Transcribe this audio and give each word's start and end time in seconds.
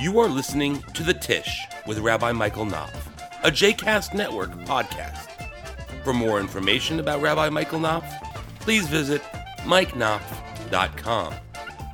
You 0.00 0.18
are 0.20 0.28
listening 0.28 0.80
to 0.94 1.02
The 1.02 1.12
Tish 1.12 1.66
with 1.86 1.98
Rabbi 1.98 2.32
Michael 2.32 2.64
Knopf, 2.64 2.94
a 3.44 3.50
JCast 3.50 4.14
Network 4.14 4.48
podcast. 4.64 5.28
For 6.04 6.14
more 6.14 6.40
information 6.40 7.00
about 7.00 7.20
Rabbi 7.20 7.50
Michael 7.50 7.80
Knopf, 7.80 8.10
please 8.60 8.88
visit 8.88 9.20
mikeknopf.com. 9.64 11.34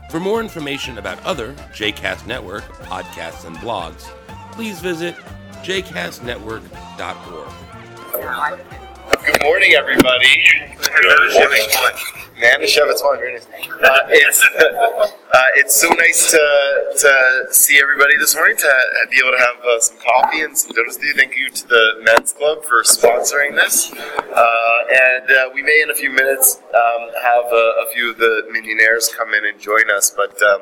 For 0.09 0.21
more 0.21 0.41
information 0.41 0.99
about 0.99 1.21
other 1.25 1.53
JCast 1.75 2.29
Network 2.29 2.63
podcasts 2.85 3.45
and 3.45 3.57
blogs, 3.57 4.03
please 4.53 4.79
visit 4.79 5.17
jcastnetwork.org. 5.65 8.61
Good 9.27 9.43
morning, 9.43 9.73
everybody. 9.73 10.45
Man, 12.39 12.61
the 12.61 12.67
Shevetz 12.67 13.03
one. 13.03 13.17
Uh, 13.17 13.99
it's 14.11 14.45
uh, 14.45 15.41
it's 15.57 15.75
so 15.75 15.89
nice 15.89 16.31
to 16.33 16.93
to 17.01 17.47
see 17.51 17.81
everybody 17.81 18.19
this 18.19 18.35
morning 18.35 18.59
to 18.59 18.71
be 19.11 19.17
able 19.25 19.33
to 19.33 19.43
have 19.43 19.65
uh, 19.65 19.81
some 19.81 19.97
coffee 19.97 20.43
and 20.43 20.57
some 20.57 20.73
donuts. 20.73 20.99
Do 20.99 21.11
thank 21.15 21.35
you 21.35 21.49
to 21.49 21.67
the 21.67 22.03
men's 22.03 22.35
club 22.35 22.63
for 22.63 22.83
sponsoring 22.83 23.55
this, 23.55 23.91
uh, 23.91 24.79
and 24.93 25.31
uh, 25.31 25.49
we 25.55 25.63
may 25.63 25.81
in 25.81 25.89
a 25.89 25.95
few 25.95 26.11
minutes 26.11 26.61
um, 26.75 27.09
have 27.23 27.47
a, 27.47 27.89
a, 27.89 27.91
few 27.95 28.11
of 28.11 28.19
the 28.19 28.43
minyanaires 28.53 29.09
come 29.17 29.33
in 29.33 29.47
and 29.47 29.59
join 29.59 29.91
us. 29.91 30.11
But 30.11 30.37
um, 30.43 30.61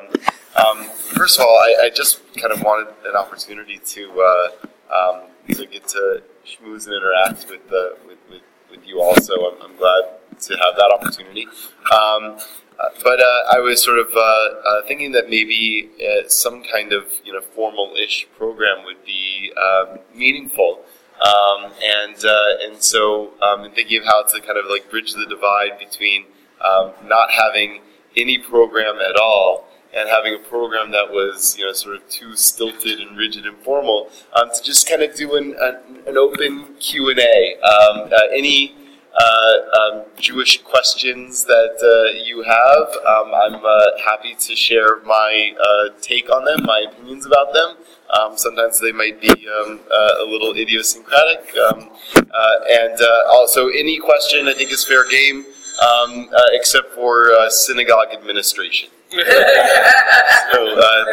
um, 0.55 0.85
first 1.17 1.37
of 1.39 1.45
all, 1.45 1.57
I, 1.59 1.87
I, 1.87 1.89
just 1.89 2.21
kind 2.37 2.53
of 2.53 2.61
wanted 2.61 2.93
an 3.05 3.17
opportunity 3.17 3.79
to 3.79 4.21
uh, 4.21 4.47
um, 4.95 5.21
to 5.53 5.65
get 5.65 5.89
to 5.89 6.23
schmooze 6.45 6.87
and 6.87 6.95
interact 6.95 7.49
with 7.49 7.67
the 7.69 7.97
with, 8.07 8.19
with, 8.29 8.41
with 8.71 8.87
you 8.87 9.01
all. 9.01 9.15
So 9.17 9.51
I'm, 9.51 9.61
I'm 9.61 9.75
glad 9.75 10.03
to 10.41 10.53
have 10.57 10.75
that 10.75 10.91
opportunity. 10.93 11.47
Um, 11.91 12.37
uh, 12.77 12.89
but 13.03 13.21
uh, 13.21 13.41
I 13.53 13.59
was 13.59 13.81
sort 13.81 13.99
of 13.99 14.07
uh, 14.13 14.19
uh 14.19 14.81
thinking 14.85 15.13
that 15.13 15.29
maybe 15.29 15.89
uh, 15.97 16.27
some 16.27 16.61
kind 16.63 16.91
of 16.91 17.05
you 17.23 17.31
know 17.31 17.41
formal-ish 17.41 18.27
program 18.37 18.83
would 18.83 19.03
be 19.05 19.53
um, 19.55 19.99
meaningful, 20.13 20.81
um, 21.23 21.71
and 21.81 22.25
uh, 22.25 22.63
and 22.63 22.81
so 22.83 23.31
um, 23.41 23.71
thinking 23.71 23.99
of 23.99 24.05
how 24.05 24.23
to 24.23 24.41
kind 24.41 24.57
of 24.57 24.65
like 24.69 24.89
bridge 24.91 25.13
the 25.13 25.25
divide 25.25 25.79
between 25.79 26.25
um, 26.61 26.91
not 27.05 27.31
having 27.31 27.81
any 28.17 28.37
program 28.37 28.97
at 28.97 29.15
all 29.15 29.67
and 29.93 30.09
having 30.09 30.35
a 30.35 30.39
program 30.49 30.91
that 30.91 31.09
was 31.09 31.57
you 31.57 31.65
know 31.65 31.71
sort 31.71 31.95
of 31.95 32.07
too 32.09 32.35
stilted 32.35 32.99
and 32.99 33.17
rigid 33.17 33.45
and 33.45 33.57
formal 33.59 34.09
um, 34.33 34.49
to 34.53 34.61
just 34.61 34.87
kind 34.87 35.01
of 35.01 35.15
do 35.15 35.35
an, 35.35 35.55
an, 35.61 36.03
an 36.07 36.17
open 36.17 36.75
Q 36.79 37.09
and 37.09 37.19
A. 37.19 37.55
Um, 37.61 38.11
any 38.33 38.75
uh, 39.15 39.53
um, 39.79 40.03
Jewish 40.17 40.61
questions 40.63 41.45
that 41.45 41.77
uh, 41.81 42.11
you 42.23 42.43
have. 42.43 42.87
Um, 43.05 43.33
I'm 43.33 43.65
uh, 43.65 43.85
happy 44.03 44.35
to 44.35 44.55
share 44.55 45.01
my 45.05 45.53
uh, 45.59 45.89
take 46.01 46.29
on 46.29 46.45
them, 46.45 46.65
my 46.65 46.85
opinions 46.91 47.25
about 47.25 47.53
them. 47.53 47.77
Um, 48.09 48.37
sometimes 48.37 48.79
they 48.79 48.91
might 48.91 49.19
be 49.21 49.29
um, 49.29 49.79
uh, 49.91 50.23
a 50.23 50.25
little 50.25 50.53
idiosyncratic. 50.55 51.55
Um, 51.57 51.89
uh, 52.15 52.55
and 52.69 52.99
also, 53.29 53.69
any 53.69 53.99
question 53.99 54.47
I 54.47 54.53
think 54.53 54.71
is 54.71 54.85
fair 54.85 55.07
game, 55.09 55.45
um, 55.81 56.29
except 56.51 56.93
for 56.93 57.31
synagogue 57.49 58.07
administration. 58.13 58.89
so 59.11 59.21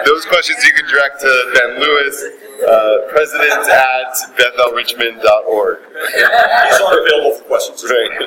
those 0.06 0.25
questions 0.27 0.64
you 0.64 0.72
can 0.72 0.87
direct 0.89 1.20
to 1.20 1.53
Ben 1.55 1.78
Lewis 1.78 2.25
uh, 2.61 3.08
president 3.08 3.69
at 3.69 4.14
bethelrichmond.org. 4.36 5.78
He's 6.12 6.81
not 6.81 6.98
available 6.98 7.39
for 7.39 7.44
questions. 7.44 7.84
Right. 7.84 8.11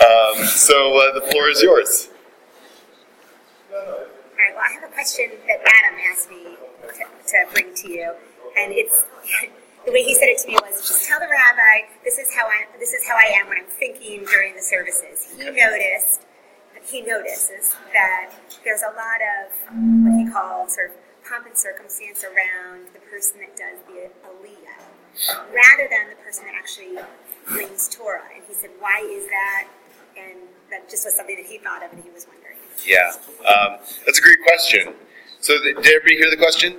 um, 0.00 0.44
so 0.46 0.96
uh, 0.96 1.14
the 1.14 1.26
floor 1.30 1.48
is 1.48 1.62
yours. 1.62 2.08
All 3.72 3.82
right, 4.38 4.54
well, 4.54 4.64
I 4.68 4.72
have 4.74 4.84
a 4.84 4.92
question 4.92 5.30
that 5.46 5.60
Adam 5.60 5.98
asked 6.10 6.30
me 6.30 6.56
to, 6.94 7.04
to 7.04 7.52
bring 7.52 7.74
to 7.74 7.88
you, 7.90 8.12
and 8.58 8.72
it's 8.72 9.04
the 9.86 9.92
way 9.92 10.02
he 10.02 10.14
said 10.14 10.28
it 10.28 10.38
to 10.42 10.48
me 10.48 10.58
was 10.62 10.86
just 10.86 11.08
tell 11.08 11.20
the 11.20 11.28
rabbi 11.28 11.88
this 12.04 12.18
is 12.18 12.34
how 12.34 12.46
I 12.46 12.66
this 12.78 12.92
is 12.92 13.06
how 13.06 13.16
I 13.16 13.32
am 13.40 13.48
when 13.48 13.58
I'm 13.58 13.66
thinking 13.66 14.24
during 14.24 14.54
the 14.54 14.62
services. 14.62 15.28
He 15.36 15.44
noticed 15.44 16.22
he 16.84 17.02
notices 17.02 17.74
that 17.92 18.30
there's 18.64 18.82
a 18.82 18.94
lot 18.94 19.20
of 19.20 19.52
what 20.04 20.18
he 20.18 20.30
called 20.30 20.70
sort 20.70 20.90
of 20.90 20.96
pomp 21.28 21.46
and 21.46 21.56
circumstance 21.56 22.24
around 22.24 22.86
the 22.92 23.00
person 23.10 23.40
that 23.40 23.56
does 23.56 23.78
the 23.88 24.10
aliyah 24.26 24.86
rather 25.52 25.88
than 25.90 26.10
the 26.10 26.16
person 26.22 26.44
that 26.44 26.54
actually 26.54 26.96
brings 27.48 27.88
Torah. 27.88 28.22
And 28.34 28.44
he 28.46 28.54
said, 28.54 28.70
why 28.78 29.00
is 29.10 29.26
that? 29.28 29.68
And 30.16 30.38
that 30.70 30.88
just 30.88 31.04
was 31.04 31.14
something 31.14 31.36
that 31.36 31.46
he 31.46 31.58
thought 31.58 31.82
of 31.84 31.92
and 31.92 32.02
he 32.02 32.10
was 32.10 32.26
wondering. 32.26 32.56
Yeah, 32.84 33.10
um, 33.48 33.78
that's 34.04 34.18
a 34.18 34.22
great 34.22 34.42
question. 34.42 34.94
So, 35.40 35.54
the, 35.54 35.74
did 35.74 35.86
everybody 35.86 36.16
hear 36.16 36.30
the 36.30 36.36
question? 36.36 36.76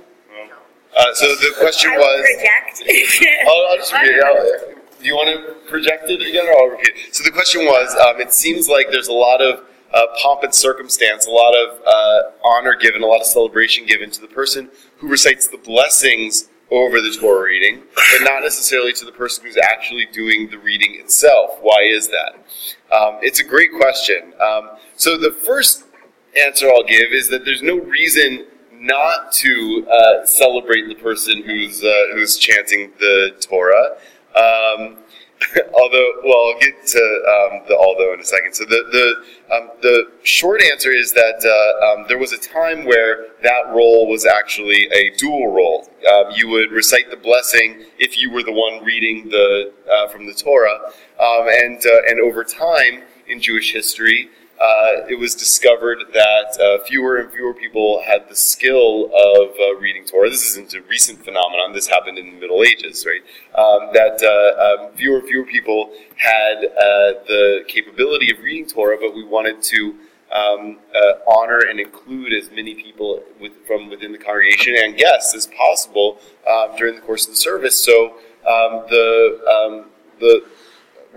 Uh, 0.96 1.14
so 1.14 1.26
the 1.36 1.54
question 1.58 1.90
I 1.92 1.98
was. 1.98 2.20
project. 2.20 2.82
I'll, 3.46 3.66
I'll 3.70 3.76
just 3.76 3.92
repeat 3.92 4.08
it. 4.10 5.00
do 5.00 5.06
you 5.06 5.14
want 5.14 5.28
to 5.28 5.70
project 5.70 6.04
it 6.08 6.20
again, 6.20 6.46
or 6.46 6.58
I'll 6.58 6.70
repeat 6.70 6.94
it? 6.96 7.14
So 7.14 7.22
the 7.22 7.30
question 7.30 7.66
was: 7.66 7.94
um, 7.94 8.20
It 8.20 8.32
seems 8.32 8.68
like 8.68 8.90
there's 8.90 9.08
a 9.08 9.12
lot 9.12 9.40
of 9.40 9.60
uh, 9.92 10.06
pomp 10.20 10.42
and 10.42 10.54
circumstance, 10.54 11.26
a 11.26 11.30
lot 11.30 11.54
of 11.54 11.80
uh, 11.86 12.22
honor 12.44 12.74
given, 12.74 13.02
a 13.02 13.06
lot 13.06 13.20
of 13.20 13.26
celebration 13.26 13.86
given 13.86 14.10
to 14.10 14.20
the 14.20 14.26
person 14.26 14.70
who 14.98 15.08
recites 15.08 15.48
the 15.48 15.58
blessings 15.58 16.48
over 16.70 17.00
the 17.00 17.16
Torah 17.18 17.44
reading, 17.44 17.82
but 17.94 18.24
not 18.24 18.42
necessarily 18.42 18.92
to 18.92 19.04
the 19.04 19.12
person 19.12 19.44
who's 19.44 19.56
actually 19.56 20.06
doing 20.12 20.50
the 20.50 20.58
reading 20.58 20.96
itself. 21.00 21.58
Why 21.62 21.82
is 21.82 22.08
that? 22.08 22.34
Um, 22.94 23.18
it's 23.22 23.40
a 23.40 23.44
great 23.44 23.70
question. 23.72 24.34
Um, 24.40 24.70
so 24.96 25.16
the 25.16 25.30
first 25.30 25.84
answer 26.36 26.68
I'll 26.68 26.84
give 26.84 27.12
is 27.12 27.28
that 27.30 27.44
there's 27.44 27.62
no 27.62 27.78
reason 27.78 28.46
not 28.72 29.32
to 29.32 29.86
uh, 29.90 30.26
celebrate 30.26 30.88
the 30.88 30.94
person 30.94 31.42
who's 31.42 31.82
uh, 31.82 32.14
who's 32.14 32.36
chanting 32.36 32.92
the 32.98 33.36
Torah. 33.40 33.96
Um, 34.36 34.98
although, 35.78 36.12
well, 36.24 36.52
I'll 36.52 36.60
get 36.60 36.86
to 36.86 36.98
um, 36.98 37.62
the 37.68 37.76
although 37.76 38.12
in 38.12 38.20
a 38.20 38.24
second. 38.24 38.54
So 38.54 38.64
the 38.64 38.82
the 38.90 39.54
um, 39.54 39.70
the 39.82 40.10
short 40.22 40.62
answer 40.62 40.90
is 40.90 41.12
that 41.12 41.44
uh, 41.44 42.00
um, 42.00 42.06
there 42.08 42.18
was 42.18 42.32
a 42.32 42.38
time 42.38 42.84
where 42.84 43.26
that 43.42 43.72
role 43.72 44.08
was 44.08 44.26
actually 44.26 44.88
a 44.92 45.10
dual 45.16 45.52
role. 45.52 45.88
Um, 46.12 46.32
you 46.34 46.48
would 46.48 46.70
recite 46.70 47.10
the 47.10 47.16
blessing 47.16 47.84
if 47.98 48.18
you 48.18 48.30
were 48.30 48.42
the 48.42 48.52
one 48.52 48.84
reading 48.84 49.28
the 49.28 49.72
uh, 49.90 50.08
from 50.08 50.26
the 50.26 50.34
Torah, 50.34 50.78
um, 51.20 51.46
and 51.48 51.84
uh, 51.86 52.02
and 52.08 52.20
over 52.20 52.42
time 52.42 53.02
in 53.28 53.40
Jewish 53.40 53.72
history, 53.72 54.30
uh, 54.60 55.06
it 55.08 55.18
was 55.18 55.34
discovered 55.34 55.98
that 56.12 56.58
uh, 56.60 56.84
fewer 56.84 57.18
and 57.18 57.32
fewer 57.32 57.54
people 57.54 58.02
had 58.04 58.28
the 58.28 58.34
skill 58.34 59.06
of 59.06 59.50
uh, 59.60 59.76
reading 59.76 60.04
Torah. 60.04 60.30
This 60.30 60.44
isn't 60.50 60.74
a 60.74 60.82
recent 60.82 61.24
phenomenon. 61.24 61.72
This 61.72 61.86
happened 61.86 62.18
in 62.18 62.26
the 62.26 62.40
Middle 62.40 62.62
Ages, 62.62 63.06
right? 63.06 63.22
Um, 63.54 63.90
that 63.92 64.20
uh, 64.22 64.84
um, 64.84 64.96
fewer 64.96 65.18
and 65.18 65.28
fewer 65.28 65.44
people 65.44 65.92
had 66.16 66.64
uh, 66.64 67.22
the 67.26 67.64
capability 67.68 68.32
of 68.32 68.38
reading 68.40 68.66
Torah, 68.66 68.96
but 69.00 69.14
we 69.14 69.24
wanted 69.24 69.62
to 69.62 69.94
um, 70.34 70.78
uh, 70.94 71.12
honor 71.38 71.60
and 71.60 71.80
include 71.80 72.32
as 72.32 72.50
many 72.50 72.74
people 72.74 73.22
with, 73.40 73.52
from 73.66 73.88
within 73.88 74.12
the 74.12 74.18
congregation 74.18 74.74
and 74.76 74.96
guests 74.96 75.34
as 75.34 75.46
possible 75.46 76.18
um, 76.50 76.76
during 76.76 76.94
the 76.96 77.00
course 77.00 77.24
of 77.26 77.30
the 77.30 77.36
service. 77.36 77.82
So 77.82 78.16
um, 78.46 78.84
the 78.90 79.40
um, 79.48 79.84
the 80.20 80.44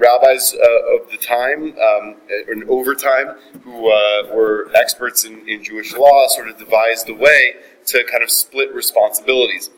rabbis 0.01 0.55
uh, 0.55 0.95
of 0.95 1.11
the 1.11 1.17
time 1.17 1.73
um, 1.79 2.15
and 2.49 2.63
over 2.69 2.95
time 2.95 3.35
who 3.63 3.91
uh, 3.91 4.33
were 4.33 4.69
experts 4.75 5.23
in, 5.23 5.47
in, 5.47 5.63
Jewish 5.63 5.93
law 5.93 6.27
sort 6.27 6.49
of 6.49 6.57
devised 6.57 7.07
a 7.09 7.13
way 7.13 7.53
to 7.85 8.03
kind 8.11 8.23
of 8.23 8.31
split 8.31 8.73
responsibilities. 8.73 9.69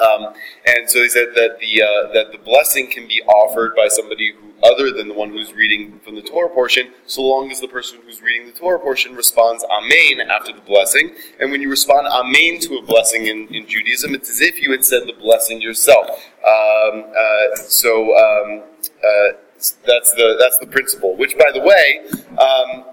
Um, 0.00 0.34
and 0.66 0.88
so 0.88 1.00
they 1.00 1.08
said 1.08 1.28
that 1.34 1.58
the 1.60 1.82
uh, 1.82 2.12
that 2.12 2.32
the 2.32 2.38
blessing 2.38 2.90
can 2.90 3.06
be 3.06 3.22
offered 3.22 3.74
by 3.76 3.88
somebody 3.88 4.32
who 4.32 4.44
other 4.64 4.90
than 4.90 5.08
the 5.08 5.14
one 5.14 5.30
who's 5.30 5.52
reading 5.52 6.00
from 6.00 6.14
the 6.14 6.22
Torah 6.22 6.48
portion, 6.48 6.90
so 7.06 7.22
long 7.22 7.50
as 7.50 7.60
the 7.60 7.68
person 7.68 7.98
who's 8.04 8.22
reading 8.22 8.46
the 8.46 8.58
Torah 8.58 8.78
portion 8.78 9.14
responds 9.14 9.64
Amen 9.64 10.30
after 10.30 10.52
the 10.52 10.60
blessing. 10.62 11.14
And 11.38 11.50
when 11.50 11.60
you 11.60 11.68
respond 11.68 12.06
Amen 12.06 12.60
to 12.60 12.78
a 12.78 12.82
blessing 12.82 13.26
in, 13.26 13.46
in 13.48 13.66
Judaism, 13.66 14.14
it's 14.14 14.30
as 14.30 14.40
if 14.40 14.60
you 14.60 14.70
had 14.70 14.84
said 14.84 15.02
the 15.06 15.12
blessing 15.12 15.60
yourself. 15.60 16.08
Um, 16.08 17.04
uh, 17.16 17.56
so 17.56 18.16
um, 18.16 18.62
uh, 19.04 19.32
that's 19.86 20.12
the 20.12 20.36
that's 20.38 20.58
the 20.58 20.66
principle. 20.66 21.16
Which, 21.16 21.36
by 21.38 21.50
the 21.52 21.60
way, 21.60 22.00
um, 22.38 22.84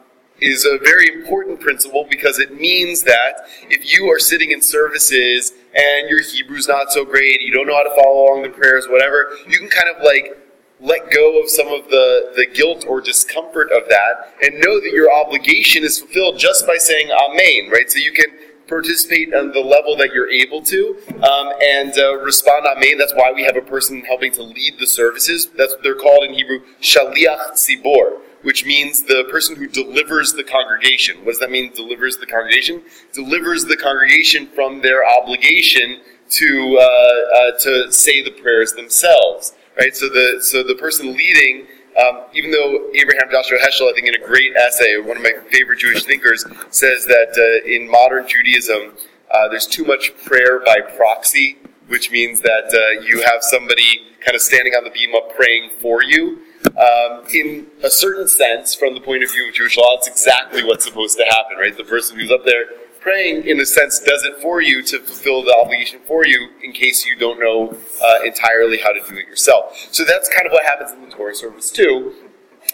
is 0.41 0.65
a 0.65 0.77
very 0.83 1.07
important 1.13 1.59
principle 1.59 2.05
because 2.09 2.39
it 2.39 2.59
means 2.59 3.03
that 3.03 3.47
if 3.69 3.93
you 3.93 4.09
are 4.09 4.19
sitting 4.19 4.51
in 4.51 4.61
services 4.61 5.53
and 5.75 6.09
your 6.09 6.21
Hebrew's 6.21 6.67
not 6.67 6.91
so 6.91 7.05
great, 7.05 7.41
you 7.41 7.53
don't 7.53 7.67
know 7.67 7.75
how 7.75 7.83
to 7.83 7.95
follow 8.01 8.25
along 8.25 8.43
the 8.43 8.49
prayers, 8.49 8.87
whatever, 8.89 9.31
you 9.47 9.57
can 9.59 9.69
kind 9.69 9.95
of 9.95 10.03
like 10.03 10.37
let 10.79 11.11
go 11.11 11.39
of 11.39 11.47
some 11.47 11.67
of 11.67 11.87
the, 11.89 12.33
the 12.35 12.47
guilt 12.47 12.85
or 12.87 13.01
discomfort 13.01 13.71
of 13.71 13.87
that 13.87 14.33
and 14.41 14.59
know 14.59 14.79
that 14.79 14.91
your 14.91 15.13
obligation 15.13 15.83
is 15.83 15.99
fulfilled 15.99 16.39
just 16.39 16.65
by 16.65 16.75
saying 16.77 17.09
Amen, 17.11 17.69
right? 17.71 17.89
So 17.89 17.99
you 17.99 18.11
can 18.11 18.25
participate 18.71 19.33
on 19.33 19.51
the 19.51 19.59
level 19.59 19.97
that 19.97 20.13
you're 20.13 20.29
able 20.29 20.61
to 20.63 20.97
um, 21.21 21.53
and 21.61 21.93
uh, 21.99 22.17
respond 22.19 22.65
amen. 22.65 22.97
That's 22.97 23.13
why 23.13 23.31
we 23.31 23.43
have 23.43 23.57
a 23.57 23.61
person 23.61 24.01
helping 24.01 24.31
to 24.33 24.43
lead 24.43 24.79
the 24.79 24.87
services. 24.87 25.49
That's 25.57 25.73
what 25.73 25.83
they're 25.83 25.93
called 25.95 26.23
in 26.23 26.33
Hebrew, 26.33 26.61
shaliach 26.81 27.51
tzibor, 27.51 28.21
which 28.43 28.65
means 28.65 29.03
the 29.03 29.27
person 29.29 29.57
who 29.57 29.67
delivers 29.67 30.33
the 30.33 30.45
congregation. 30.45 31.17
What 31.25 31.33
does 31.33 31.39
that 31.39 31.51
mean? 31.51 31.73
Delivers 31.73 32.17
the 32.17 32.25
congregation? 32.25 32.81
Delivers 33.13 33.65
the 33.65 33.75
congregation 33.75 34.47
from 34.47 34.81
their 34.81 35.05
obligation 35.05 35.99
to 36.29 36.77
uh, 36.79 37.37
uh, 37.37 37.59
to 37.59 37.91
say 37.91 38.23
the 38.23 38.31
prayers 38.31 38.71
themselves. 38.73 39.53
Right. 39.77 39.95
So 39.95 40.07
the 40.07 40.39
so 40.41 40.63
the 40.63 40.75
person 40.75 41.13
leading. 41.13 41.67
Um, 41.99 42.23
even 42.33 42.51
though 42.51 42.89
Abraham 42.93 43.29
Joshua 43.29 43.57
Heschel, 43.59 43.89
I 43.89 43.93
think 43.93 44.07
in 44.07 44.15
a 44.15 44.25
great 44.25 44.55
essay, 44.55 44.97
one 44.97 45.17
of 45.17 45.23
my 45.23 45.33
favorite 45.51 45.79
Jewish 45.79 46.03
thinkers, 46.03 46.45
says 46.69 47.05
that 47.05 47.33
uh, 47.37 47.67
in 47.67 47.89
modern 47.89 48.27
Judaism, 48.27 48.93
uh, 49.31 49.47
there's 49.49 49.67
too 49.67 49.83
much 49.83 50.13
prayer 50.25 50.59
by 50.59 50.79
proxy, 50.81 51.57
which 51.87 52.11
means 52.11 52.41
that 52.41 52.73
uh, 52.73 53.01
you 53.01 53.21
have 53.23 53.41
somebody 53.41 54.07
kind 54.21 54.35
of 54.35 54.41
standing 54.41 54.73
on 54.73 54.83
the 54.83 54.89
bima 54.89 55.35
praying 55.35 55.71
for 55.81 56.03
you. 56.03 56.39
Um, 56.77 57.23
in 57.33 57.67
a 57.83 57.89
certain 57.89 58.27
sense, 58.27 58.75
from 58.75 58.93
the 58.93 59.01
point 59.01 59.23
of 59.23 59.31
view 59.31 59.47
of 59.47 59.53
Jewish 59.53 59.77
law, 59.77 59.97
it's 59.97 60.07
exactly 60.07 60.63
what's 60.63 60.85
supposed 60.85 61.17
to 61.17 61.25
happen, 61.25 61.57
right? 61.57 61.75
The 61.75 61.83
person 61.83 62.17
who's 62.17 62.31
up 62.31 62.45
there 62.45 62.65
praying, 63.01 63.45
in 63.45 63.59
a 63.59 63.65
sense, 63.65 63.99
does 63.99 64.23
it 64.23 64.37
for 64.41 64.61
you 64.61 64.81
to 64.83 64.99
fulfill 64.99 65.43
the 65.43 65.53
obligation 65.61 65.99
for 66.05 66.25
you 66.25 66.49
in 66.63 66.71
case 66.71 67.05
you 67.05 67.17
don't 67.17 67.39
know 67.39 67.75
uh, 68.01 68.23
entirely 68.23 68.77
how 68.77 68.91
to 68.91 68.99
do 69.09 69.17
it 69.17 69.27
yourself. 69.27 69.75
So 69.91 70.05
that's 70.05 70.29
kind 70.29 70.45
of 70.45 70.53
what 70.53 70.63
happens 70.63 70.91
in 70.91 71.01
the 71.01 71.13
Torah 71.13 71.35
service, 71.35 71.71
too. 71.71 72.13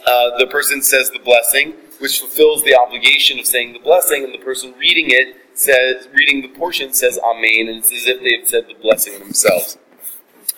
Uh, 0.06 0.38
the 0.38 0.48
person 0.48 0.82
says 0.82 1.10
the 1.10 1.20
blessing, 1.20 1.74
which 2.00 2.20
fulfills 2.20 2.64
the 2.64 2.76
obligation 2.78 3.40
of 3.40 3.48
saying 3.48 3.74
the 3.74 3.80
blessing, 3.80 4.24
and 4.24 4.34
the 4.34 4.44
person 4.44 4.74
reading 4.78 5.08
it 5.10 5.38
says, 5.54 6.08
reading 6.14 6.42
the 6.42 6.50
portion 6.50 6.94
says 6.94 7.18
Amen, 7.18 7.68
and 7.68 7.78
it's 7.78 7.92
as 7.92 8.06
if 8.06 8.22
they've 8.22 8.48
said 8.48 8.68
the 8.68 8.80
blessing 8.80 9.18
themselves. 9.20 9.78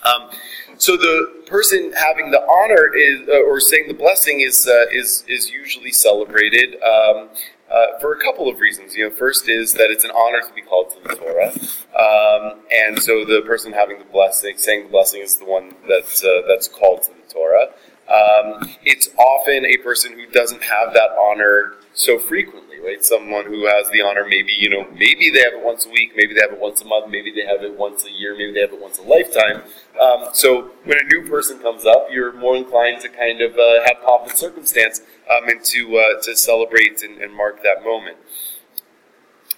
Um, 0.04 0.30
so 0.78 0.96
the 0.96 1.44
person 1.46 1.92
having 1.92 2.30
the 2.30 2.40
honor 2.40 2.94
is, 2.94 3.28
uh, 3.28 3.42
or 3.42 3.60
saying 3.60 3.88
the 3.88 3.94
blessing 3.94 4.40
is 4.40 4.66
uh, 4.66 4.86
is 4.90 5.24
is 5.28 5.50
usually 5.50 5.92
celebrated 5.92 6.80
um, 6.82 7.28
uh, 7.70 7.98
for 8.00 8.12
a 8.12 8.20
couple 8.20 8.48
of 8.48 8.60
reasons. 8.60 8.94
You 8.94 9.08
know, 9.08 9.14
first 9.14 9.48
is 9.48 9.74
that 9.74 9.90
it's 9.90 10.04
an 10.04 10.10
honor 10.10 10.40
to 10.40 10.52
be 10.54 10.62
called 10.62 10.90
to 10.90 11.08
the 11.08 11.14
Torah, 11.14 11.52
um, 11.96 12.60
and 12.70 13.00
so 13.02 13.24
the 13.24 13.42
person 13.46 13.72
having 13.72 13.98
the 13.98 14.04
blessing, 14.04 14.56
saying 14.56 14.84
the 14.84 14.90
blessing, 14.90 15.20
is 15.22 15.36
the 15.36 15.44
one 15.44 15.74
that's 15.88 16.24
uh, 16.24 16.42
that's 16.46 16.68
called 16.68 17.02
to 17.02 17.10
the 17.10 17.32
Torah. 17.32 17.68
Um, 18.08 18.68
it's 18.82 19.08
often 19.16 19.64
a 19.64 19.76
person 19.78 20.12
who 20.14 20.26
doesn't 20.26 20.62
have 20.62 20.92
that 20.94 21.10
honor 21.10 21.74
so 21.92 22.18
frequently, 22.18 22.69
right? 22.84 23.04
Someone 23.04 23.46
who 23.46 23.66
has 23.66 23.90
the 23.90 24.02
honor, 24.02 24.24
maybe 24.28 24.52
you 24.58 24.70
know, 24.70 24.86
maybe 24.92 25.30
they 25.30 25.40
have 25.40 25.54
it 25.54 25.64
once 25.64 25.86
a 25.86 25.90
week, 25.90 26.12
maybe 26.16 26.34
they 26.34 26.40
have 26.40 26.52
it 26.52 26.60
once 26.60 26.82
a 26.82 26.84
month, 26.84 27.10
maybe 27.10 27.30
they 27.30 27.46
have 27.46 27.62
it 27.62 27.76
once 27.76 28.04
a 28.04 28.10
year, 28.10 28.36
maybe 28.36 28.52
they 28.52 28.60
have 28.60 28.72
it 28.72 28.80
once 28.80 28.98
a 28.98 29.02
lifetime. 29.02 29.62
Um, 30.00 30.28
so 30.32 30.70
when 30.84 30.98
a 30.98 31.04
new 31.04 31.28
person 31.28 31.58
comes 31.58 31.84
up, 31.86 32.08
you're 32.10 32.32
more 32.32 32.56
inclined 32.56 33.00
to 33.02 33.08
kind 33.08 33.40
of 33.40 33.54
uh, 33.54 33.84
have 33.84 34.02
pomp 34.04 34.28
and 34.28 34.38
circumstance 34.38 35.00
um, 35.30 35.48
and 35.48 35.64
to 35.64 35.98
uh, 35.98 36.20
to 36.22 36.36
celebrate 36.36 37.02
and, 37.02 37.20
and, 37.20 37.34
mark 37.34 37.62
that 37.62 37.84
moment. 37.84 38.16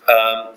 Um, 0.08 0.54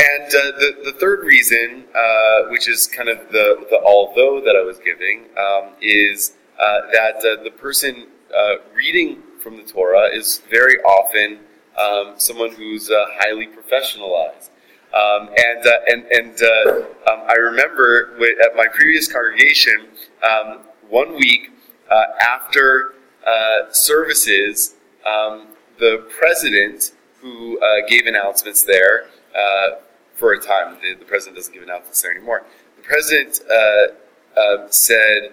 and 0.00 0.28
uh, 0.28 0.58
the, 0.58 0.76
the 0.84 0.92
third 0.92 1.24
reason, 1.24 1.84
uh, 1.94 2.48
which 2.48 2.68
is 2.68 2.86
kind 2.86 3.08
of 3.08 3.18
the, 3.30 3.66
the 3.68 3.80
although 3.84 4.40
that 4.40 4.56
I 4.56 4.64
was 4.64 4.78
giving, 4.78 5.24
um, 5.36 5.74
is 5.82 6.34
uh, 6.58 6.80
that 6.92 7.16
uh, 7.16 7.42
the 7.42 7.50
person 7.50 8.06
reading 8.74 9.22
from 9.42 9.56
the 9.56 9.62
Torah 9.62 10.08
is 10.12 10.40
very 10.50 10.78
often 10.78 11.40
um, 11.78 12.14
someone 12.16 12.52
who's 12.52 12.90
highly 12.92 13.46
professionalized. 13.46 14.50
Um, 14.92 15.28
and 15.36 15.66
uh, 15.66 15.70
and 15.88 16.04
and 16.06 16.42
uh, 16.42 16.78
um, 17.12 17.22
I 17.28 17.34
remember 17.34 18.16
at 18.42 18.56
my 18.56 18.66
previous 18.66 19.06
congregation, 19.06 19.86
um, 20.28 20.62
one 20.88 21.14
week 21.14 21.52
uh, 21.88 22.04
after 22.20 22.94
uh, 23.24 23.70
services, 23.70 24.74
um, 25.06 25.46
the 25.78 26.08
president 26.18 26.92
who 27.20 27.60
uh, 27.60 27.86
gave 27.88 28.06
announcements 28.06 28.62
there 28.62 29.06
uh, 29.36 29.76
for 30.14 30.32
a 30.32 30.40
time, 30.40 30.76
the, 30.82 30.94
the, 30.98 31.04
president 31.04 31.36
doesn't 31.36 31.52
give 31.52 31.62
announcements 31.62 32.02
there 32.02 32.10
anymore. 32.10 32.44
The 32.76 32.82
president 32.82 33.36
said, 34.72 35.32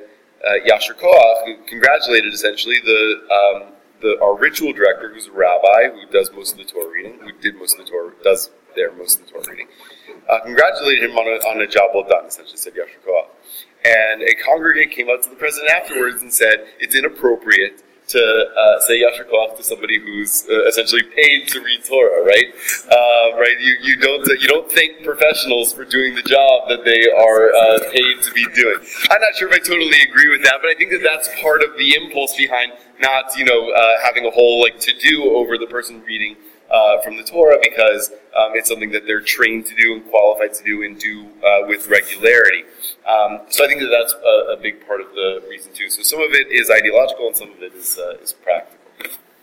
Yasher 0.67 0.93
Koach, 0.93 1.45
who 1.45 1.57
congratulated 1.65 2.31
essentially 2.33 2.79
the 2.83 3.27
um, 3.31 3.73
the, 4.01 4.19
our 4.21 4.37
ritual 4.37 4.73
director, 4.73 5.13
who's 5.13 5.27
a 5.27 5.31
rabbi 5.31 5.89
who 5.93 6.05
does 6.11 6.31
most 6.33 6.53
of 6.53 6.57
the 6.57 6.65
Torah 6.65 6.91
reading, 6.91 7.19
who 7.19 7.31
did 7.41 7.55
most 7.55 7.79
of 7.79 7.85
the 7.85 7.91
Torah, 7.91 8.11
does 8.23 8.49
there 8.75 8.91
most 8.93 9.19
of 9.19 9.25
the 9.25 9.31
Torah 9.31 9.45
reading, 9.49 9.67
uh, 10.29 10.39
congratulated 10.41 11.09
him 11.09 11.17
on 11.17 11.27
a, 11.27 11.37
on 11.47 11.61
a 11.61 11.67
job 11.67 11.89
well 11.93 12.05
done, 12.07 12.25
essentially 12.25 12.57
said 12.57 12.73
Yasher 12.73 13.01
Koach. 13.05 13.27
And 13.85 14.21
a 14.21 14.35
congregant 14.43 14.91
came 14.91 15.09
up 15.09 15.21
to 15.23 15.29
the 15.29 15.35
president 15.35 15.71
afterwards 15.71 16.21
and 16.21 16.33
said, 16.33 16.67
it's 16.79 16.95
inappropriate 16.95 17.83
to 18.07 18.19
uh, 18.19 18.79
say 18.81 19.01
Yasher 19.01 19.29
Koach 19.29 19.57
to 19.57 19.63
somebody 19.63 19.99
who's 19.99 20.47
uh, 20.49 20.65
essentially 20.67 21.03
paid 21.03 21.47
to 21.49 21.61
read 21.61 21.83
Torah, 21.83 22.23
right? 22.23 22.45
Uh, 22.89 23.37
right? 23.37 23.55
You, 23.59 23.75
you 23.81 23.97
don't 23.97 24.25
you 24.41 24.47
don't 24.47 24.71
thank 24.71 25.03
professionals 25.03 25.73
for 25.73 25.83
doing 25.83 26.15
the 26.15 26.21
job 26.21 26.69
that 26.69 26.85
they 26.85 27.03
are 27.11 27.51
uh, 27.53 27.91
paid 27.91 28.23
to 28.23 28.31
be 28.33 28.45
doing. 28.55 28.77
I'm 29.11 29.21
not 29.21 29.35
sure 29.35 29.49
if 29.49 29.53
I 29.53 29.59
totally 29.59 30.01
agree 30.07 30.29
with 30.29 30.43
that, 30.43 30.59
but 30.61 30.69
I 30.69 30.75
think 30.75 30.91
that 30.91 31.03
that's 31.03 31.29
part 31.41 31.61
of 31.63 31.77
the 31.77 31.95
impulse 31.95 32.35
behind 32.37 32.71
not 32.99 33.35
you 33.37 33.45
know 33.45 33.71
uh, 33.71 33.95
having 34.03 34.25
a 34.25 34.31
whole 34.31 34.61
like 34.61 34.79
to 34.81 34.93
do 34.99 35.35
over 35.35 35.57
the 35.57 35.67
person 35.67 36.01
reading 36.03 36.35
uh, 36.69 37.01
from 37.01 37.17
the 37.17 37.23
Torah 37.23 37.57
because 37.61 38.11
um, 38.35 38.51
it's 38.53 38.69
something 38.69 38.91
that 38.91 39.05
they're 39.05 39.21
trained 39.21 39.65
to 39.67 39.75
do 39.75 39.95
and 39.95 40.09
qualified 40.09 40.53
to 40.53 40.63
do 40.63 40.83
and 40.83 40.99
do 40.99 41.27
uh, 41.45 41.67
with 41.67 41.87
regularity. 41.87 42.63
Um, 43.07 43.41
so 43.49 43.63
I 43.63 43.67
think 43.67 43.79
that 43.81 43.87
that's 43.87 44.13
a, 44.13 44.53
a, 44.53 44.57
big 44.61 44.85
part 44.85 44.99
of 44.99 45.07
the 45.13 45.43
reason 45.49 45.71
too. 45.73 45.89
So 45.89 46.03
some 46.03 46.19
of 46.19 46.31
it 46.31 46.51
is 46.51 46.69
ideological 46.69 47.27
and 47.27 47.37
some 47.37 47.51
of 47.51 47.63
it 47.63 47.73
is, 47.73 47.97
uh, 47.97 48.17
is 48.21 48.33
practical. 48.33 48.77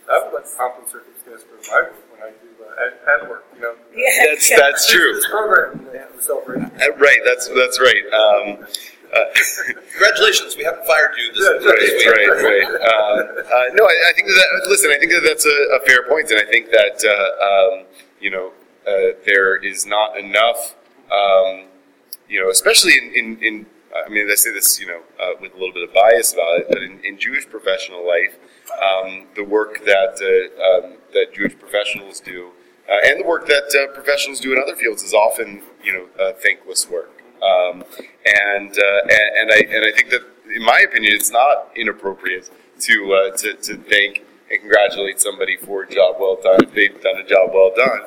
I 0.07 0.21
would 0.23 0.33
like 0.35 0.45
pomp 0.55 0.75
and 0.77 0.87
circumstance 0.87 1.43
for 1.43 1.57
my 1.71 1.81
work 1.81 1.95
when 2.11 2.21
I 2.21 2.29
do 2.29 2.49
uh, 2.61 3.23
at, 3.23 3.29
work. 3.29 3.45
You 3.55 3.61
know, 3.61 3.75
yeah. 3.95 4.25
that's 4.29 4.49
that's 4.49 4.91
true. 4.91 5.15
This, 5.15 5.25
program, 5.27 5.87
they 5.91 5.97
have 5.97 6.11
uh, 6.11 6.95
Right, 6.97 7.19
that's 7.25 7.47
that's 7.49 7.79
right. 7.79 8.05
Um, 8.13 8.67
uh, 9.13 9.25
Congratulations, 9.91 10.55
we 10.57 10.63
haven't 10.63 10.85
fired 10.85 11.11
you 11.17 11.33
this, 11.33 11.65
right, 11.65 11.79
this. 11.79 12.05
Right, 12.05 12.27
right, 12.27 12.81
uh, 12.81 13.43
uh, 13.55 13.73
no, 13.73 13.83
I, 13.85 13.95
I, 14.09 14.13
think 14.13 14.27
that, 14.27 14.67
listen, 14.67 14.91
I 14.91 14.97
think 14.97 15.11
that 15.11 15.23
that's 15.25 15.45
a, 15.45 15.75
a 15.75 15.79
fair 15.85 16.07
point, 16.07 16.29
and 16.31 16.39
I 16.39 16.45
think 16.45 16.69
that, 16.71 17.03
uh, 17.03 17.77
um, 17.79 17.85
you 18.19 18.31
know, 18.31 18.51
uh, 18.87 19.17
there 19.25 19.55
is 19.57 19.85
not 19.85 20.17
enough, 20.17 20.75
um, 21.11 21.65
you 22.29 22.41
know, 22.41 22.49
especially 22.49 22.93
in, 22.93 23.13
in, 23.15 23.43
in, 23.43 23.65
I 24.05 24.09
mean, 24.09 24.29
I 24.29 24.35
say 24.35 24.51
this, 24.51 24.79
you 24.79 24.87
know, 24.87 25.01
uh, 25.19 25.31
with 25.39 25.53
a 25.53 25.55
little 25.57 25.73
bit 25.73 25.87
of 25.87 25.93
bias 25.93 26.33
about 26.33 26.59
it, 26.59 26.65
but 26.69 26.83
in, 26.83 26.99
in 27.03 27.17
Jewish 27.17 27.47
professional 27.47 28.05
life, 28.05 28.37
um, 28.81 29.27
the 29.35 29.43
work 29.43 29.85
that, 29.85 30.19
um, 30.21 30.97
that 31.13 31.33
Jewish 31.33 31.57
professionals 31.57 32.19
do, 32.19 32.51
and 32.87 33.21
the 33.21 33.25
work 33.25 33.47
that 33.47 33.91
professionals 33.93 34.39
do 34.39 34.53
in 34.53 34.61
other 34.61 34.75
fields 34.75 35.01
is 35.01 35.13
often, 35.13 35.63
you 35.83 35.93
know, 35.93 36.33
thankless 36.43 36.89
work. 36.89 37.14
Um, 37.41 37.83
and, 38.25 38.71
uh, 38.71 39.01
and, 39.03 39.51
and 39.51 39.51
I 39.51 39.57
and 39.69 39.85
I 39.85 39.91
think 39.91 40.09
that, 40.09 40.21
in 40.55 40.63
my 40.63 40.79
opinion, 40.79 41.13
it's 41.13 41.31
not 41.31 41.69
inappropriate 41.75 42.49
to 42.81 43.13
uh, 43.13 43.37
to, 43.37 43.53
to 43.53 43.77
thank 43.77 44.23
and 44.51 44.59
congratulate 44.61 45.19
somebody 45.19 45.57
for 45.57 45.83
a 45.83 45.89
job 45.89 46.15
well 46.19 46.37
done 46.41 46.63
if 46.63 46.73
they've 46.73 47.01
done 47.01 47.17
a 47.17 47.27
job 47.27 47.51
well 47.53 47.71
done. 47.75 48.01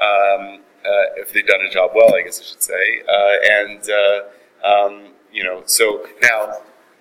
Um, 0.00 0.60
uh, 0.84 1.16
if 1.16 1.32
they've 1.32 1.46
done 1.46 1.62
a 1.62 1.70
job 1.70 1.92
well, 1.94 2.14
I 2.14 2.22
guess 2.22 2.40
I 2.40 2.44
should 2.44 2.62
say. 2.62 3.02
Uh, 3.08 3.36
and 3.50 3.90
uh, 3.90 4.68
um, 4.68 5.12
you 5.32 5.42
know, 5.42 5.62
so 5.66 6.06
now 6.22 6.58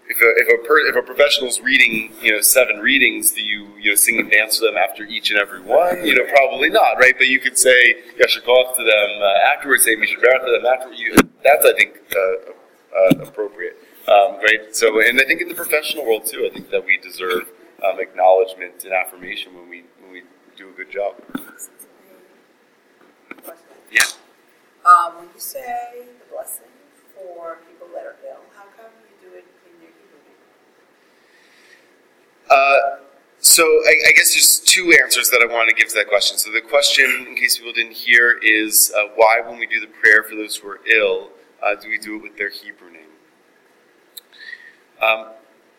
if 0.10 0.18
a, 0.22 0.30
if 0.42 0.60
a, 0.60 0.68
per, 0.68 0.80
if 0.88 0.96
a 0.96 1.02
professional's 1.02 1.62
reading, 1.62 2.12
you 2.22 2.32
know, 2.34 2.42
seven 2.42 2.80
readings, 2.80 3.32
do 3.32 3.42
you, 3.42 3.68
you 3.80 3.92
know, 3.92 3.96
sing 3.96 4.20
and 4.20 4.30
dance 4.30 4.60
to 4.60 4.66
them 4.66 4.78
after 4.78 5.04
each 5.04 5.32
and 5.32 5.40
every 5.40 5.62
one? 5.62 6.06
You 6.06 6.16
know, 6.16 6.26
probably 6.36 6.70
not, 6.70 6.98
right? 6.98 7.16
But 7.18 7.28
you 7.28 7.40
could 7.40 7.58
say 7.58 7.96
Yasher 8.20 8.44
Koach 8.44 8.76
to 8.76 8.84
them 8.84 9.22
uh, 9.22 9.54
afterwards, 9.56 9.84
say 9.84 9.96
Mishnah 9.96 10.18
to 10.18 10.52
them 10.52 10.66
after 10.66 10.94
you. 10.94 11.16
That's, 11.44 11.66
I 11.66 11.74
think, 11.74 12.00
uh, 12.16 12.54
uh, 12.94 13.24
appropriate, 13.28 13.78
um, 14.08 14.38
right? 14.38 14.76
So, 14.76 15.02
and 15.02 15.20
I 15.20 15.26
think 15.26 15.42
in 15.42 15.48
the 15.48 15.56
professional 15.56 16.06
world 16.06 16.26
too, 16.26 16.48
I 16.50 16.54
think 16.54 16.70
that 16.70 16.86
we 16.86 16.98
deserve 16.98 17.50
um, 17.84 18.00
acknowledgement 18.00 18.84
and 18.84 18.94
affirmation 18.94 19.54
when 19.56 19.70
we 19.70 19.84
when 20.02 20.12
we 20.12 20.24
do 20.56 20.70
a 20.70 20.72
good 20.72 20.92
job. 20.92 21.16
Yeah. 23.92 24.02
Um, 24.86 25.18
when 25.18 25.26
you 25.34 25.40
say 25.40 26.06
the 26.20 26.34
blessing 26.34 26.72
for 27.16 27.58
people 27.70 27.88
that 27.94 28.06
are 28.06 28.16
ill, 28.28 28.42
how 28.56 28.66
come 28.78 28.92
you 29.10 29.30
do 29.30 29.36
it 29.36 29.46
in 29.66 29.82
your 29.82 29.92
Hebrew 29.92 30.22
name? 30.26 30.42
Uh, 32.50 32.80
so 33.40 33.64
I, 33.64 33.94
I, 34.08 34.12
guess 34.16 34.34
there's 34.34 34.60
two 34.60 34.96
answers 35.04 35.30
that 35.30 35.42
I 35.42 35.52
want 35.52 35.70
to 35.70 35.76
give 35.76 35.90
to 35.90 35.96
that 35.96 36.08
question. 36.08 36.38
So 36.38 36.52
the 36.52 36.62
question, 36.62 37.26
in 37.28 37.36
case 37.36 37.58
people 37.58 37.74
didn't 37.74 37.94
hear, 37.94 38.40
is 38.42 38.94
uh, 38.98 39.08
why, 39.16 39.42
when 39.46 39.60
we 39.60 39.68
do 39.68 39.80
the 39.80 39.88
prayer 39.88 40.24
for 40.24 40.36
those 40.36 40.56
who 40.58 40.70
are 40.70 40.80
ill, 40.88 41.30
uh, 41.62 41.76
do 41.76 41.90
we 41.90 41.98
do 41.98 42.18
it 42.18 42.24
with 42.24 42.38
their 42.38 42.50
Hebrew 42.50 42.92
name? 42.92 43.02
Um, 45.02 45.28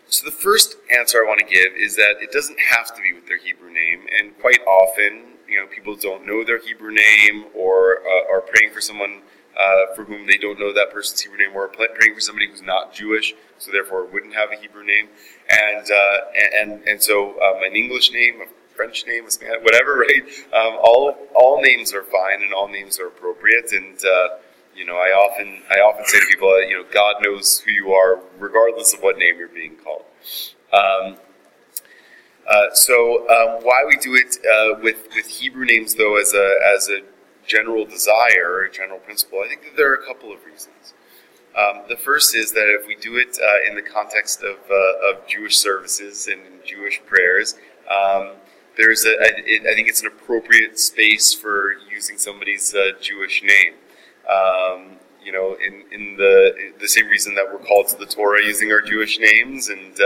so 0.09 0.25
the 0.25 0.33
first 0.33 0.77
answer 0.97 1.19
I 1.19 1.27
want 1.27 1.41
to 1.41 1.47
give 1.47 1.75
is 1.75 1.97
that 1.97 2.17
it 2.21 2.33
doesn't 2.33 2.59
have 2.61 2.95
to 2.95 3.03
be 3.03 3.13
with 3.13 3.27
their 3.27 3.39
Hebrew 3.39 3.73
name, 3.73 4.07
and 4.19 4.39
quite 4.39 4.61
often, 4.67 5.25
you 5.49 5.59
know, 5.59 5.67
people 5.67 5.97
don't 5.97 6.27
know 6.27 6.45
their 6.45 6.59
Hebrew 6.59 6.93
name 6.93 7.47
or 7.55 8.01
uh, 8.01 8.33
are 8.33 8.41
praying 8.41 8.73
for 8.73 8.81
someone 8.81 9.23
uh, 9.59 9.95
for 9.95 10.05
whom 10.05 10.27
they 10.27 10.37
don't 10.37 10.59
know 10.59 10.73
that 10.73 10.93
person's 10.93 11.21
Hebrew 11.21 11.39
name, 11.39 11.55
or 11.55 11.69
praying 11.69 12.15
for 12.15 12.21
somebody 12.21 12.49
who's 12.49 12.63
not 12.63 12.93
Jewish, 12.93 13.35
so 13.59 13.71
therefore 13.71 14.07
wouldn't 14.07 14.35
have 14.35 14.51
a 14.53 14.57
Hebrew 14.57 14.85
name, 14.85 15.09
and 15.49 15.91
uh, 15.91 16.19
and 16.61 16.83
and 16.87 17.03
so 17.03 17.41
um, 17.43 17.63
an 17.63 17.77
English 17.77 18.13
name, 18.13 18.41
a 18.41 18.47
French 18.75 19.05
name, 19.07 19.27
a 19.27 19.31
Spanish, 19.31 19.63
whatever, 19.63 19.95
right? 20.09 20.23
Um, 20.53 20.79
all 20.83 21.17
all 21.35 21.63
names 21.63 21.93
are 21.95 22.05
fine, 22.05 22.43
and 22.43 22.53
all 22.53 22.69
names 22.69 22.99
are 22.99 23.09
appropriate, 23.09 23.73
and 23.73 23.99
uh, 24.05 24.29
you 24.75 24.85
know, 24.85 24.97
I 24.97 25.11
often 25.11 25.63
I 25.71 25.77
often 25.77 26.05
say 26.07 26.21
to 26.21 26.27
people, 26.27 26.49
that, 26.51 26.69
you 26.69 26.77
know, 26.77 26.85
God 26.93 27.17
knows 27.23 27.61
who 27.61 27.71
you 27.71 27.93
are, 27.93 28.21
regardless 28.39 28.93
of 28.95 29.01
what 29.01 29.19
name 29.19 29.39
you're 29.39 29.49
being 29.49 29.77
called. 29.77 30.05
Um, 30.73 31.17
uh, 32.49 32.75
so 32.75 33.29
um, 33.31 33.65
why 33.65 33.85
we 33.89 33.97
do 33.97 34.15
it 34.15 34.37
uh, 34.45 34.81
with 34.83 35.09
with 35.15 35.27
Hebrew 35.27 35.65
names, 35.65 35.95
though, 35.95 36.17
as 36.17 36.35
a 36.35 36.55
as 36.75 36.89
a 36.89 37.01
general 37.47 37.85
desire, 37.85 38.63
a 38.63 38.71
general 38.71 38.99
principle, 38.99 39.41
I 39.45 39.49
think 39.49 39.63
that 39.63 39.77
there 39.77 39.91
are 39.91 39.95
a 39.95 40.07
couple 40.07 40.33
of 40.33 40.45
reasons. 40.45 40.95
Um, 41.57 41.83
the 41.89 41.97
first 41.97 42.35
is 42.35 42.53
that 42.53 42.67
if 42.81 42.87
we 42.87 42.97
do 42.97 43.17
it 43.17 43.39
uh, 43.41 43.69
in 43.69 43.77
the 43.77 43.83
context 43.83 44.43
of, 44.43 44.57
uh, 44.69 45.11
of 45.11 45.27
Jewish 45.29 45.57
services 45.57 46.27
and 46.27 46.41
Jewish 46.65 47.01
prayers, 47.07 47.55
um, 47.89 48.33
there's 48.77 49.05
a, 49.05 49.11
I, 49.11 49.31
it, 49.47 49.63
I 49.67 49.75
think 49.75 49.89
it's 49.89 50.01
an 50.01 50.09
appropriate 50.09 50.81
space 50.81 51.33
for 51.33 51.75
using 51.89 52.19
somebody's 52.19 52.75
uh, 52.75 52.93
Jewish 53.01 53.43
name. 53.43 53.75
Um, 54.29 54.99
you 55.23 55.33
know, 55.33 55.57
in, 55.65 55.85
in 55.93 56.17
the 56.17 56.73
the 56.81 56.89
same 56.89 57.07
reason 57.07 57.35
that 57.35 57.47
we're 57.51 57.65
called 57.65 57.89
to 57.89 57.97
the 57.97 58.07
Torah 58.07 58.45
using 58.45 58.73
our 58.73 58.83
Jewish 58.83 59.19
names, 59.19 59.69
and 59.69 59.99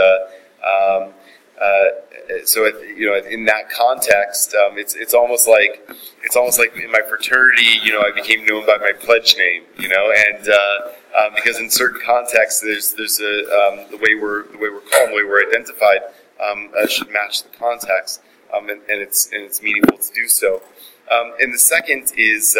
uh, 1.60 2.44
so 2.44 2.66
you 2.66 3.06
know, 3.06 3.16
in 3.28 3.44
that 3.46 3.70
context, 3.70 4.54
um, 4.54 4.78
it's 4.78 4.94
it's 4.94 5.14
almost 5.14 5.48
like 5.48 5.88
it's 6.22 6.36
almost 6.36 6.58
like 6.58 6.76
in 6.76 6.90
my 6.90 7.00
fraternity, 7.08 7.80
you 7.82 7.92
know, 7.92 8.00
I 8.00 8.12
became 8.12 8.44
known 8.44 8.66
by 8.66 8.76
my 8.76 8.92
pledge 8.92 9.36
name, 9.36 9.64
you 9.76 9.88
know, 9.88 10.12
and 10.16 10.48
uh, 10.48 11.24
um, 11.24 11.34
because 11.34 11.58
in 11.58 11.70
certain 11.70 12.00
contexts, 12.04 12.60
there's 12.60 12.92
there's 12.92 13.20
a 13.20 13.40
um, 13.40 13.90
the 13.90 13.96
way 13.96 14.14
we're 14.14 14.46
the 14.48 14.58
way 14.58 14.68
we're 14.68 14.80
called, 14.80 15.10
the 15.10 15.14
way 15.16 15.24
we're 15.24 15.48
identified, 15.48 16.00
um, 16.40 16.70
uh, 16.78 16.86
should 16.86 17.10
match 17.10 17.42
the 17.42 17.48
context, 17.50 18.22
um, 18.54 18.68
and, 18.68 18.80
and, 18.88 19.00
it's 19.00 19.26
and 19.32 19.42
it's 19.42 19.62
meaningful 19.62 19.98
to 19.98 20.14
do 20.14 20.28
so. 20.28 20.62
Um, 21.10 21.32
and 21.40 21.52
the 21.52 21.58
second 21.58 22.12
is 22.16 22.56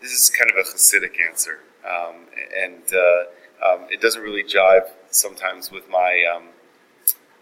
this 0.00 0.12
is 0.12 0.30
kind 0.30 0.50
of 0.50 0.56
a 0.56 0.62
Hasidic 0.62 1.20
answer, 1.20 1.60
and 1.84 2.82
uh, 2.94 3.78
it 3.90 4.00
doesn't 4.00 4.22
really 4.22 4.44
jive 4.44 4.88
sometimes 5.10 5.70
with 5.70 5.88
my 5.90 6.24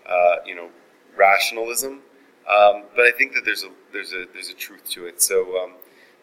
uh, 0.08 0.36
you 0.46 0.54
know, 0.54 0.68
rationalism. 1.16 2.00
Um, 2.48 2.84
but 2.96 3.06
I 3.06 3.12
think 3.16 3.34
that 3.34 3.44
there's 3.44 3.62
a 3.62 3.70
there's 3.92 4.12
a 4.12 4.24
there's 4.32 4.48
a 4.48 4.54
truth 4.54 4.88
to 4.90 5.06
it. 5.06 5.22
So 5.22 5.62
um, 5.62 5.72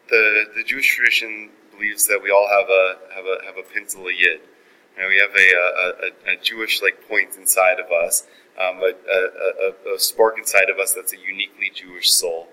the 0.09 0.45
the 0.55 0.63
Jewish 0.63 0.95
tradition 0.95 1.49
believes 1.71 2.07
that 2.07 2.21
we 2.21 2.29
all 2.31 2.47
have 2.47 2.69
a 2.69 3.13
have 3.15 3.25
a 3.25 3.45
have 3.45 3.57
a 3.57 3.63
pintel 3.63 4.05
yid. 4.05 4.41
You 4.95 5.03
know, 5.03 5.07
we 5.07 5.17
have 5.17 5.33
a, 5.33 6.29
a, 6.29 6.33
a, 6.33 6.35
Jewish 6.41 6.81
like 6.81 7.07
point 7.07 7.37
inside 7.37 7.79
of 7.79 7.89
us, 7.89 8.27
um, 8.59 8.81
a, 8.81 8.91
a, 8.91 9.95
a, 9.95 9.99
spark 9.99 10.37
inside 10.37 10.69
of 10.69 10.77
us 10.77 10.93
that's 10.93 11.13
a 11.13 11.17
uniquely 11.17 11.71
Jewish 11.73 12.11
soul. 12.11 12.49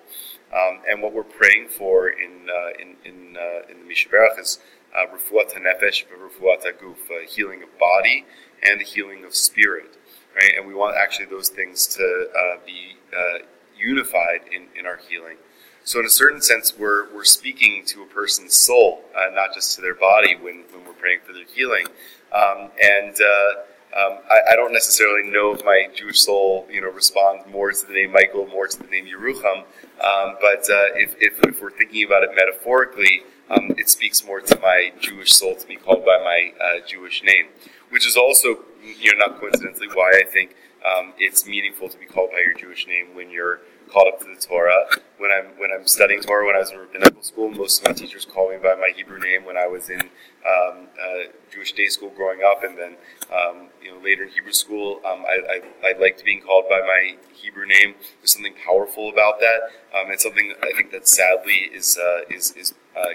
Um, 0.55 0.81
and 0.89 1.03
what 1.03 1.13
we're 1.13 1.25
praying 1.25 1.69
for 1.69 2.09
in 2.09 2.49
uh, 2.49 2.71
in 2.81 2.97
in, 3.05 3.37
uh, 3.37 3.69
in 3.69 3.81
the 3.81 3.93
Mishaberach 3.93 4.39
is 4.39 4.61
uh, 4.95 5.11
refuat 5.13 5.55
hanefesh 5.55 6.05
refuat 6.17 6.63
haguf, 6.63 7.27
healing 7.27 7.65
of 7.65 7.79
body 7.81 8.25
and 8.63 8.81
the 8.81 8.85
healing 8.85 9.25
of 9.25 9.35
spirit 9.35 9.97
right? 10.37 10.53
And 10.57 10.67
we 10.67 10.75
want 10.75 10.97
actually 10.97 11.27
those 11.27 11.49
things 11.49 11.87
to 11.89 12.29
uh, 12.39 12.57
be 12.65 12.97
uh, 13.17 13.39
unified 13.79 14.43
in, 14.53 14.67
in 14.79 14.87
our 14.87 14.99
healing. 15.09 15.37
So, 15.85 16.01
in 16.01 16.07
a 16.07 16.11
certain 16.11 16.43
sense, 16.43 16.77
we're, 16.77 17.13
we're 17.15 17.25
speaking 17.25 17.85
to 17.87 18.03
a 18.03 18.07
person's 18.07 18.57
soul, 18.57 19.05
uh, 19.17 19.33
not 19.33 19.55
just 19.55 19.77
to 19.77 19.81
their 19.81 19.95
body 19.95 20.35
when, 20.35 20.65
when 20.73 20.85
we're 20.85 20.95
praying 20.95 21.21
for 21.25 21.33
their 21.33 21.45
healing. 21.45 21.87
Um, 22.33 22.71
and 22.83 23.15
uh, 23.15 23.61
um, 23.97 24.19
I, 24.29 24.53
I, 24.53 24.57
don't 24.57 24.73
necessarily 24.73 25.31
know 25.31 25.55
if 25.55 25.65
my 25.65 25.89
Jewish 25.95 26.21
soul, 26.21 26.67
you 26.71 26.81
know, 26.81 26.91
responds 26.91 27.47
more 27.51 27.71
to 27.71 27.87
the 27.87 27.95
name 27.95 28.13
Michael, 28.13 28.47
more 28.49 28.67
to 28.67 28.79
the 28.79 28.89
name 28.89 29.07
Yerucham. 29.07 29.59
Um, 29.59 30.37
but 30.41 30.69
uh, 30.69 30.93
if, 30.97 31.15
if, 31.21 31.39
if, 31.45 31.63
we're 31.63 31.71
thinking 31.71 32.05
about 32.05 32.25
it 32.25 32.31
metaphorically, 32.35 33.23
um, 33.49 33.71
it 33.79 33.89
speaks 33.89 34.27
more 34.27 34.41
to 34.41 34.59
my 34.61 34.93
Jewish 35.01 35.33
soul 35.33 35.55
to 35.55 35.67
be 35.67 35.77
called 35.77 36.05
by 36.05 36.19
my 36.19 36.53
uh, 36.61 36.87
Jewish 36.87 37.23
name, 37.23 37.47
which 37.91 38.07
is 38.07 38.17
also 38.17 38.59
you 38.87 39.15
know, 39.15 39.27
not 39.27 39.41
coincidentally, 39.41 39.89
why 39.95 40.23
I 40.23 40.31
think 40.31 40.55
um, 40.85 41.13
it's 41.19 41.47
meaningful 41.47 41.89
to 41.89 41.99
be 41.99 42.07
called 42.07 42.31
by 42.31 42.39
your 42.39 42.55
Jewish 42.55 42.87
name 42.87 43.15
when 43.15 43.31
you're 43.31 43.61
called 43.89 44.09
up 44.13 44.21
to 44.21 44.27
the 44.27 44.41
Torah. 44.41 44.87
When 45.19 45.31
I'm 45.31 45.47
when 45.59 45.71
I'm 45.73 45.87
studying 45.87 46.21
Torah, 46.21 46.47
when 46.47 46.55
I 46.55 46.61
was 46.61 46.71
in 46.71 46.79
rabbinical 46.79 47.23
school, 47.23 47.51
most 47.51 47.81
of 47.81 47.89
my 47.89 47.93
teachers 47.93 48.25
called 48.25 48.53
me 48.53 48.59
by 48.59 48.75
my 48.75 48.91
Hebrew 48.95 49.19
name. 49.19 49.45
When 49.45 49.57
I 49.57 49.67
was 49.67 49.89
in 49.91 50.01
um, 50.01 50.89
uh, 51.01 51.31
Jewish 51.53 51.73
day 51.73 51.89
school 51.89 52.11
growing 52.11 52.41
up, 52.43 52.63
and 52.63 52.77
then 52.79 52.97
um, 53.33 53.69
you 53.83 53.93
know 53.93 53.99
later 54.03 54.25
in 54.25 54.31
Hebrew 54.31 54.53
school, 54.53 55.01
um, 55.05 55.25
I, 55.27 55.63
I, 55.85 55.89
I, 55.91 55.99
liked 55.99 56.25
being 56.25 56.43
called 56.43 56.67
by 56.69 56.81
my 56.81 57.17
Hebrew 57.35 57.67
name. 57.67 57.95
There's 58.21 58.33
something 58.33 58.55
powerful 58.65 59.09
about 59.09 59.41
that. 59.41 59.61
Um, 59.99 60.11
it's 60.11 60.23
something 60.23 60.55
I 60.63 60.73
think 60.77 60.93
that 60.93 61.09
sadly 61.09 61.71
is 61.73 61.99
uh, 61.99 62.21
is 62.31 62.53
is 62.53 62.75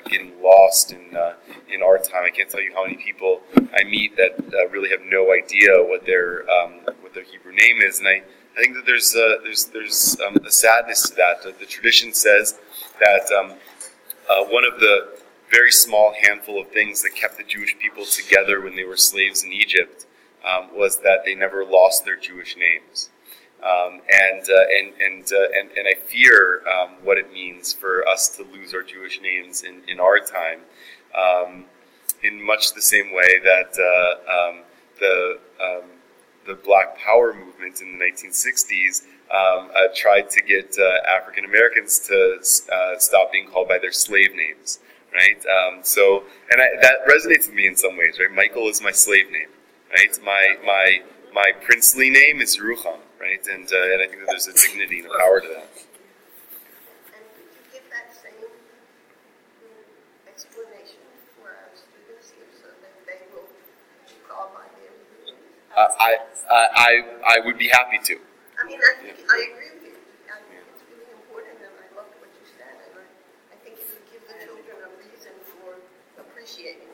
getting 0.09 0.31
lost 0.41 0.91
in 0.91 1.15
uh, 1.15 1.33
in 1.73 1.81
our 1.81 1.97
time. 1.97 2.23
I 2.25 2.29
can't 2.29 2.49
tell 2.49 2.61
you 2.61 2.73
how 2.73 2.83
many 2.83 2.97
people 2.97 3.41
I 3.73 3.83
meet 3.83 4.15
that 4.17 4.39
uh, 4.53 4.67
really 4.69 4.89
have 4.89 5.01
no 5.05 5.33
idea 5.33 5.83
what 5.83 6.05
their 6.05 6.49
um, 6.49 6.81
what 7.01 7.13
their 7.13 7.23
Hebrew 7.23 7.53
name 7.53 7.81
is, 7.81 7.99
and 7.99 8.07
I, 8.07 8.23
I 8.57 8.61
think 8.61 8.75
that 8.75 8.85
there's 8.85 9.15
uh, 9.15 9.41
there's 9.43 9.65
there's 9.65 10.17
um, 10.25 10.37
a 10.45 10.51
sadness 10.51 11.09
to 11.09 11.15
that. 11.15 11.43
The, 11.43 11.53
the 11.59 11.65
tradition 11.65 12.13
says 12.13 12.57
that 12.99 13.31
um, 13.31 13.53
uh, 14.29 14.45
one 14.45 14.63
of 14.65 14.79
the 14.79 15.17
very 15.51 15.71
small 15.71 16.13
handful 16.23 16.61
of 16.61 16.69
things 16.69 17.01
that 17.01 17.13
kept 17.13 17.37
the 17.37 17.43
Jewish 17.43 17.77
people 17.77 18.05
together 18.05 18.61
when 18.61 18.75
they 18.75 18.85
were 18.85 18.97
slaves 18.97 19.43
in 19.43 19.51
Egypt 19.51 20.05
um, 20.45 20.69
was 20.73 20.99
that 20.99 21.25
they 21.25 21.35
never 21.35 21.65
lost 21.65 22.05
their 22.05 22.15
Jewish 22.15 22.55
names. 22.55 23.09
Um, 23.63 24.01
and, 24.09 24.41
uh, 24.49 24.65
and, 24.75 24.93
and, 24.99 25.23
uh, 25.31 25.59
and, 25.59 25.69
and 25.77 25.87
I 25.87 25.93
fear 25.93 26.63
um, 26.67 26.95
what 27.03 27.19
it 27.19 27.31
means 27.31 27.71
for 27.71 28.07
us 28.07 28.27
to 28.37 28.43
lose 28.43 28.73
our 28.73 28.81
Jewish 28.81 29.21
names 29.21 29.61
in, 29.61 29.81
in 29.87 29.99
our 29.99 30.17
time 30.17 30.61
um, 31.15 31.65
in 32.23 32.43
much 32.43 32.73
the 32.73 32.81
same 32.81 33.13
way 33.13 33.39
that 33.43 33.77
uh, 33.77 34.49
um, 34.49 34.61
the, 34.99 35.39
um, 35.63 35.83
the 36.47 36.55
Black 36.55 36.97
Power 36.97 37.33
movement 37.33 37.81
in 37.81 37.99
the 37.99 38.03
1960s 38.03 39.03
um, 39.29 39.69
uh, 39.75 39.87
tried 39.95 40.29
to 40.31 40.41
get 40.41 40.75
uh, 40.79 41.15
African 41.15 41.45
Americans 41.45 41.99
to 41.99 42.39
uh, 42.73 42.97
stop 42.97 43.31
being 43.31 43.47
called 43.47 43.67
by 43.67 43.77
their 43.77 43.91
slave 43.91 44.33
names. 44.35 44.79
Right, 45.13 45.43
so 45.85 46.23
and 46.49 46.61
I, 46.61 46.67
that 46.81 47.05
resonates 47.05 47.47
with 47.47 47.53
me 47.53 47.67
in 47.67 47.75
some 47.75 47.97
ways. 47.97 48.17
Right, 48.17 48.31
Michael 48.31 48.69
is 48.69 48.81
my 48.81 48.93
slave 48.93 49.29
name. 49.29 49.49
Right, 49.91 50.17
my 50.23 50.55
my 50.65 51.01
my 51.33 51.51
princely 51.61 52.09
name 52.09 52.39
is 52.39 52.57
Yerucham 52.57 52.99
right? 53.21 53.45
And, 53.45 53.69
uh, 53.71 53.93
and 53.93 54.01
I 54.01 54.07
think 54.09 54.25
that 54.25 54.33
there's 54.33 54.49
a 54.49 54.53
dignity 54.57 55.05
and 55.05 55.07
a 55.13 55.17
power 55.21 55.39
to 55.39 55.47
that. 55.47 55.69
And 57.13 57.21
could 57.37 57.53
you 57.53 57.61
give 57.69 57.85
that 57.93 58.09
same 58.09 58.49
explanation 60.25 61.05
for 61.37 61.53
our 61.53 61.69
students 61.77 62.33
so 62.57 62.67
that 62.81 62.93
they 63.05 63.21
will 63.29 63.45
call 64.25 64.49
by 64.57 64.65
their 64.81 64.89
uh, 65.77 65.87
I, 66.01 66.17
I, 66.49 66.91
I 67.37 67.45
would 67.45 67.57
be 67.61 67.69
happy 67.69 68.01
to. 68.09 68.17
I 68.59 68.65
mean, 68.67 68.81
I, 68.81 68.91
think, 68.99 69.15
I 69.29 69.37
agree 69.53 69.71
with 69.77 69.85
you. 69.87 69.95
I 70.27 70.41
think 70.43 70.65
it's 70.67 70.83
really 70.89 71.07
important, 71.15 71.61
and 71.63 71.71
I 71.77 71.87
loved 71.95 72.11
what 72.19 72.27
you 72.35 72.45
said, 72.57 72.75
and 72.89 72.93
I, 72.99 73.05
I 73.53 73.57
think 73.63 73.79
it 73.79 73.87
would 73.87 74.05
give 74.11 74.23
the 74.27 74.35
children 74.43 74.77
a 74.83 74.91
reason 74.99 75.33
for 75.55 75.79
appreciating 76.19 76.90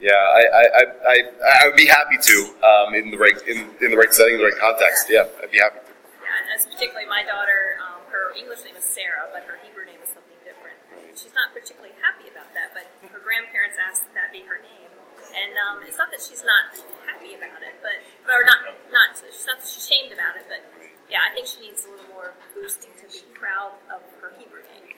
yeah. 0.00 0.16
I, 0.16 0.42
I, 0.48 0.64
I, 1.04 1.16
I 1.28 1.60
would 1.68 1.76
be 1.76 1.86
happy 1.86 2.16
to 2.16 2.36
um, 2.64 2.94
in 2.94 3.10
the 3.10 3.20
right 3.20 3.36
in, 3.46 3.68
in 3.80 3.88
the 3.92 4.00
right 4.00 4.12
setting, 4.12 4.38
the 4.38 4.48
right 4.48 4.58
context. 4.58 5.06
Yeah, 5.08 5.28
I'd 5.42 5.52
be 5.52 5.60
happy 5.60 5.84
to. 5.84 5.92
Yeah, 6.24 6.40
and 6.40 6.46
as 6.56 6.66
particularly 6.66 7.06
my 7.06 7.22
daughter, 7.22 7.78
um, 7.84 8.00
her 8.10 8.32
English 8.34 8.64
name 8.64 8.76
is 8.76 8.84
Sarah, 8.84 9.28
but 9.30 9.44
her 9.44 9.60
Hebrew 9.62 9.84
name 9.84 10.00
is 10.02 10.10
something 10.10 10.36
different. 10.42 10.76
She's 11.14 11.36
not 11.36 11.52
particularly 11.52 11.94
happy 12.00 12.32
about 12.32 12.48
that, 12.56 12.72
but 12.72 12.88
her 13.12 13.20
grandparents 13.20 13.76
asked 13.76 14.08
that, 14.10 14.16
that 14.16 14.28
be 14.32 14.42
her 14.48 14.58
name, 14.62 14.90
and 15.36 15.52
um, 15.68 15.84
it's 15.84 16.00
not 16.00 16.08
that 16.10 16.22
she's 16.22 16.42
not 16.42 16.74
happy 17.04 17.36
about 17.36 17.60
it, 17.60 17.76
but 17.84 18.00
or 18.30 18.42
not 18.46 18.64
not 18.88 19.14
she's 19.20 19.46
not 19.46 19.60
she's 19.60 19.90
about 20.10 20.38
it, 20.38 20.46
but 20.48 20.62
yeah, 21.10 21.26
I 21.26 21.34
think 21.34 21.50
she 21.50 21.66
needs 21.66 21.82
a 21.84 21.90
little 21.90 22.06
more 22.14 22.38
boosting 22.54 22.94
to 23.02 23.06
be 23.10 23.26
proud 23.34 23.74
of 23.90 23.98
her 24.22 24.30
Hebrew 24.38 24.62
name. 24.70 24.94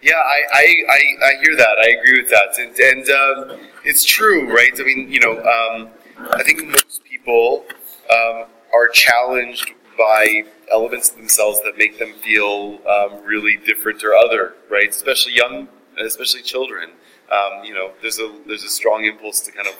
Yeah, 0.00 0.14
I, 0.14 0.42
I, 0.52 0.64
I, 0.88 1.26
I, 1.26 1.42
hear 1.42 1.56
that. 1.56 1.76
I 1.82 1.88
agree 1.88 2.22
with 2.22 2.30
that. 2.30 2.56
And, 2.58 2.78
and 2.78 3.10
um, 3.10 3.60
it's 3.84 4.04
true, 4.04 4.52
right? 4.54 4.70
I 4.78 4.84
mean, 4.84 5.10
you 5.10 5.18
know, 5.18 5.38
um, 5.38 5.88
I 6.30 6.44
think 6.44 6.64
most 6.64 7.02
people 7.02 7.64
um, 8.08 8.44
are 8.72 8.88
challenged 8.92 9.72
by 9.98 10.44
elements 10.70 11.08
themselves 11.10 11.60
that 11.64 11.76
make 11.76 11.98
them 11.98 12.12
feel 12.22 12.78
um, 12.86 13.24
really 13.24 13.56
different 13.56 14.04
or 14.04 14.14
other, 14.14 14.54
right? 14.70 14.88
Especially 14.88 15.34
young, 15.34 15.66
especially 15.98 16.42
children. 16.42 16.90
Um, 17.32 17.64
you 17.64 17.74
know, 17.74 17.90
there's 18.00 18.20
a 18.20 18.32
there's 18.46 18.62
a 18.62 18.68
strong 18.68 19.04
impulse 19.04 19.40
to 19.40 19.52
kind 19.52 19.66
of, 19.66 19.74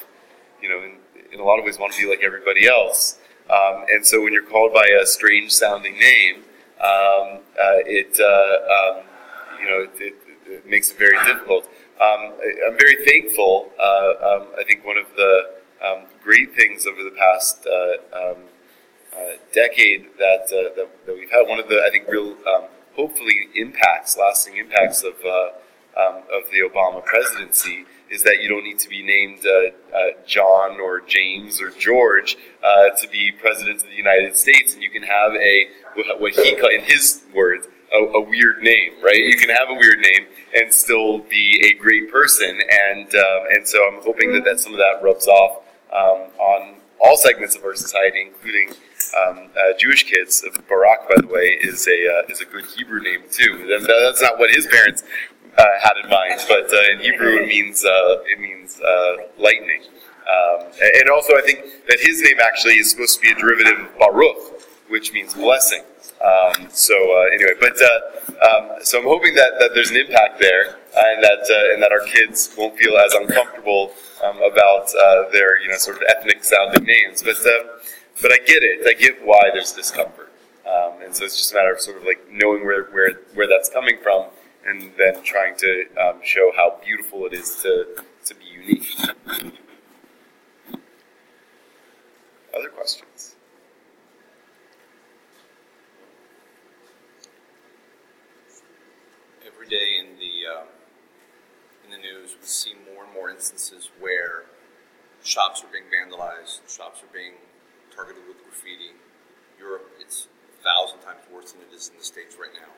you 0.60 0.68
know, 0.68 0.78
in, 0.82 0.96
in 1.32 1.38
a 1.38 1.44
lot 1.44 1.60
of 1.60 1.64
ways 1.64 1.78
want 1.78 1.92
to 1.92 2.02
be 2.02 2.10
like 2.10 2.24
everybody 2.24 2.66
else. 2.66 3.18
Um, 3.48 3.84
and 3.90 4.04
so 4.04 4.20
when 4.20 4.32
you're 4.32 4.42
called 4.42 4.74
by 4.74 4.86
a 5.00 5.06
strange 5.06 5.52
sounding 5.52 5.98
name, 5.98 6.42
uh, 6.80 7.38
it 7.86 8.18
uh, 8.20 9.02
you 9.60 9.68
know, 9.68 9.82
it, 9.82 10.00
it, 10.00 10.14
it, 10.46 10.66
makes 10.66 10.90
it 10.90 10.98
very 10.98 11.18
difficult. 11.26 11.64
um, 12.00 12.32
I, 12.40 12.68
I'm 12.68 12.78
very 12.78 13.04
thankful. 13.04 13.70
Uh, 13.78 13.82
um, 13.82 14.46
I 14.58 14.64
think 14.64 14.84
one 14.84 14.98
of 14.98 15.06
the 15.16 15.50
um, 15.84 16.04
great 16.22 16.54
things 16.54 16.86
over 16.86 17.02
the 17.02 17.14
past 17.16 17.66
uh, 17.66 18.30
um, 18.30 18.36
uh, 19.14 19.36
decade 19.52 20.06
that, 20.18 20.44
uh, 20.46 20.74
that 20.76 20.88
that 21.06 21.14
we've 21.14 21.30
had, 21.30 21.48
one 21.48 21.58
of 21.58 21.68
the 21.68 21.82
I 21.86 21.90
think 21.90 22.08
real 22.08 22.36
um, 22.46 22.64
hopefully 22.94 23.48
impacts, 23.54 24.16
lasting 24.16 24.56
impacts 24.56 25.02
of 25.02 25.14
uh, 25.24 25.50
of 25.98 26.50
the 26.50 26.60
Obama 26.60 27.04
presidency 27.04 27.84
is 28.10 28.22
that 28.22 28.42
you 28.42 28.48
don't 28.48 28.64
need 28.64 28.78
to 28.78 28.88
be 28.88 29.02
named 29.02 29.44
uh, 29.44 29.96
uh, 29.96 30.10
John 30.26 30.80
or 30.80 31.00
James 31.00 31.60
or 31.60 31.70
George 31.70 32.36
uh, 32.64 32.90
to 32.90 33.08
be 33.08 33.32
president 33.32 33.82
of 33.82 33.88
the 33.88 33.94
United 33.94 34.36
States, 34.36 34.74
and 34.74 34.82
you 34.82 34.90
can 34.90 35.02
have 35.02 35.34
a 35.34 35.68
what 36.18 36.34
he 36.34 36.54
called, 36.56 36.72
in 36.72 36.82
his 36.82 37.22
words, 37.34 37.67
a, 37.92 38.18
a, 38.18 38.20
weird 38.20 38.62
name, 38.62 38.92
right? 39.02 39.16
You 39.16 39.36
can 39.36 39.50
have 39.50 39.68
a 39.70 39.74
weird 39.74 39.98
name 39.98 40.26
and 40.54 40.72
still 40.72 41.18
be 41.20 41.60
a 41.64 41.78
great 41.80 42.10
person, 42.10 42.60
and 42.90 43.14
um, 43.14 43.46
and 43.50 43.66
so 43.66 43.78
I'm 43.88 44.02
hoping 44.02 44.32
that, 44.32 44.44
that 44.44 44.60
some 44.60 44.72
of 44.72 44.78
that 44.78 45.00
rubs 45.02 45.26
off 45.26 45.62
um, 45.92 46.30
on 46.38 46.76
all 47.00 47.16
segments 47.16 47.56
of 47.56 47.64
our 47.64 47.74
society, 47.74 48.22
including 48.26 48.70
um, 49.16 49.48
uh, 49.56 49.76
Jewish 49.78 50.04
kids. 50.04 50.44
Barak, 50.68 51.08
by 51.08 51.20
the 51.20 51.26
way, 51.26 51.58
is 51.62 51.86
a 51.86 52.18
uh, 52.18 52.30
is 52.32 52.40
a 52.40 52.44
good 52.44 52.64
Hebrew 52.76 53.00
name 53.00 53.22
too. 53.30 53.66
That's 53.68 54.22
not 54.22 54.38
what 54.38 54.50
his 54.50 54.66
parents 54.66 55.02
uh, 55.56 55.64
had 55.82 55.96
in 56.02 56.10
mind, 56.10 56.40
but 56.48 56.72
uh, 56.72 56.92
in 56.92 57.00
Hebrew 57.00 57.42
it 57.42 57.48
means 57.48 57.84
uh, 57.84 58.22
it 58.26 58.40
means 58.40 58.80
uh, 58.80 59.16
lightning. 59.38 59.82
Um, 60.28 60.66
and 60.80 61.08
also, 61.08 61.34
I 61.36 61.42
think 61.42 61.64
that 61.88 61.98
his 62.00 62.20
name 62.20 62.36
actually 62.42 62.74
is 62.74 62.90
supposed 62.90 63.16
to 63.16 63.20
be 63.22 63.30
a 63.30 63.34
derivative 63.34 63.78
of 63.80 63.98
Baruch, 63.98 64.60
which 64.88 65.12
means 65.12 65.32
blessing. 65.32 65.82
Um, 66.18 66.68
so 66.70 66.94
uh, 66.94 67.34
anyway, 67.34 67.54
but 67.60 67.76
uh, 67.80 68.46
um, 68.48 68.78
so 68.82 68.98
I'm 68.98 69.04
hoping 69.04 69.34
that, 69.34 69.52
that 69.60 69.70
there's 69.74 69.90
an 69.90 69.96
impact 69.96 70.40
there, 70.40 70.78
and 70.96 71.22
that 71.22 71.46
and 71.72 71.82
that 71.82 71.92
our 71.92 72.04
kids 72.06 72.52
won't 72.58 72.76
feel 72.76 72.96
as 72.98 73.14
uncomfortable 73.14 73.92
um, 74.24 74.36
about 74.42 74.90
their 75.32 75.60
you 75.60 75.68
know 75.68 75.76
sort 75.76 75.96
of 75.96 76.02
ethnic 76.08 76.42
sounding 76.42 76.84
names. 76.84 77.22
But 77.22 77.36
but 78.20 78.32
I 78.32 78.38
get 78.38 78.62
it. 78.62 78.86
I 78.86 79.00
get 79.00 79.24
why 79.24 79.50
there's 79.52 79.72
discomfort. 79.72 80.32
Um, 80.66 81.00
and 81.02 81.14
so 81.14 81.24
it's 81.24 81.36
just 81.36 81.52
a 81.52 81.54
matter 81.54 81.72
of 81.72 81.80
sort 81.80 81.96
of 81.96 82.04
like 82.04 82.26
knowing 82.30 82.64
where, 82.64 82.84
where, 82.86 83.20
where 83.34 83.46
that's 83.48 83.70
coming 83.70 83.96
from 84.02 84.26
and 84.66 84.92
then 84.98 85.22
trying 85.22 85.56
to 85.56 85.86
um, 85.96 86.20
show 86.22 86.52
how 86.54 86.78
beautiful 86.84 87.24
it 87.26 87.32
is 87.32 87.62
to, 87.62 88.04
to 88.26 88.34
be 88.34 88.44
unique. 88.44 88.86
Other 92.54 92.68
questions? 92.68 93.36
Every 99.46 99.68
day 99.68 99.96
in 100.00 100.18
the 100.18 100.46
uh, 100.54 100.64
in 101.84 101.90
the 101.92 101.98
news, 101.98 102.34
we 102.37 102.37
see 102.48 102.74
more 102.92 103.04
and 103.04 103.12
more 103.12 103.30
instances 103.30 103.90
where 104.00 104.44
shops 105.22 105.62
are 105.62 105.70
being 105.72 105.86
vandalized, 105.86 106.64
shops 106.68 107.02
are 107.02 107.12
being 107.12 107.34
targeted 107.94 108.22
with 108.26 108.42
graffiti. 108.44 108.96
Europe, 109.58 109.90
it's 109.98 110.28
a 110.60 110.62
thousand 110.62 111.00
times 111.00 111.20
worse 111.32 111.52
than 111.52 111.62
it 111.62 111.74
is 111.74 111.88
in 111.88 111.98
the 111.98 112.04
states 112.04 112.36
right 112.38 112.54
now 112.54 112.70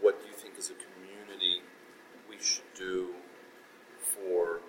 what 0.00 0.20
do 0.20 0.28
you 0.28 0.34
think 0.34 0.54
as 0.58 0.70
a 0.70 0.74
community 0.74 1.62
we 2.28 2.36
should 2.38 2.68
do 2.76 3.14
for 3.98 4.60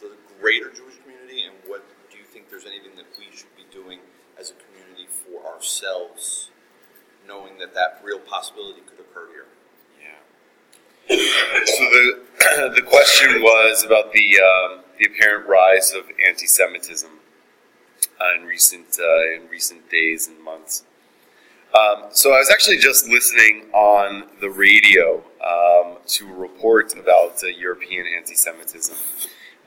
the 0.00 0.12
greater 0.40 0.70
Jewish 0.70 0.96
community, 1.02 1.42
and 1.44 1.54
what 1.66 1.84
do 2.10 2.18
you 2.18 2.24
think 2.24 2.50
there's 2.50 2.66
anything 2.66 2.96
that 2.96 3.06
we 3.18 3.24
should 3.34 3.54
be 3.56 3.64
doing 3.72 4.00
as 4.38 4.50
a 4.50 4.54
community 4.54 5.06
for 5.08 5.46
ourselves, 5.50 6.50
knowing 7.26 7.58
that 7.58 7.72
that 7.74 8.00
real 8.04 8.18
possibility 8.18 8.80
could 8.80 9.00
occur 9.00 9.28
here? 9.32 9.46
So 11.08 11.14
the 11.14 12.22
the 12.74 12.82
question 12.82 13.40
was 13.40 13.84
about 13.84 14.12
the 14.12 14.40
um, 14.40 14.80
the 14.98 15.06
apparent 15.06 15.46
rise 15.48 15.92
of 15.94 16.04
anti-Semitism 16.26 17.10
uh, 18.20 18.40
in 18.40 18.46
recent 18.46 18.98
uh, 18.98 19.34
in 19.34 19.48
recent 19.48 19.88
days 19.90 20.28
and 20.28 20.42
months. 20.42 20.84
Um, 21.74 22.04
so 22.10 22.32
I 22.32 22.38
was 22.38 22.50
actually 22.50 22.78
just 22.78 23.06
listening 23.08 23.66
on 23.72 24.24
the 24.40 24.48
radio 24.48 25.22
um, 25.44 25.98
to 26.06 26.28
a 26.28 26.34
report 26.34 26.94
about 26.94 27.42
uh, 27.42 27.48
European 27.48 28.06
anti-Semitism, 28.06 28.96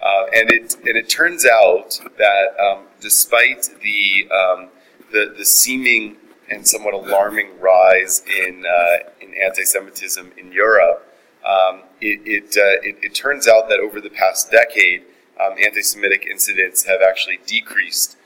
uh, 0.01 0.25
and 0.33 0.51
it 0.51 0.75
and 0.75 0.97
it 0.97 1.09
turns 1.09 1.45
out 1.45 1.99
that 2.17 2.59
um, 2.59 2.85
despite 2.99 3.69
the, 3.81 4.27
um, 4.31 4.69
the, 5.11 5.35
the 5.37 5.45
seeming 5.45 6.17
and 6.49 6.67
somewhat 6.67 6.93
alarming 6.93 7.59
rise 7.59 8.23
in 8.27 8.65
uh, 8.65 9.09
in 9.21 9.33
anti-Semitism 9.35 10.31
in 10.37 10.51
Europe, 10.51 11.05
um, 11.45 11.83
it 12.01 12.21
it, 12.25 12.57
uh, 12.57 12.87
it, 12.87 12.97
it 13.03 13.15
turns 13.15 13.47
out 13.47 13.69
that 13.69 13.79
over 13.79 14.01
the 14.01 14.09
past 14.09 14.51
decade, 14.51 15.03
um, 15.39 15.55
anti-Semitic 15.63 16.25
incidents 16.29 16.83
have 16.83 17.01
actually 17.01 17.39
decreased 17.45 18.17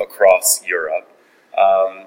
across 0.00 0.66
Europe. 0.66 1.08
Um, 1.56 2.06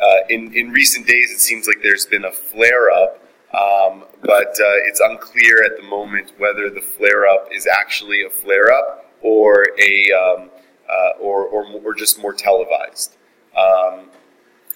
uh, 0.00 0.26
in, 0.28 0.52
in 0.54 0.70
recent 0.70 1.06
days, 1.06 1.30
it 1.30 1.40
seems 1.40 1.66
like 1.66 1.78
there's 1.82 2.06
been 2.06 2.24
a 2.24 2.32
flare 2.32 2.90
up, 2.90 3.22
um, 3.54 4.04
but 4.22 4.48
uh, 4.48 4.78
it's 4.86 5.00
unclear 5.00 5.62
at 5.62 5.76
the 5.76 5.86
moment 5.88 6.32
whether 6.38 6.70
the 6.70 6.80
flare 6.80 7.26
up 7.26 7.48
is 7.52 7.66
actually 7.66 8.24
a 8.24 8.30
flare 8.30 8.72
up 8.72 9.10
or 9.22 9.68
a 9.80 10.10
um, 10.12 10.50
uh, 10.88 11.18
or, 11.20 11.46
or, 11.46 11.64
or 11.84 11.94
just 11.94 12.20
more 12.20 12.34
televised. 12.34 13.16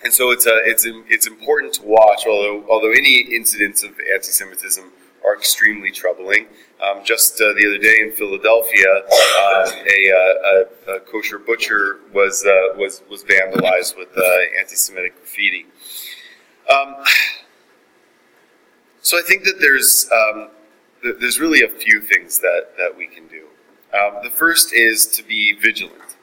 And 0.05 0.13
so 0.13 0.31
it's 0.31 0.47
a, 0.47 0.61
it's 0.65 0.85
it's 1.09 1.27
important 1.27 1.75
to 1.75 1.83
watch. 1.85 2.27
Although 2.27 2.65
although 2.71 2.93
any 2.93 3.21
incidents 3.35 3.83
of 3.83 3.91
anti-Semitism 4.13 4.93
are 5.27 5.35
extremely 5.35 5.91
troubling. 5.91 6.47
Um, 6.81 7.05
just 7.05 7.41
uh, 7.41 7.53
the 7.55 7.67
other 7.67 7.79
day 7.79 8.01
in 8.01 8.13
Philadelphia, 8.13 8.89
um, 8.89 9.73
a, 9.89 10.13
uh, 10.13 10.93
a, 10.93 10.97
a, 10.97 11.01
kosher 11.01 11.39
butcher 11.39 12.01
was 12.15 12.47
uh, 12.47 12.79
was 12.79 13.03
was 13.11 13.25
vandalized 13.25 13.99
with 13.99 14.09
uh, 14.17 14.59
anti-Semitic 14.59 15.17
graffiti. 15.17 15.67
Um, 16.73 16.95
so 19.01 19.19
I 19.19 19.23
think 19.23 19.45
that 19.45 19.57
there's 19.61 20.09
um, 20.13 20.51
th- 21.03 21.17
there's 21.19 21.41
really 21.41 21.63
a 21.63 21.69
few 21.69 22.01
things 22.01 22.39
that 22.39 22.75
that 22.79 22.97
we 22.97 23.07
can 23.07 23.27
do. 23.27 23.47
Um, 23.93 24.23
the 24.23 24.31
first 24.31 24.73
is 24.73 25.07
to 25.09 25.25
be 25.25 25.55
vigilant. 25.55 26.17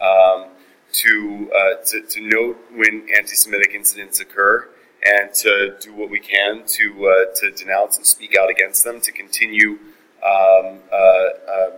Um, 0.00 0.46
to, 0.92 1.50
uh, 1.54 1.84
to, 1.86 2.02
to 2.02 2.20
note 2.20 2.58
when 2.74 3.06
anti-Semitic 3.16 3.72
incidents 3.74 4.20
occur, 4.20 4.68
and 5.04 5.34
to 5.34 5.76
do 5.80 5.92
what 5.92 6.10
we 6.10 6.20
can 6.20 6.62
to 6.64 7.08
uh, 7.08 7.34
to 7.34 7.50
denounce 7.50 7.96
and 7.96 8.06
speak 8.06 8.36
out 8.40 8.50
against 8.50 8.84
them, 8.84 9.00
to 9.00 9.10
continue 9.10 9.78
um, 10.24 10.78
uh, 10.92 10.96
uh, 10.96 11.70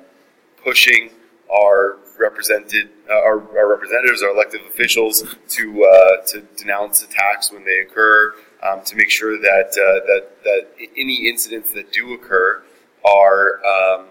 pushing 0.63 1.11
our 1.51 1.99
represented 2.19 2.91
uh, 3.09 3.15
our, 3.15 3.41
our, 3.59 3.69
representatives, 3.69 4.23
our 4.23 4.31
elected 4.31 4.61
officials, 4.67 5.25
to 5.49 5.85
uh, 5.85 6.23
to 6.27 6.43
denounce 6.57 7.03
attacks 7.03 7.51
when 7.51 7.65
they 7.65 7.79
occur, 7.79 8.35
um, 8.63 8.83
to 8.85 8.97
make 8.97 9.11
sure 9.11 9.39
that 9.39 9.73
that 9.73 10.43
that 10.45 10.69
any 10.97 11.27
incidents 11.29 11.73
that 11.73 11.93
do 11.93 12.13
occur 12.13 12.63
are 13.05 13.65
um, 13.65 14.07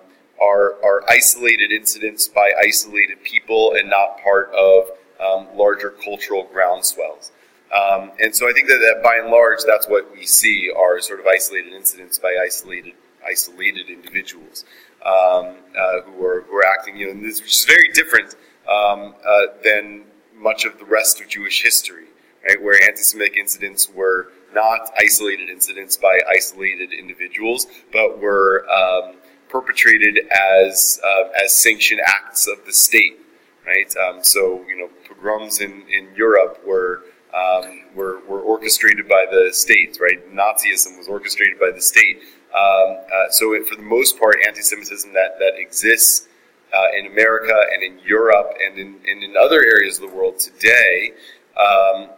are 0.50 0.68
are 0.84 1.00
isolated 1.10 1.72
incidents 1.72 2.28
by 2.28 2.52
isolated 2.70 3.18
people 3.24 3.62
and 3.78 3.90
not 3.90 4.10
part 4.24 4.48
of 4.54 4.78
um, 5.26 5.48
larger 5.56 5.92
cultural 6.08 6.44
groundswells. 6.54 7.32
Um, 7.74 8.12
and 8.22 8.36
so 8.36 8.48
I 8.48 8.54
think 8.54 8.68
that, 8.68 8.78
that 8.78 9.02
by 9.04 9.16
and 9.22 9.30
large, 9.32 9.62
that's 9.66 9.88
what 9.88 10.12
we 10.16 10.26
see 10.26 10.72
are 10.72 11.02
sort 11.02 11.20
of 11.20 11.26
isolated 11.26 11.74
incidents 11.74 12.20
by 12.20 12.38
isolated 12.50 12.94
isolated 13.26 13.90
individuals 13.90 14.66
um, 15.06 15.56
uh, 15.78 16.02
who 16.06 16.26
are 16.26 16.42
who 16.42 16.56
are 16.56 16.68
acting. 16.68 16.98
You 16.98 17.14
know, 17.14 17.22
this, 17.22 17.42
which 17.42 17.56
is 17.60 17.66
very 17.66 17.90
different 18.00 18.36
um, 18.70 19.16
uh, 19.26 19.46
than 19.64 20.04
much 20.36 20.66
of 20.66 20.78
the 20.78 20.86
rest 20.86 21.22
of 21.22 21.28
Jewish 21.30 21.64
history, 21.64 22.08
right? 22.48 22.62
Where 22.62 22.82
anti-Semitic 22.84 23.38
incidents 23.38 23.90
were 23.90 24.30
not 24.54 24.92
isolated 25.00 25.50
incidents 25.50 25.98
by 25.98 26.20
isolated 26.30 26.94
individuals, 26.94 27.66
but 27.92 28.20
were 28.20 28.70
um, 28.70 29.16
perpetrated 29.54 30.28
as 30.32 31.00
uh, 31.06 31.30
as 31.44 31.56
sanctioned 31.56 32.02
acts 32.06 32.48
of 32.48 32.66
the 32.66 32.74
state, 32.74 33.20
right? 33.66 33.96
Um, 33.98 34.24
so 34.24 34.66
you 34.68 34.78
know, 34.78 34.90
pogroms 35.08 35.62
in 35.62 35.84
in 35.90 36.10
Europe 36.16 36.60
were 36.66 37.04
um, 37.34 37.82
were, 37.96 38.20
were 38.28 38.42
orchestrated 38.42 39.08
by 39.08 39.26
the 39.32 39.50
state, 39.54 39.98
right? 40.02 40.20
Nazism 40.34 40.98
was 40.98 41.08
orchestrated 41.08 41.60
by 41.60 41.72
the 41.72 41.82
state. 41.82 42.22
Um, 42.56 42.98
uh, 43.12 43.30
so, 43.32 43.54
it, 43.54 43.66
for 43.68 43.76
the 43.76 43.82
most 43.82 44.20
part, 44.20 44.38
anti-Semitism 44.48 45.14
that 45.14 45.40
that 45.40 45.54
exists 45.58 46.28
uh, 46.74 46.98
in 46.98 47.08
America 47.08 47.60
and 47.74 47.84
in 47.84 48.00
Europe 48.06 48.54
and 48.64 48.78
in, 48.78 49.00
and 49.08 49.24
in 49.24 49.36
other 49.38 49.64
areas 49.64 50.00
of 50.00 50.10
the 50.10 50.16
world 50.16 50.40
today 50.40 51.12
um, 51.60 52.10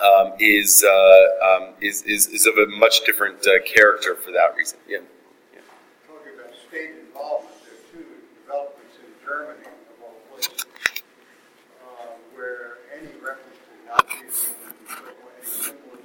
um 0.00 0.32
is, 0.38 0.84
uh, 0.84 1.72
is, 1.80 2.02
is 2.02 2.28
is 2.28 2.46
of 2.46 2.54
a 2.56 2.66
much 2.78 3.04
different 3.04 3.46
uh, 3.46 3.60
character 3.64 4.14
for 4.14 4.30
that 4.30 4.54
reason. 4.56 4.78
Yeah 4.88 4.98
state 6.68 6.90
involvement. 7.00 7.56
There 7.64 7.72
are 7.72 7.88
two 7.92 8.04
developments 8.44 8.96
in 9.00 9.08
Germany, 9.24 9.64
of 9.64 10.04
all 10.04 10.20
places, 10.28 10.66
uh, 11.80 12.12
where 12.34 12.84
any 12.92 13.08
reference 13.24 13.56
to 13.64 13.72
Nazism 13.88 14.52
was 15.88 16.04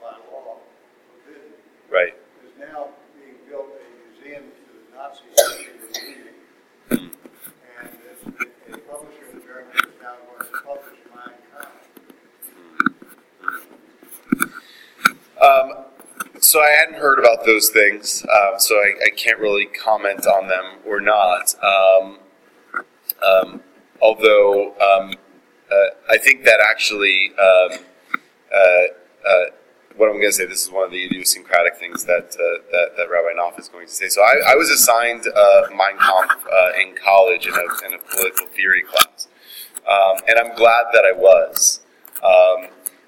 by 0.00 0.12
law 0.30 0.60
forbidden. 1.08 1.56
Right. 1.90 2.12
There's 2.42 2.70
now 2.70 2.88
being 3.16 3.40
built 3.48 3.68
a 3.72 3.88
museum 4.04 4.44
to 4.52 4.62
the 4.68 4.80
Nazi 4.96 5.24
history 5.32 5.72
of 5.72 5.88
reading, 5.96 7.08
and 7.80 7.88
a, 7.88 8.74
a 8.74 8.78
publisher 8.78 9.26
in 9.32 9.40
Germany 9.40 9.80
is 9.80 9.96
now 10.02 10.14
going 10.28 10.44
to 10.44 10.56
publish 10.60 11.00
Mein 11.08 11.40
Kampf. 11.56 11.72
Um, 15.40 15.83
so 16.54 16.60
I 16.60 16.70
hadn't 16.70 17.00
heard 17.00 17.18
about 17.18 17.44
those 17.44 17.68
things, 17.68 18.24
um, 18.32 18.60
so 18.60 18.76
I, 18.76 18.94
I 19.06 19.10
can't 19.16 19.40
really 19.40 19.66
comment 19.66 20.24
on 20.24 20.46
them 20.46 20.64
or 20.86 21.00
not. 21.00 21.52
Um, 21.60 22.20
um, 23.28 23.60
although 24.00 24.68
um, 24.74 25.16
uh, 25.68 25.74
I 26.08 26.16
think 26.16 26.44
that 26.44 26.60
actually, 26.64 27.30
um, 27.30 27.80
uh, 28.54 28.58
uh, 29.28 29.44
what 29.96 30.06
I'm 30.06 30.20
going 30.20 30.28
to 30.28 30.32
say, 30.32 30.46
this 30.46 30.62
is 30.62 30.70
one 30.70 30.84
of 30.84 30.92
the 30.92 31.04
idiosyncratic 31.04 31.76
things 31.76 32.04
that 32.04 32.36
uh, 32.36 32.62
that, 32.70 32.90
that 32.98 33.10
Rabbi 33.10 33.34
Knopf 33.34 33.58
is 33.58 33.68
going 33.68 33.88
to 33.88 33.92
say. 33.92 34.08
So 34.08 34.22
I, 34.22 34.52
I 34.52 34.54
was 34.54 34.70
assigned 34.70 35.26
uh, 35.26 35.62
Mein 35.70 35.98
Kampf 35.98 36.46
uh, 36.46 36.70
in 36.80 36.94
college 36.94 37.48
in 37.48 37.54
a, 37.54 37.86
in 37.86 37.94
a 37.94 37.98
political 37.98 38.46
theory 38.46 38.82
class, 38.82 39.26
and 40.28 40.38
I'm 40.38 40.54
glad 40.54 40.84
that 40.92 41.04
I 41.04 41.18
was. 41.18 41.80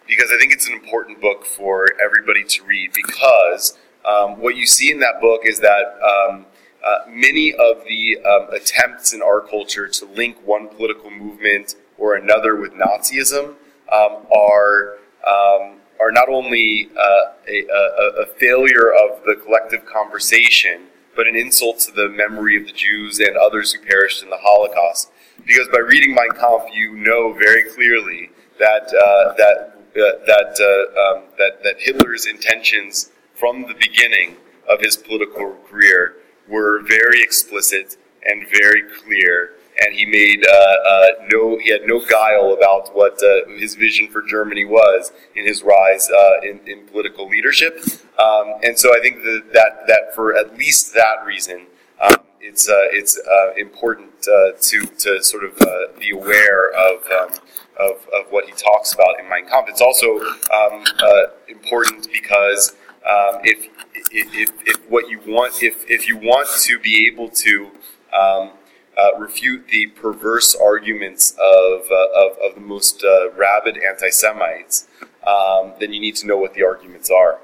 Because 0.07 0.31
I 0.33 0.39
think 0.39 0.53
it's 0.53 0.69
an 0.69 0.75
important 0.75 1.21
book 1.21 1.45
for 1.45 1.89
everybody 2.03 2.45
to 2.45 2.65
read 2.65 2.93
because 2.95 3.77
um, 4.05 4.41
what 4.41 4.57
you 4.57 4.67
see 4.67 4.91
in 4.91 5.01
that 5.01 5.21
book 5.21 5.43
is 5.45 5.59
that 5.61 5.99
um, 6.03 6.47
uh, 6.85 6.99
many 7.09 7.53
of 7.53 7.85
the 7.89 8.19
um, 8.19 8.49
attempts 8.55 9.13
in 9.13 9.21
our 9.21 9.41
culture 9.41 9.89
to 9.89 10.07
link 10.07 10.37
one 10.45 10.69
political 10.69 11.11
movement 11.11 11.75
or 11.99 12.15
another 12.15 12.55
with 12.55 12.73
Nazism 12.73 13.57
um, 13.93 14.27
are 14.35 14.99
um, 15.27 15.81
are 15.99 16.13
not 16.13 16.29
only 16.29 16.89
uh, 16.97 17.33
a, 17.49 17.67
a, 17.67 18.23
a 18.23 18.27
failure 18.39 18.93
of 18.93 19.25
the 19.25 19.35
collective 19.45 19.85
conversation, 19.87 20.83
but 21.17 21.27
an 21.27 21.35
insult 21.35 21.81
to 21.81 21.91
the 21.91 22.09
memory 22.09 22.57
of 22.57 22.67
the 22.67 22.73
Jews 22.73 23.19
and 23.19 23.37
others 23.37 23.73
who 23.73 23.81
perished 23.81 24.23
in 24.23 24.31
the 24.31 24.37
Holocaust. 24.37 25.11
Because 25.45 25.67
by 25.73 25.79
reading 25.79 26.15
Mein 26.15 26.31
Kampf, 26.39 26.67
you 26.73 26.95
know 26.95 27.33
very 27.33 27.65
clearly 27.65 28.31
that 28.59 28.89
uh, 28.89 29.35
that 29.37 29.76
that, 29.97 30.57
uh, 30.61 31.17
um, 31.17 31.25
that, 31.39 31.63
that 31.63 31.77
Hitler's 31.79 32.27
intentions 32.27 33.11
from 33.35 33.63
the 33.63 33.75
beginning 33.75 34.37
of 34.69 34.81
his 34.81 34.97
political 34.97 35.57
career 35.69 36.17
were 36.49 36.83
very 36.83 37.23
explicit 37.23 37.97
and 38.25 38.47
very 38.51 38.83
clear. 39.05 39.53
And 39.79 39.95
he 39.95 40.07
made 40.07 40.43
uh, 40.43 40.51
uh 40.51 41.07
no, 41.31 41.59
he 41.59 41.71
had 41.71 41.83
no 41.85 42.01
guile 42.01 42.55
about 42.55 42.97
what 42.97 43.23
uh, 43.23 43.47
his 43.59 43.75
vision 43.75 44.09
for 44.09 44.23
Germany 44.23 44.65
was 44.65 45.13
in 45.35 45.47
his 45.47 45.63
rise 45.63 46.09
uh, 46.11 46.41
in, 46.43 46.61
in, 46.67 46.87
political 46.87 47.29
leadership. 47.29 47.81
Um, 48.19 48.55
and 48.63 48.79
so 48.79 48.97
I 48.97 49.01
think 49.01 49.17
that, 49.23 49.51
that, 49.53 49.87
that 49.87 50.15
for 50.15 50.35
at 50.35 50.57
least 50.57 50.95
that 50.95 51.27
reason, 51.27 51.67
um, 52.01 52.17
it's, 52.41 52.69
it's 52.71 53.21
important 53.59 54.23
to, 54.23 54.55
to 54.99 55.23
sort 55.23 55.45
of 55.45 55.59
be 55.99 56.11
aware 56.11 56.71
of 56.71 57.05
um, 57.11 57.39
of, 57.79 58.07
of 58.15 58.31
what 58.31 58.47
he 58.47 58.53
talks 58.53 58.93
about 58.93 59.19
in 59.21 59.29
Mein 59.29 59.47
Kampf. 59.49 59.69
It's 59.69 59.81
also 59.81 60.19
um, 60.19 60.85
uh, 61.01 61.23
important 61.49 62.09
because 62.13 62.77
um, 63.05 63.41
if, 63.45 63.69
if, 64.11 64.53
if 64.67 64.91
what 64.91 65.09
you 65.09 65.21
want 65.27 65.63
if, 65.63 65.89
if 65.89 66.09
you 66.09 66.17
want 66.17 66.49
to 66.63 66.79
be 66.79 67.07
able 67.07 67.29
to 67.29 67.71
um, 68.19 68.51
uh, 68.97 69.19
refute 69.19 69.69
the 69.69 69.87
perverse 69.89 70.55
arguments 70.55 71.33
of, 71.33 71.83
uh, 71.91 72.07
of, 72.15 72.39
of, 72.39 72.55
the 72.55 72.61
most 72.61 73.05
uh, 73.05 73.31
rabid 73.33 73.77
anti-Semites, 73.77 74.89
um, 75.27 75.75
then 75.79 75.93
you 75.93 76.01
need 76.01 76.17
to 76.17 76.27
know 76.27 76.39
what 76.39 76.55
the 76.55 76.65
arguments 76.65 77.11
are, 77.11 77.39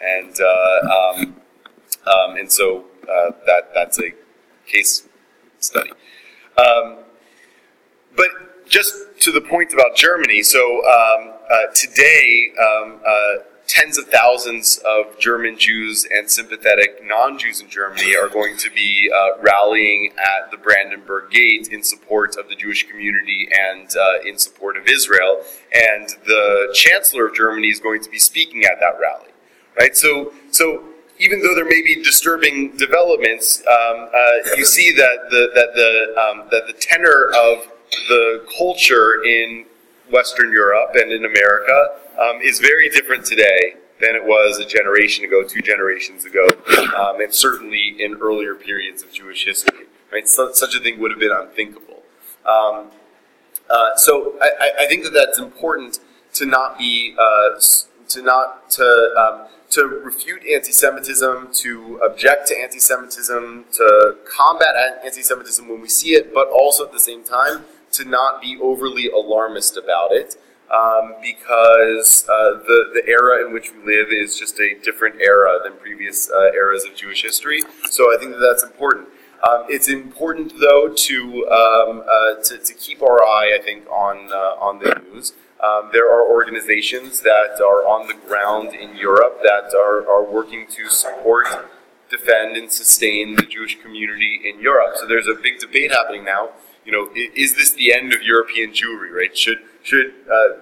and 0.00 0.38
uh, 0.40 1.14
um, 1.16 1.36
um, 2.06 2.36
and 2.36 2.52
so 2.52 2.84
uh, 3.04 3.30
that 3.46 3.70
that's 3.74 3.98
a 3.98 4.12
case 4.66 5.08
study. 5.58 5.90
but 8.14 8.68
just 8.68 8.94
to 9.20 9.32
the 9.32 9.40
point 9.40 9.72
about 9.72 9.96
Germany, 9.96 10.42
so 10.42 10.78
um, 10.86 11.34
uh, 11.50 11.72
today, 11.74 12.52
um, 12.58 13.00
uh, 13.06 13.42
tens 13.66 13.98
of 13.98 14.06
thousands 14.06 14.78
of 14.78 15.18
German 15.18 15.56
Jews 15.58 16.06
and 16.10 16.28
sympathetic 16.28 17.00
non 17.04 17.38
Jews 17.38 17.60
in 17.60 17.68
Germany 17.68 18.16
are 18.16 18.28
going 18.28 18.56
to 18.56 18.70
be 18.70 19.10
uh, 19.14 19.40
rallying 19.42 20.12
at 20.18 20.50
the 20.50 20.56
Brandenburg 20.56 21.30
Gate 21.30 21.68
in 21.70 21.84
support 21.84 22.36
of 22.36 22.48
the 22.48 22.56
Jewish 22.56 22.88
community 22.88 23.48
and 23.70 23.88
uh, 23.96 24.26
in 24.26 24.38
support 24.38 24.76
of 24.76 24.88
Israel. 24.88 25.42
And 25.72 26.08
the 26.26 26.70
Chancellor 26.74 27.28
of 27.28 27.34
Germany 27.34 27.68
is 27.68 27.78
going 27.78 28.02
to 28.02 28.10
be 28.10 28.18
speaking 28.18 28.64
at 28.64 28.80
that 28.80 28.98
rally. 29.00 29.30
Right? 29.78 29.96
So, 29.96 30.32
so 30.50 30.84
even 31.18 31.42
though 31.42 31.54
there 31.54 31.64
may 31.64 31.82
be 31.82 32.02
disturbing 32.02 32.76
developments, 32.76 33.60
um, 33.60 34.08
uh, 34.14 34.56
you 34.56 34.64
see 34.64 34.92
that 34.92 35.30
the, 35.30 35.50
that, 35.54 35.74
the, 35.74 36.20
um, 36.20 36.48
that 36.50 36.66
the 36.66 36.72
tenor 36.72 37.30
of 37.38 37.70
the 38.08 38.46
culture 38.56 39.22
in 39.24 39.66
Western 40.10 40.50
Europe 40.52 40.90
and 40.94 41.12
in 41.12 41.24
America 41.24 41.90
um, 42.20 42.40
is 42.42 42.58
very 42.58 42.88
different 42.88 43.24
today 43.24 43.74
than 44.00 44.14
it 44.14 44.24
was 44.24 44.58
a 44.58 44.66
generation 44.66 45.24
ago, 45.24 45.42
two 45.42 45.60
generations 45.60 46.24
ago, 46.24 46.46
um, 46.98 47.20
and 47.20 47.34
certainly 47.34 47.96
in 47.98 48.16
earlier 48.16 48.54
periods 48.54 49.02
of 49.02 49.12
Jewish 49.12 49.44
history. 49.44 49.86
Right, 50.12 50.26
so, 50.26 50.50
such 50.52 50.74
a 50.74 50.80
thing 50.80 50.98
would 51.00 51.12
have 51.12 51.20
been 51.20 51.30
unthinkable. 51.30 52.02
Um, 52.44 52.90
uh, 53.68 53.96
so 53.96 54.34
I, 54.42 54.72
I, 54.80 54.86
think 54.86 55.04
that 55.04 55.12
that's 55.12 55.38
important 55.38 56.00
to 56.32 56.46
not 56.46 56.76
be 56.76 57.14
uh, 57.16 57.60
to 58.08 58.22
not 58.22 58.70
to 58.70 59.14
um, 59.16 59.46
to 59.70 59.84
refute 59.86 60.42
anti-Semitism, 60.44 61.50
to 61.52 62.00
object 62.04 62.48
to 62.48 62.58
anti-Semitism, 62.58 63.66
to 63.74 64.16
combat 64.28 64.74
anti-Semitism 65.04 65.68
when 65.68 65.80
we 65.80 65.88
see 65.88 66.14
it, 66.14 66.34
but 66.34 66.48
also 66.48 66.84
at 66.84 66.92
the 66.92 66.98
same 66.98 67.22
time 67.22 67.64
to 68.00 68.08
not 68.08 68.40
be 68.40 68.58
overly 68.60 69.08
alarmist 69.08 69.76
about 69.76 70.12
it. 70.12 70.36
Um, 70.70 71.16
because 71.20 72.28
uh, 72.28 72.62
the, 72.62 72.78
the 72.94 73.02
era 73.08 73.44
in 73.44 73.52
which 73.52 73.72
we 73.72 73.78
live 73.84 74.12
is 74.12 74.38
just 74.38 74.60
a 74.60 74.78
different 74.84 75.20
era 75.20 75.58
than 75.64 75.72
previous 75.78 76.30
uh, 76.30 76.52
eras 76.54 76.84
of 76.84 76.94
Jewish 76.94 77.22
history. 77.22 77.60
So 77.90 78.14
I 78.14 78.18
think 78.20 78.30
that 78.34 78.38
that's 78.38 78.62
important. 78.62 79.08
Um, 79.48 79.64
it's 79.68 79.88
important, 79.88 80.52
though, 80.60 80.94
to, 80.94 81.48
um, 81.48 82.04
uh, 82.06 82.42
to, 82.44 82.58
to 82.58 82.74
keep 82.74 83.02
our 83.02 83.20
eye, 83.20 83.58
I 83.58 83.60
think, 83.60 83.84
on 83.90 84.30
uh, 84.32 84.64
on 84.66 84.78
the 84.78 85.02
news. 85.10 85.32
Um, 85.58 85.90
there 85.92 86.08
are 86.14 86.22
organizations 86.30 87.20
that 87.22 87.60
are 87.60 87.82
on 87.84 88.06
the 88.06 88.14
ground 88.28 88.72
in 88.72 88.94
Europe 88.94 89.40
that 89.42 89.74
are, 89.74 90.08
are 90.08 90.22
working 90.22 90.68
to 90.68 90.88
support, 90.88 91.46
defend, 92.08 92.56
and 92.56 92.70
sustain 92.70 93.34
the 93.34 93.42
Jewish 93.42 93.80
community 93.82 94.40
in 94.44 94.60
Europe. 94.60 94.92
So 95.00 95.06
there's 95.06 95.26
a 95.26 95.34
big 95.34 95.58
debate 95.58 95.90
happening 95.90 96.24
now 96.24 96.50
you 96.90 96.96
know, 96.96 97.10
is 97.14 97.54
this 97.54 97.70
the 97.70 97.92
end 97.92 98.12
of 98.12 98.22
European 98.22 98.72
Jewry, 98.72 99.12
right? 99.12 99.36
Should, 99.36 99.60
should, 99.82 100.12
uh, 100.30 100.60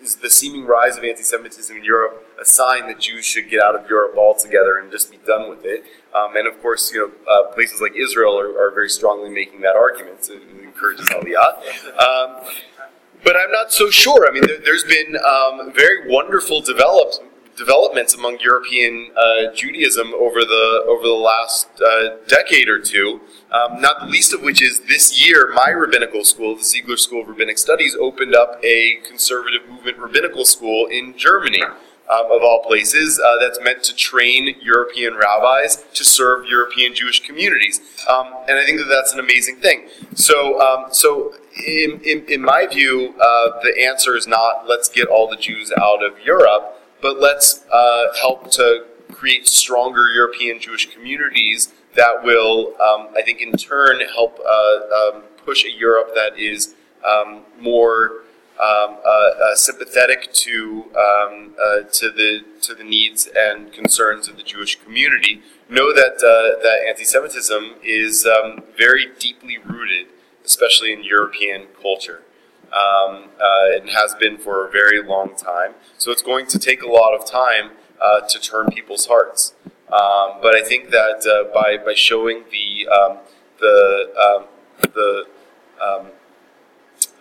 is 0.00 0.16
the 0.16 0.30
seeming 0.30 0.66
rise 0.66 0.96
of 0.96 1.04
anti-Semitism 1.04 1.76
in 1.76 1.84
Europe 1.84 2.20
a 2.40 2.44
sign 2.44 2.86
that 2.88 3.00
Jews 3.00 3.24
should 3.24 3.48
get 3.48 3.62
out 3.62 3.74
of 3.74 3.88
Europe 3.88 4.16
altogether 4.16 4.78
and 4.78 4.90
just 4.90 5.10
be 5.10 5.18
done 5.26 5.48
with 5.48 5.64
it? 5.64 5.84
Um, 6.14 6.36
and 6.36 6.46
of 6.46 6.60
course, 6.60 6.92
you 6.92 7.00
know, 7.00 7.32
uh, 7.32 7.52
places 7.54 7.80
like 7.80 7.94
Israel 7.96 8.38
are, 8.38 8.50
are, 8.50 8.70
very 8.70 8.88
strongly 8.88 9.30
making 9.30 9.62
that 9.62 9.74
argument. 9.74 10.24
So 10.24 10.34
it 10.34 10.42
encourages 10.62 11.08
Aliyah. 11.08 11.56
Um, 11.98 12.52
but 13.24 13.36
I'm 13.36 13.50
not 13.50 13.72
so 13.72 13.90
sure. 13.90 14.28
I 14.28 14.32
mean, 14.32 14.44
there, 14.46 14.74
has 14.74 14.84
been 14.84 15.16
um, 15.16 15.72
very 15.72 16.08
wonderful 16.08 16.60
developed, 16.60 17.20
developments 17.56 18.14
among 18.14 18.38
European 18.40 19.10
uh, 19.16 19.52
Judaism 19.54 20.12
over 20.14 20.40
the 20.40 20.84
over 20.86 21.02
the 21.02 21.14
last 21.14 21.68
uh, 21.80 22.16
decade 22.28 22.68
or 22.68 22.78
two. 22.78 23.20
Um, 23.54 23.80
not 23.80 24.00
the 24.00 24.06
least 24.06 24.34
of 24.34 24.42
which 24.42 24.60
is 24.60 24.80
this 24.88 25.24
year, 25.24 25.52
my 25.54 25.70
rabbinical 25.70 26.24
school, 26.24 26.56
the 26.56 26.64
Ziegler 26.64 26.96
School 26.96 27.22
of 27.22 27.28
Rabbinic 27.28 27.56
Studies, 27.56 27.94
opened 27.94 28.34
up 28.34 28.58
a 28.64 28.98
conservative 29.06 29.68
movement 29.68 29.98
rabbinical 29.98 30.44
school 30.44 30.86
in 30.86 31.16
Germany. 31.16 31.62
Um, 31.62 32.26
of 32.30 32.42
all 32.42 32.62
places, 32.62 33.18
uh, 33.18 33.38
that's 33.40 33.58
meant 33.62 33.82
to 33.84 33.96
train 33.96 34.56
European 34.60 35.14
rabbis 35.14 35.82
to 35.94 36.04
serve 36.04 36.44
European 36.44 36.94
Jewish 36.94 37.20
communities, 37.20 37.80
um, 38.10 38.26
and 38.46 38.58
I 38.58 38.66
think 38.66 38.76
that 38.76 38.90
that's 38.90 39.14
an 39.14 39.20
amazing 39.20 39.56
thing. 39.56 39.88
So, 40.14 40.60
um, 40.60 40.92
so 40.92 41.32
in, 41.66 42.02
in, 42.04 42.26
in, 42.28 42.42
my 42.42 42.66
view, 42.66 43.14
uh, 43.18 43.58
the 43.62 43.86
answer 43.88 44.16
is 44.16 44.26
not 44.26 44.68
let's 44.68 44.90
get 44.90 45.08
all 45.08 45.30
the 45.30 45.38
Jews 45.38 45.72
out 45.80 46.04
of 46.04 46.20
Europe 46.20 46.74
but 47.04 47.20
let's 47.20 47.66
uh, 47.70 48.06
help 48.18 48.50
to 48.50 48.86
create 49.12 49.46
stronger 49.46 50.08
European 50.08 50.58
Jewish 50.58 50.90
communities 50.90 51.70
that 51.96 52.22
will, 52.22 52.74
um, 52.80 53.08
I 53.16 53.22
think, 53.24 53.40
in 53.40 53.52
turn 53.52 54.00
help 54.00 54.38
uh, 54.40 55.14
um, 55.16 55.22
push 55.44 55.64
a 55.64 55.70
Europe 55.70 56.10
that 56.14 56.38
is 56.38 56.74
um, 57.04 57.42
more 57.60 58.24
um, 58.60 58.98
uh, 59.04 59.08
uh, 59.08 59.54
sympathetic 59.56 60.32
to 60.32 60.84
um, 60.96 61.54
uh, 61.60 61.82
to 61.92 62.10
the 62.10 62.44
to 62.62 62.74
the 62.74 62.84
needs 62.84 63.28
and 63.36 63.72
concerns 63.72 64.28
of 64.28 64.36
the 64.36 64.44
Jewish 64.44 64.80
community. 64.80 65.42
Know 65.68 65.92
that 65.92 66.16
uh, 66.16 66.62
that 66.62 66.84
anti-Semitism 66.88 67.76
is 67.82 68.26
um, 68.26 68.62
very 68.78 69.08
deeply 69.18 69.58
rooted, 69.58 70.06
especially 70.44 70.92
in 70.92 71.02
European 71.02 71.66
culture 71.80 72.22
uh, 72.72 73.26
and 73.74 73.90
has 73.90 74.14
been 74.14 74.38
for 74.38 74.66
a 74.66 74.70
very 74.70 75.02
long 75.02 75.34
time. 75.36 75.74
So 75.98 76.10
it's 76.10 76.22
going 76.22 76.46
to 76.46 76.58
take 76.58 76.82
a 76.82 76.88
lot 76.88 77.14
of 77.14 77.28
time 77.28 77.70
to 78.28 78.38
turn 78.38 78.66
people's 78.70 79.06
hearts. 79.06 79.54
Um, 79.92 80.40
but 80.42 80.54
I 80.54 80.62
think 80.62 80.90
that 80.90 81.26
uh, 81.26 81.52
by, 81.52 81.76
by 81.84 81.94
showing 81.94 82.44
the 82.50 82.88
um, 82.88 83.18
the 83.60 84.12
um, 84.18 84.44
the, 84.80 85.24
um, 85.82 86.06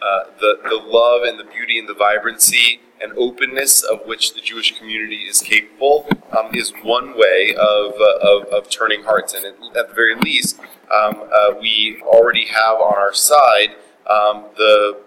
uh, 0.02 0.24
the 0.40 0.60
the 0.64 0.82
love 0.84 1.24
and 1.24 1.40
the 1.40 1.44
beauty 1.44 1.78
and 1.78 1.88
the 1.88 1.94
vibrancy 1.94 2.80
and 3.02 3.12
openness 3.18 3.84
of 3.84 4.06
which 4.06 4.34
the 4.34 4.40
Jewish 4.40 4.78
community 4.78 5.24
is 5.24 5.42
capable 5.42 6.08
um, 6.38 6.52
is 6.54 6.72
one 6.84 7.18
way 7.18 7.54
of, 7.60 7.94
uh, 8.00 8.20
of, 8.22 8.46
of, 8.46 8.70
turning 8.70 9.04
hearts. 9.04 9.34
And 9.34 9.46
at, 9.46 9.60
the 9.90 9.94
very 9.94 10.16
least, 10.16 10.58
uh, 10.90 11.56
we 11.60 12.02
already 12.04 12.46
have 12.46 12.80
on 12.80 12.96
our 12.96 13.14
side 13.14 13.76
the, 14.06 14.98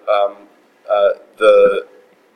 uh, 0.91 1.11
the, 1.39 1.87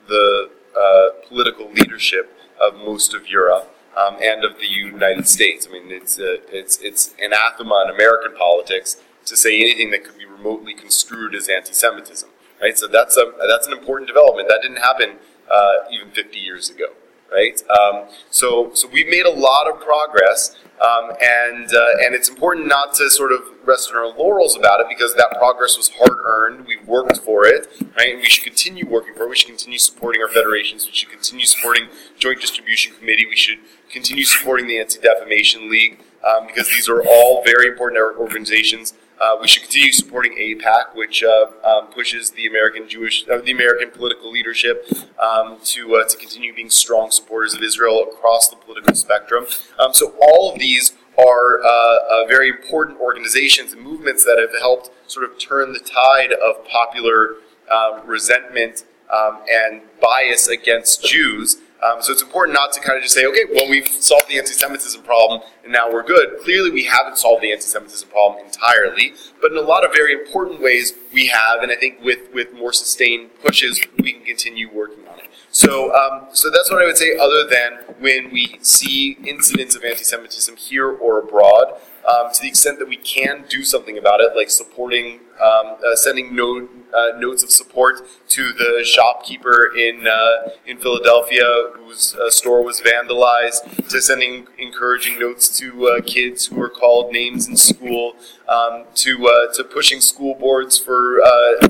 the 0.08 0.50
uh, 0.76 1.26
political 1.28 1.70
leadership 1.70 2.36
of 2.60 2.74
most 2.76 3.14
of 3.14 3.28
Europe. 3.28 3.74
Um, 3.96 4.18
and 4.22 4.44
of 4.44 4.60
the 4.60 4.68
United 4.68 5.26
States. 5.26 5.66
I 5.68 5.72
mean, 5.72 5.90
it's, 5.90 6.16
uh, 6.16 6.36
it's, 6.48 6.78
it's 6.78 7.12
anathema 7.20 7.86
in 7.88 7.94
American 7.94 8.36
politics 8.36 9.02
to 9.26 9.36
say 9.36 9.60
anything 9.60 9.90
that 9.90 10.04
could 10.04 10.18
be 10.18 10.26
remotely 10.26 10.74
construed 10.74 11.34
as 11.34 11.48
anti-Semitism, 11.48 12.28
right? 12.60 12.76
So 12.76 12.86
that's 12.86 13.16
a 13.16 13.32
that's 13.48 13.66
an 13.66 13.72
important 13.72 14.08
development 14.08 14.48
that 14.48 14.60
didn't 14.62 14.78
happen 14.78 15.16
uh, 15.50 15.72
even 15.90 16.10
50 16.10 16.38
years 16.38 16.70
ago, 16.70 16.86
right? 17.32 17.62
Um, 17.70 18.08
so 18.30 18.70
so 18.74 18.88
we've 18.88 19.08
made 19.08 19.26
a 19.26 19.30
lot 19.30 19.68
of 19.68 19.80
progress, 19.80 20.56
um, 20.80 21.12
and 21.22 21.72
uh, 21.74 22.04
and 22.04 22.14
it's 22.14 22.28
important 22.28 22.66
not 22.66 22.94
to 22.94 23.10
sort 23.10 23.32
of 23.32 23.42
rest 23.64 23.90
on 23.90 23.96
our 23.96 24.08
laurels 24.16 24.56
about 24.56 24.80
it 24.80 24.86
because 24.88 25.14
that 25.14 25.30
progress 25.38 25.76
was 25.76 25.90
hard 25.90 26.18
earned. 26.24 26.66
We've 26.66 26.86
worked 26.86 27.18
for 27.18 27.46
it, 27.46 27.68
right? 27.96 28.14
And 28.14 28.20
we 28.20 28.26
should 28.26 28.44
continue 28.44 28.86
working 28.86 29.14
for 29.14 29.24
it. 29.24 29.30
We 29.30 29.36
should 29.36 29.48
continue 29.48 29.78
supporting 29.78 30.22
our 30.22 30.28
federations. 30.28 30.86
We 30.86 30.92
should 30.92 31.10
continue 31.10 31.46
supporting 31.46 31.88
Joint 32.18 32.40
Distribution 32.40 32.94
Committee. 32.96 33.26
We 33.26 33.36
should 33.36 33.58
continue 33.90 34.24
supporting 34.24 34.66
the 34.66 34.78
Anti 34.78 35.00
Defamation 35.00 35.70
League 35.70 36.00
um, 36.24 36.46
because 36.46 36.68
these 36.68 36.88
are 36.88 37.02
all 37.02 37.42
very 37.44 37.66
important 37.68 38.00
organizations. 38.18 38.94
Uh, 39.20 39.36
we 39.40 39.46
should 39.46 39.62
continue 39.62 39.92
supporting 39.92 40.32
AIPAC, 40.32 40.94
which 40.94 41.22
uh, 41.22 41.46
um, 41.62 41.88
pushes 41.88 42.30
the 42.30 42.46
American 42.46 42.88
Jewish, 42.88 43.28
uh, 43.28 43.38
the 43.38 43.52
American 43.52 43.90
political 43.90 44.30
leadership 44.30 44.86
um, 45.22 45.58
to 45.64 45.96
uh, 45.96 46.08
to 46.08 46.16
continue 46.16 46.54
being 46.54 46.70
strong 46.70 47.10
supporters 47.10 47.52
of 47.52 47.62
Israel 47.62 48.02
across 48.10 48.48
the 48.48 48.56
political 48.56 48.94
spectrum. 48.94 49.44
Um, 49.78 49.92
so 49.92 50.14
all 50.22 50.52
of 50.52 50.58
these 50.58 50.96
are 51.18 51.62
uh, 51.62 51.66
uh, 51.66 52.26
very 52.28 52.48
important 52.48 52.98
organizations 52.98 53.72
and 53.72 53.82
movements 53.82 54.24
that 54.24 54.38
have 54.38 54.58
helped 54.58 54.90
sort 55.06 55.30
of 55.30 55.38
turn 55.38 55.74
the 55.74 55.80
tide 55.80 56.32
of 56.32 56.66
popular 56.66 57.36
um, 57.70 58.06
resentment 58.06 58.84
um, 59.14 59.40
and 59.50 59.82
bias 60.00 60.48
against 60.48 61.04
Jews. 61.04 61.58
Um, 61.82 62.02
so 62.02 62.12
it's 62.12 62.22
important 62.22 62.54
not 62.54 62.72
to 62.74 62.80
kind 62.80 62.96
of 62.98 63.02
just 63.02 63.14
say, 63.14 63.24
okay, 63.26 63.44
well, 63.52 63.68
we've 63.68 63.86
solved 63.86 64.28
the 64.28 64.38
anti 64.38 64.52
Semitism 64.52 65.02
problem 65.02 65.40
and 65.64 65.72
now 65.72 65.90
we're 65.90 66.02
good. 66.02 66.38
Clearly, 66.42 66.70
we 66.70 66.84
haven't 66.84 67.16
solved 67.16 67.42
the 67.42 67.52
anti 67.52 67.64
Semitism 67.64 68.08
problem 68.10 68.44
entirely, 68.44 69.14
but 69.40 69.52
in 69.52 69.56
a 69.56 69.62
lot 69.62 69.84
of 69.84 69.92
very 69.92 70.12
important 70.12 70.60
ways, 70.60 70.92
we 71.12 71.26
have. 71.28 71.62
And 71.62 71.72
I 71.72 71.76
think 71.76 72.02
with, 72.02 72.32
with 72.34 72.52
more 72.52 72.72
sustained 72.72 73.30
pushes, 73.42 73.80
we 73.98 74.12
can 74.12 74.24
continue 74.24 74.68
working 74.72 75.06
on 75.08 75.18
it. 75.20 75.30
So, 75.52 75.94
um, 75.94 76.28
so 76.32 76.50
that's 76.50 76.70
what 76.70 76.82
I 76.82 76.86
would 76.86 76.98
say, 76.98 77.16
other 77.16 77.46
than 77.48 77.96
when 77.98 78.30
we 78.30 78.58
see 78.60 79.12
incidents 79.26 79.74
of 79.74 79.84
anti 79.84 80.04
Semitism 80.04 80.56
here 80.56 80.90
or 80.90 81.20
abroad. 81.20 81.80
Um, 82.10 82.32
to 82.32 82.40
the 82.40 82.48
extent 82.48 82.78
that 82.78 82.88
we 82.88 82.96
can 82.96 83.44
do 83.48 83.62
something 83.62 83.98
about 83.98 84.20
it, 84.20 84.34
like 84.34 84.50
supporting, 84.50 85.20
um, 85.40 85.76
uh, 85.84 85.94
sending 85.94 86.34
note, 86.34 86.70
uh, 86.92 87.18
notes 87.18 87.42
of 87.42 87.50
support 87.50 88.00
to 88.28 88.52
the 88.52 88.84
shopkeeper 88.84 89.72
in 89.76 90.06
uh, 90.08 90.50
in 90.66 90.78
Philadelphia 90.78 91.44
whose 91.74 92.16
uh, 92.16 92.30
store 92.30 92.64
was 92.64 92.80
vandalized, 92.80 93.88
to 93.88 94.00
sending 94.00 94.46
encouraging 94.58 95.18
notes 95.18 95.56
to 95.58 95.88
uh, 95.88 96.00
kids 96.00 96.46
who 96.46 96.56
were 96.56 96.68
called 96.70 97.12
names 97.12 97.46
in 97.46 97.56
school, 97.56 98.14
um, 98.48 98.84
to 98.94 99.28
uh, 99.28 99.52
to 99.54 99.62
pushing 99.62 100.00
school 100.00 100.34
boards 100.34 100.78
for 100.78 101.20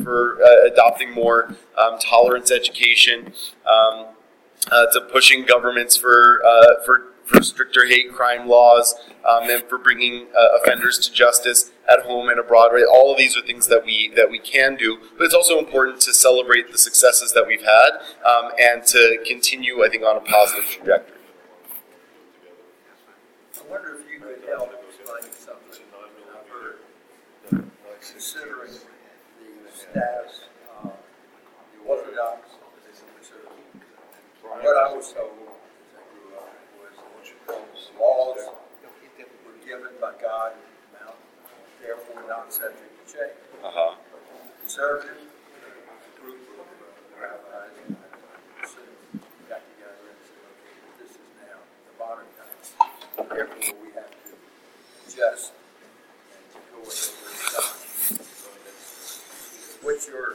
for 0.02 0.40
adopting 0.64 1.12
more 1.12 1.54
um, 1.76 1.98
tolerance 1.98 2.50
education, 2.50 3.32
um, 3.70 4.06
to 4.70 5.00
pushing 5.12 5.44
governments 5.44 5.96
for 5.96 6.40
for 6.86 7.09
for 7.30 7.42
stricter 7.42 7.86
hate 7.86 8.12
crime 8.12 8.48
laws 8.48 8.94
um, 9.28 9.48
and 9.48 9.62
for 9.64 9.78
bringing 9.78 10.26
uh, 10.36 10.58
offenders 10.58 10.98
to 10.98 11.12
justice 11.12 11.70
at 11.88 12.00
home 12.00 12.28
and 12.28 12.40
abroad. 12.40 12.72
Right, 12.72 12.84
all 12.90 13.12
of 13.12 13.18
these 13.18 13.36
are 13.36 13.42
things 13.42 13.68
that 13.68 13.84
we 13.84 14.12
that 14.16 14.30
we 14.30 14.38
can 14.38 14.76
do, 14.76 14.98
but 15.16 15.24
it's 15.24 15.34
also 15.34 15.58
important 15.58 16.00
to 16.02 16.12
celebrate 16.12 16.72
the 16.72 16.78
successes 16.78 17.32
that 17.32 17.46
we've 17.46 17.62
had 17.62 17.90
um, 18.26 18.50
and 18.60 18.84
to 18.86 19.22
continue, 19.24 19.84
I 19.84 19.88
think, 19.88 20.02
on 20.02 20.16
a 20.16 20.20
positive 20.20 20.68
trajectory. 20.68 21.16
I 23.56 23.70
wonder 23.70 24.00
if 24.00 24.10
you 24.12 24.18
could 24.18 24.42
help 24.48 24.72
explain 24.88 25.32
something 25.32 25.84
I've 27.52 27.64
considering 28.12 28.72
the 28.72 29.72
status 29.72 30.40
of 30.82 30.92
the 31.72 31.88
Orthodox. 31.88 32.48
What 34.42 34.76
I 34.76 34.94
was 34.94 35.12
told 35.12 35.49
laws 38.00 38.48
were 39.44 39.66
given 39.66 39.92
by 40.00 40.12
God 40.20 40.52
Mount, 40.92 41.16
therefore 41.82 42.22
not 42.28 42.52
subject 42.52 43.06
to 43.06 43.12
change. 43.12 43.36
Uh-huh. 43.62 43.94
Conservative 44.60 45.18
group 46.20 46.40
of 46.58 46.66
rabbis 47.20 47.76
got 49.48 49.60
together 49.60 50.04
and 50.08 50.20
said, 50.24 50.40
okay, 50.48 50.76
this 50.98 51.10
is 51.10 51.28
now 51.44 51.58
the 51.86 51.94
modern 51.98 52.28
times. 52.40 52.66
Therefore, 53.28 53.76
we 53.84 53.90
have 53.92 54.10
to 54.10 54.34
adjust 55.06 55.52
and 56.32 56.44
to 56.52 56.58
go 56.72 56.78
with 56.80 56.96
the. 56.96 57.60
What's 59.86 60.08
your 60.08 60.34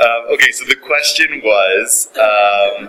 um, 0.00 0.32
okay, 0.32 0.50
so 0.50 0.64
the 0.64 0.76
question 0.76 1.42
was 1.44 2.08
um, 2.14 2.22
uh, 2.22 2.24
uh, 2.24 2.88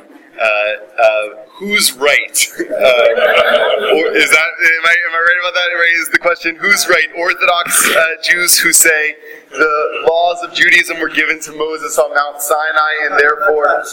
who's 1.58 1.93
right? 1.93 2.38
Uh, 2.60 2.63
or 2.63 4.06
is 4.17 4.30
that 4.30 4.49
am 4.65 4.86
I 4.86 4.95
am 5.08 5.13
I 5.13 5.21
right 5.21 5.39
about 5.39 5.54
that? 5.54 5.69
The 6.12 6.17
question 6.19 6.56
who's 6.56 6.88
right? 6.89 7.08
Orthodox 7.17 7.89
uh, 7.89 8.04
Jews 8.23 8.58
who 8.58 8.73
say 8.73 9.15
the 9.51 10.08
laws 10.10 10.43
of 10.43 10.54
Judaism 10.54 10.99
were 10.99 11.10
given 11.10 11.39
to 11.41 11.51
Moses 11.51 11.97
on 11.97 12.13
Mount 12.13 12.41
Sinai, 12.41 12.91
and 13.06 13.19
therefore. 13.19 13.84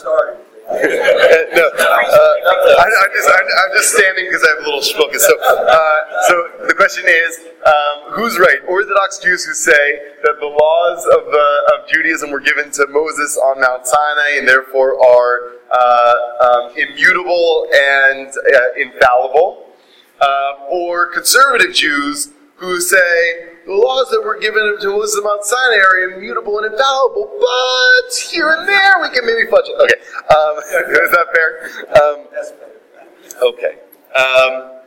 No, 0.68 0.74
uh, 0.76 2.34
I, 2.76 2.84
am 2.84 3.10
just 3.14 3.28
I'm, 3.28 3.40
I'm, 3.40 3.72
just 3.74 3.94
standing 3.94 4.26
because 4.26 4.44
I 4.44 4.48
have 4.48 4.58
a 4.58 4.68
little 4.68 4.82
focus. 4.82 5.24
So, 5.24 5.32
uh, 5.40 6.00
so 6.28 6.66
the 6.66 6.74
question 6.74 7.04
is, 7.08 7.38
um, 7.64 8.12
who's 8.12 8.38
right? 8.38 8.58
Orthodox 8.68 9.18
Jews 9.18 9.44
who 9.44 9.54
say 9.54 10.12
that 10.22 10.36
the 10.40 10.46
laws 10.46 11.06
of, 11.06 11.24
uh, 11.24 11.80
of 11.80 11.88
Judaism 11.88 12.30
were 12.30 12.40
given 12.40 12.70
to 12.72 12.86
Moses 12.90 13.38
on 13.38 13.62
Mount 13.62 13.86
Sinai 13.86 14.38
and 14.38 14.46
therefore 14.46 15.02
are 15.02 15.52
uh, 15.72 16.14
um, 16.42 16.72
immutable 16.76 17.66
and 17.72 18.28
uh, 18.28 18.60
infallible, 18.76 19.68
uh, 20.20 20.52
or 20.70 21.06
conservative 21.12 21.72
Jews 21.72 22.30
who 22.56 22.78
say 22.80 23.47
the 23.68 23.74
laws 23.74 24.08
that 24.08 24.22
were 24.24 24.38
given 24.40 24.78
to 24.80 24.88
Moses 24.88 25.20
Mount 25.22 25.44
Sinai 25.44 25.76
are 25.76 26.10
immutable 26.10 26.58
and 26.58 26.72
infallible, 26.72 27.28
but 27.38 28.16
here 28.16 28.48
and 28.48 28.66
there 28.66 28.94
we 29.02 29.10
can 29.10 29.26
maybe 29.26 29.44
fudge 29.50 29.68
it. 29.68 29.76
Okay, 29.76 30.00
um, 30.32 30.56
is 31.04 31.10
that 31.12 31.26
fair? 31.36 31.68
Um, 32.00 32.24
okay. 33.52 33.76
Um, 34.16 34.80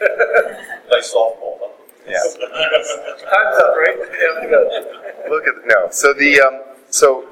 nice 0.90 1.12
softball. 1.12 1.60
Huh? 1.60 1.68
Yeah. 2.08 2.16
Time's 3.28 3.58
up, 3.60 3.76
right? 3.76 3.98
Look 5.28 5.46
at 5.46 5.54
no. 5.66 5.88
So 5.90 6.14
the 6.14 6.40
um, 6.40 6.62
so 6.88 7.28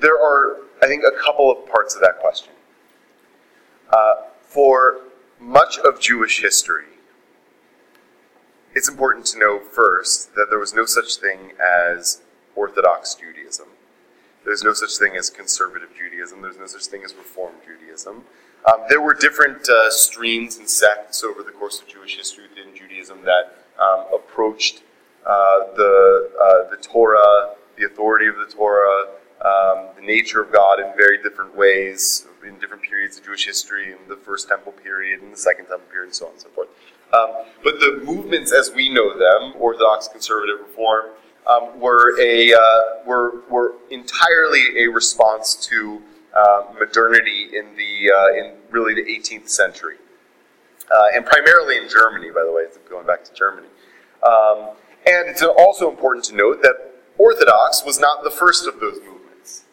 there 0.00 0.16
are, 0.20 0.56
I 0.82 0.88
think, 0.88 1.04
a 1.04 1.16
couple 1.22 1.48
of 1.48 1.64
parts 1.70 1.94
of 1.94 2.00
that 2.00 2.18
question. 2.18 2.52
Uh, 3.90 4.14
for 4.48 5.07
much 5.40 5.78
of 5.78 6.00
Jewish 6.00 6.40
history, 6.40 6.84
it's 8.74 8.88
important 8.88 9.26
to 9.26 9.38
know 9.38 9.58
first 9.60 10.34
that 10.34 10.46
there 10.50 10.58
was 10.58 10.74
no 10.74 10.84
such 10.84 11.16
thing 11.16 11.52
as 11.60 12.20
Orthodox 12.54 13.14
Judaism. 13.14 13.68
There's 14.44 14.62
no 14.62 14.72
such 14.72 14.96
thing 14.98 15.16
as 15.16 15.30
conservative 15.30 15.90
Judaism. 15.96 16.42
There's 16.42 16.58
no 16.58 16.66
such 16.66 16.86
thing 16.86 17.02
as 17.04 17.14
Reform 17.14 17.54
Judaism. 17.64 18.24
Um, 18.66 18.80
there 18.88 19.00
were 19.00 19.14
different 19.14 19.68
uh, 19.68 19.90
streams 19.90 20.58
and 20.58 20.68
sects 20.68 21.22
over 21.22 21.42
the 21.42 21.52
course 21.52 21.80
of 21.80 21.88
Jewish 21.88 22.16
history 22.16 22.44
within 22.48 22.74
Judaism 22.74 23.24
that 23.24 23.56
um, 23.80 24.06
approached 24.14 24.82
uh, 25.24 25.72
the, 25.76 26.30
uh, 26.40 26.70
the 26.70 26.76
Torah, 26.76 27.54
the 27.76 27.84
authority 27.84 28.26
of 28.26 28.36
the 28.36 28.46
Torah, 28.46 29.08
um, 29.44 29.88
the 29.96 30.02
nature 30.02 30.42
of 30.42 30.52
God 30.52 30.80
in 30.80 30.92
very 30.96 31.22
different 31.22 31.56
ways 31.56 32.26
in 32.48 32.58
different 32.58 32.82
periods 32.82 33.18
of 33.18 33.24
Jewish 33.24 33.46
history, 33.46 33.92
in 33.92 33.98
the 34.08 34.16
First 34.16 34.48
Temple 34.48 34.72
period, 34.72 35.22
and 35.22 35.32
the 35.32 35.36
Second 35.36 35.66
Temple 35.66 35.86
period, 35.90 36.06
and 36.06 36.14
so 36.14 36.26
on 36.26 36.32
and 36.32 36.40
so 36.40 36.48
forth. 36.48 36.68
Um, 37.12 37.44
but 37.62 37.78
the 37.80 38.02
movements 38.04 38.52
as 38.52 38.72
we 38.74 38.88
know 38.88 39.16
them, 39.16 39.54
Orthodox, 39.58 40.08
Conservative, 40.08 40.58
Reform, 40.60 41.10
um, 41.46 41.80
were 41.80 42.20
a 42.20 42.52
uh, 42.52 42.58
were 43.06 43.42
were 43.48 43.74
entirely 43.90 44.84
a 44.84 44.86
response 44.88 45.54
to 45.68 46.02
uh, 46.34 46.64
modernity 46.78 47.48
in 47.54 47.74
the 47.76 48.12
uh, 48.12 48.34
in 48.34 48.54
really 48.70 48.94
the 48.94 49.02
18th 49.02 49.48
century, 49.48 49.96
uh, 50.94 51.06
and 51.14 51.24
primarily 51.24 51.78
in 51.78 51.88
Germany, 51.88 52.30
by 52.30 52.44
the 52.44 52.52
way, 52.52 52.64
going 52.88 53.06
back 53.06 53.24
to 53.24 53.32
Germany. 53.32 53.68
Um, 54.26 54.70
and 55.06 55.28
it's 55.28 55.42
also 55.42 55.88
important 55.88 56.24
to 56.26 56.36
note 56.36 56.60
that 56.62 56.74
Orthodox 57.16 57.84
was 57.84 57.98
not 57.98 58.24
the 58.24 58.30
first 58.30 58.66
of 58.66 58.80
those 58.80 58.96
movements. 58.96 59.17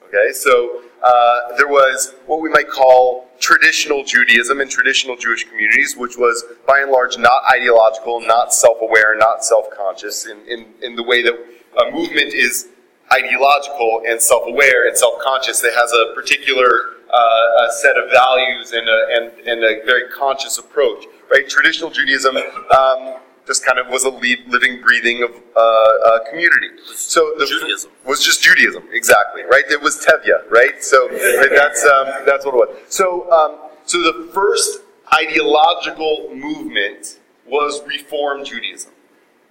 Okay, 0.07 0.31
so 0.33 0.81
uh, 1.03 1.55
there 1.57 1.67
was 1.67 2.15
what 2.25 2.41
we 2.41 2.49
might 2.49 2.69
call 2.69 3.27
traditional 3.39 4.03
Judaism 4.03 4.61
in 4.61 4.69
traditional 4.69 5.15
Jewish 5.15 5.43
communities, 5.43 5.95
which 5.97 6.17
was 6.17 6.43
by 6.67 6.79
and 6.79 6.91
large 6.91 7.17
not 7.17 7.41
ideological, 7.51 8.21
not 8.21 8.53
self 8.53 8.77
aware, 8.81 9.17
not 9.17 9.43
self 9.43 9.65
conscious, 9.75 10.25
in, 10.25 10.37
in, 10.47 10.65
in 10.81 10.95
the 10.95 11.03
way 11.03 11.21
that 11.21 11.33
a 11.33 11.91
movement 11.91 12.33
is 12.33 12.69
ideological 13.11 14.03
and 14.07 14.21
self 14.21 14.47
aware 14.47 14.87
and 14.87 14.97
self 14.97 15.21
conscious, 15.21 15.59
that 15.61 15.73
has 15.73 15.91
a 15.91 16.13
particular 16.13 16.95
uh, 17.11 17.67
a 17.67 17.71
set 17.71 17.97
of 17.97 18.09
values 18.11 18.71
and 18.71 18.87
a, 18.89 19.07
and, 19.11 19.47
and 19.47 19.63
a 19.63 19.85
very 19.85 20.09
conscious 20.09 20.57
approach. 20.57 21.05
Right? 21.31 21.47
Traditional 21.47 21.89
Judaism 21.89 22.37
um, 22.37 23.17
just 23.45 23.65
kind 23.65 23.79
of 23.79 23.88
was 23.88 24.03
a 24.03 24.10
li- 24.10 24.43
living, 24.47 24.81
breathing 24.81 25.23
of 25.23 25.31
uh, 25.55 25.60
uh, 25.60 26.29
community. 26.29 26.69
So 26.95 27.36
the, 27.38 27.45
Judaism. 27.45 27.91
was 28.05 28.23
just 28.23 28.41
Judaism, 28.41 28.84
exactly. 28.91 29.43
Right? 29.43 29.63
It 29.69 29.81
was 29.81 30.03
Tevye, 30.05 30.49
right? 30.49 30.84
So 30.84 31.08
that's 31.10 31.84
um, 31.86 32.08
that's 32.25 32.45
what 32.45 32.55
it 32.55 32.58
was. 32.58 32.77
So 32.89 33.31
um, 33.31 33.58
so 33.86 33.99
the 33.99 34.29
first 34.34 34.81
ideological 35.13 36.31
movement 36.34 37.19
was 37.45 37.86
Reform 37.86 38.43
Judaism. 38.43 38.91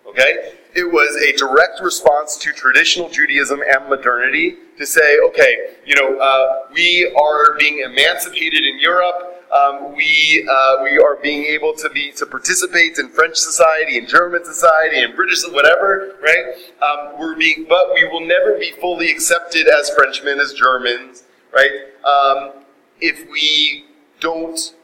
Okay? 0.06 0.52
It 0.74 0.92
was 0.92 1.16
a 1.22 1.36
direct 1.36 1.80
response 1.80 2.36
to 2.38 2.52
traditional 2.52 3.08
Judaism 3.08 3.60
and 3.62 3.88
modernity 3.88 4.56
to 4.76 4.84
say, 4.84 5.18
okay, 5.28 5.76
you 5.86 5.94
know, 5.94 6.18
uh, 6.18 6.66
we 6.72 7.12
are 7.16 7.56
being 7.58 7.84
emancipated 7.84 8.64
in 8.64 8.78
Europe. 8.78 9.33
Um, 9.54 9.94
we 9.94 10.48
uh, 10.50 10.82
we 10.82 10.98
are 10.98 11.16
being 11.22 11.44
able 11.44 11.74
to 11.74 11.88
be 11.90 12.10
to 12.12 12.26
participate 12.26 12.98
in 12.98 13.08
French 13.08 13.36
society, 13.36 13.98
in 13.98 14.06
German 14.06 14.44
society, 14.44 15.00
in 15.00 15.14
British 15.14 15.44
whatever, 15.48 16.16
right? 16.20 16.54
Um, 16.82 17.20
we're 17.20 17.36
being, 17.36 17.66
but 17.68 17.94
we 17.94 18.04
will 18.08 18.26
never 18.26 18.58
be 18.58 18.72
fully 18.80 19.12
accepted 19.12 19.68
as 19.68 19.90
Frenchmen, 19.90 20.40
as 20.40 20.54
Germans, 20.54 21.22
right? 21.52 21.70
Um, 22.04 22.64
if 23.00 23.30
we 23.30 23.84
don't 24.18 24.74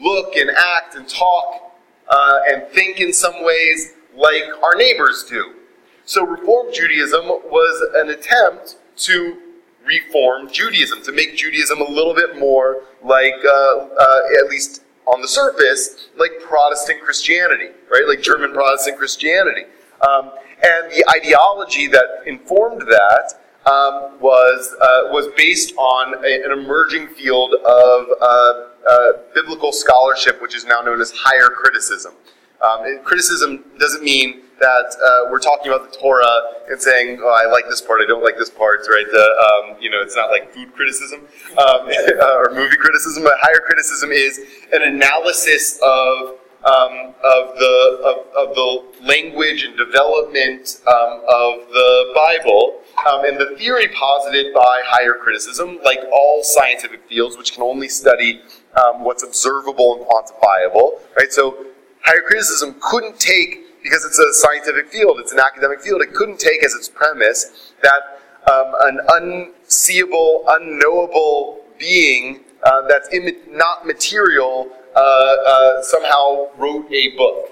look 0.00 0.36
and 0.36 0.50
act 0.50 0.96
and 0.96 1.08
talk 1.08 1.74
uh, 2.08 2.40
and 2.50 2.66
think 2.68 3.00
in 3.00 3.12
some 3.12 3.42
ways 3.42 3.94
like 4.14 4.44
our 4.62 4.74
neighbors 4.76 5.24
do. 5.28 5.54
So 6.04 6.26
Reform 6.26 6.66
Judaism 6.74 7.24
was 7.24 7.88
an 7.94 8.10
attempt 8.10 8.76
to 8.96 9.38
reform 9.84 10.50
Judaism, 10.50 11.02
to 11.02 11.12
make 11.12 11.36
Judaism 11.36 11.80
a 11.80 11.88
little 11.88 12.14
bit 12.14 12.38
more 12.38 12.82
like, 13.02 13.34
uh, 13.44 13.50
uh, 13.50 14.20
at 14.42 14.50
least 14.50 14.82
on 15.06 15.20
the 15.20 15.28
surface, 15.28 16.08
like 16.16 16.32
Protestant 16.40 17.00
Christianity, 17.02 17.68
right? 17.90 18.04
Like 18.08 18.22
German 18.22 18.52
Protestant 18.52 18.98
Christianity. 18.98 19.64
Um, 20.06 20.32
and 20.62 20.90
the 20.90 21.04
ideology 21.14 21.86
that 21.88 22.22
informed 22.26 22.82
that 22.82 23.40
um, 23.66 24.18
was 24.20 24.74
uh, 24.80 25.10
was 25.10 25.28
based 25.36 25.74
on 25.76 26.24
a, 26.24 26.44
an 26.44 26.52
emerging 26.52 27.08
field 27.08 27.54
of 27.54 28.06
uh, 28.20 28.66
uh, 28.88 29.12
biblical 29.34 29.72
scholarship, 29.72 30.40
which 30.42 30.54
is 30.54 30.64
now 30.64 30.80
known 30.80 31.00
as 31.00 31.12
higher 31.14 31.48
criticism. 31.48 32.14
Um, 32.62 33.00
criticism 33.04 33.64
doesn't 33.78 34.02
mean 34.02 34.42
that 34.60 34.96
uh, 34.96 35.30
we're 35.30 35.40
talking 35.40 35.72
about 35.72 35.90
the 35.90 35.96
Torah 35.98 36.40
and 36.68 36.80
saying, 36.80 37.20
"Oh, 37.22 37.28
I 37.28 37.50
like 37.50 37.64
this 37.68 37.80
part, 37.80 38.00
I 38.00 38.06
don't 38.06 38.22
like 38.22 38.36
this 38.36 38.50
part." 38.50 38.80
Right? 38.88 39.06
The, 39.10 39.24
um, 39.24 39.76
you 39.80 39.90
know, 39.90 40.00
it's 40.00 40.16
not 40.16 40.30
like 40.30 40.52
food 40.52 40.72
criticism 40.74 41.20
um, 41.58 41.88
or 42.20 42.50
movie 42.54 42.76
criticism. 42.76 43.24
But 43.24 43.34
higher 43.40 43.60
criticism 43.64 44.10
is 44.10 44.40
an 44.72 44.82
analysis 44.82 45.78
of 45.82 46.38
um, 46.64 47.14
of 47.22 47.58
the 47.58 48.00
of, 48.04 48.48
of, 48.48 48.54
the 48.54 48.84
language 49.02 49.64
and 49.64 49.76
development 49.76 50.80
um, 50.86 51.20
of 51.28 51.68
the 51.68 52.12
Bible, 52.14 52.80
um, 53.06 53.24
and 53.26 53.38
the 53.38 53.54
theory 53.58 53.88
posited 53.88 54.54
by 54.54 54.80
higher 54.86 55.14
criticism, 55.14 55.78
like 55.84 56.00
all 56.10 56.42
scientific 56.42 57.06
fields, 57.06 57.36
which 57.36 57.52
can 57.52 57.62
only 57.62 57.88
study 57.88 58.40
um, 58.76 59.04
what's 59.04 59.22
observable 59.22 59.96
and 59.96 60.06
quantifiable, 60.06 61.00
right? 61.18 61.30
So, 61.30 61.66
higher 62.00 62.22
criticism 62.22 62.76
couldn't 62.80 63.20
take 63.20 63.63
because 63.84 64.04
it's 64.04 64.18
a 64.18 64.32
scientific 64.32 64.88
field, 64.88 65.20
it's 65.20 65.32
an 65.32 65.38
academic 65.38 65.80
field. 65.80 66.00
It 66.00 66.14
couldn't 66.14 66.40
take 66.40 66.64
as 66.64 66.74
its 66.74 66.88
premise 66.88 67.72
that 67.82 68.20
um, 68.50 68.72
an 68.80 69.00
unseeable, 69.08 70.44
unknowable 70.48 71.64
being 71.78 72.40
uh, 72.64 72.88
that's 72.88 73.12
imma- 73.12 73.38
not 73.50 73.86
material 73.86 74.70
uh, 74.96 74.98
uh, 74.98 75.82
somehow 75.82 76.48
wrote 76.56 76.90
a 76.90 77.14
book, 77.16 77.50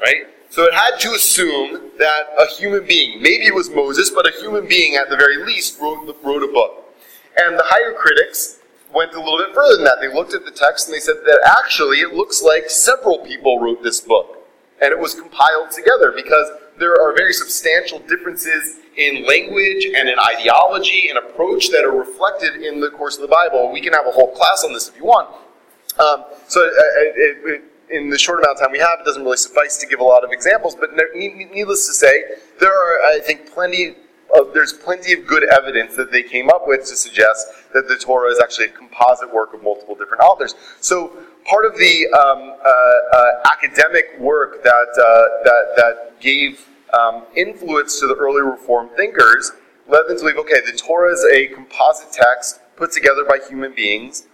right? 0.00 0.26
So 0.48 0.64
it 0.64 0.72
had 0.72 0.98
to 1.00 1.10
assume 1.10 1.90
that 1.98 2.28
a 2.38 2.46
human 2.46 2.86
being, 2.86 3.20
maybe 3.20 3.44
it 3.44 3.54
was 3.54 3.68
Moses, 3.70 4.10
but 4.10 4.26
a 4.26 4.30
human 4.40 4.66
being 4.66 4.94
at 4.94 5.10
the 5.10 5.16
very 5.16 5.44
least 5.44 5.78
wrote, 5.80 6.16
wrote 6.22 6.42
a 6.42 6.52
book. 6.52 6.94
And 7.36 7.58
the 7.58 7.64
higher 7.66 7.92
critics 7.92 8.60
went 8.94 9.12
a 9.12 9.18
little 9.18 9.38
bit 9.38 9.54
further 9.54 9.76
than 9.76 9.84
that. 9.84 9.96
They 10.00 10.12
looked 10.12 10.32
at 10.32 10.44
the 10.44 10.52
text 10.52 10.86
and 10.86 10.94
they 10.94 11.00
said 11.00 11.16
that 11.24 11.56
actually 11.60 11.98
it 11.98 12.14
looks 12.14 12.42
like 12.42 12.70
several 12.70 13.18
people 13.18 13.58
wrote 13.58 13.82
this 13.82 14.00
book. 14.00 14.43
And 14.82 14.92
it 14.92 14.98
was 14.98 15.14
compiled 15.14 15.70
together 15.70 16.12
because 16.14 16.50
there 16.78 17.00
are 17.00 17.14
very 17.16 17.32
substantial 17.32 18.00
differences 18.00 18.76
in 18.96 19.26
language 19.26 19.86
and 19.96 20.08
in 20.08 20.16
ideology 20.18 21.08
and 21.08 21.18
approach 21.18 21.70
that 21.70 21.84
are 21.84 21.96
reflected 21.96 22.62
in 22.62 22.80
the 22.80 22.90
course 22.90 23.16
of 23.16 23.22
the 23.22 23.28
Bible. 23.28 23.70
We 23.72 23.80
can 23.80 23.92
have 23.92 24.06
a 24.06 24.10
whole 24.10 24.32
class 24.32 24.64
on 24.64 24.72
this 24.72 24.88
if 24.88 24.96
you 24.96 25.04
want. 25.04 25.28
Um, 25.98 26.24
so, 26.48 26.60
uh, 26.60 26.70
it, 26.96 27.38
it, 27.44 27.64
in 27.90 28.10
the 28.10 28.18
short 28.18 28.40
amount 28.40 28.56
of 28.56 28.62
time 28.62 28.72
we 28.72 28.78
have, 28.78 29.00
it 29.00 29.04
doesn't 29.04 29.22
really 29.22 29.36
suffice 29.36 29.76
to 29.78 29.86
give 29.86 30.00
a 30.00 30.04
lot 30.04 30.24
of 30.24 30.30
examples. 30.32 30.74
But 30.74 30.90
needless 31.14 31.86
to 31.86 31.92
say, 31.92 32.24
there 32.58 32.72
are, 32.72 32.98
I 33.14 33.20
think, 33.22 33.52
plenty. 33.52 33.96
Of, 34.34 34.52
there's 34.52 34.72
plenty 34.72 35.12
of 35.12 35.26
good 35.28 35.44
evidence 35.44 35.94
that 35.94 36.10
they 36.10 36.22
came 36.22 36.50
up 36.50 36.66
with 36.66 36.80
to 36.86 36.96
suggest 36.96 37.46
that 37.72 37.86
the 37.86 37.96
Torah 37.96 38.30
is 38.32 38.40
actually 38.40 38.66
a 38.66 38.70
composite 38.70 39.32
work 39.32 39.54
of 39.54 39.62
multiple 39.62 39.94
different 39.94 40.22
authors. 40.24 40.56
So, 40.80 41.12
part 41.44 41.64
of 41.64 41.76
the 41.76 42.06
um, 42.08 42.54
uh, 42.64 43.16
uh, 43.16 43.52
academic 43.52 44.18
work 44.18 44.62
that 44.62 44.70
uh, 44.70 45.42
that 45.44 45.72
that 45.76 46.20
gave 46.20 46.66
um, 46.98 47.24
influence 47.36 48.00
to 48.00 48.06
the 48.06 48.14
early 48.14 48.42
Reform 48.42 48.88
thinkers 48.96 49.52
led 49.86 50.04
them 50.08 50.16
to 50.16 50.22
believe, 50.22 50.38
okay, 50.38 50.60
the 50.64 50.76
Torah 50.76 51.12
is 51.12 51.24
a 51.32 51.48
composite 51.48 52.10
text 52.10 52.60
put 52.76 52.90
together 52.90 53.24
by 53.24 53.38
human 53.48 53.74
beings 53.74 54.26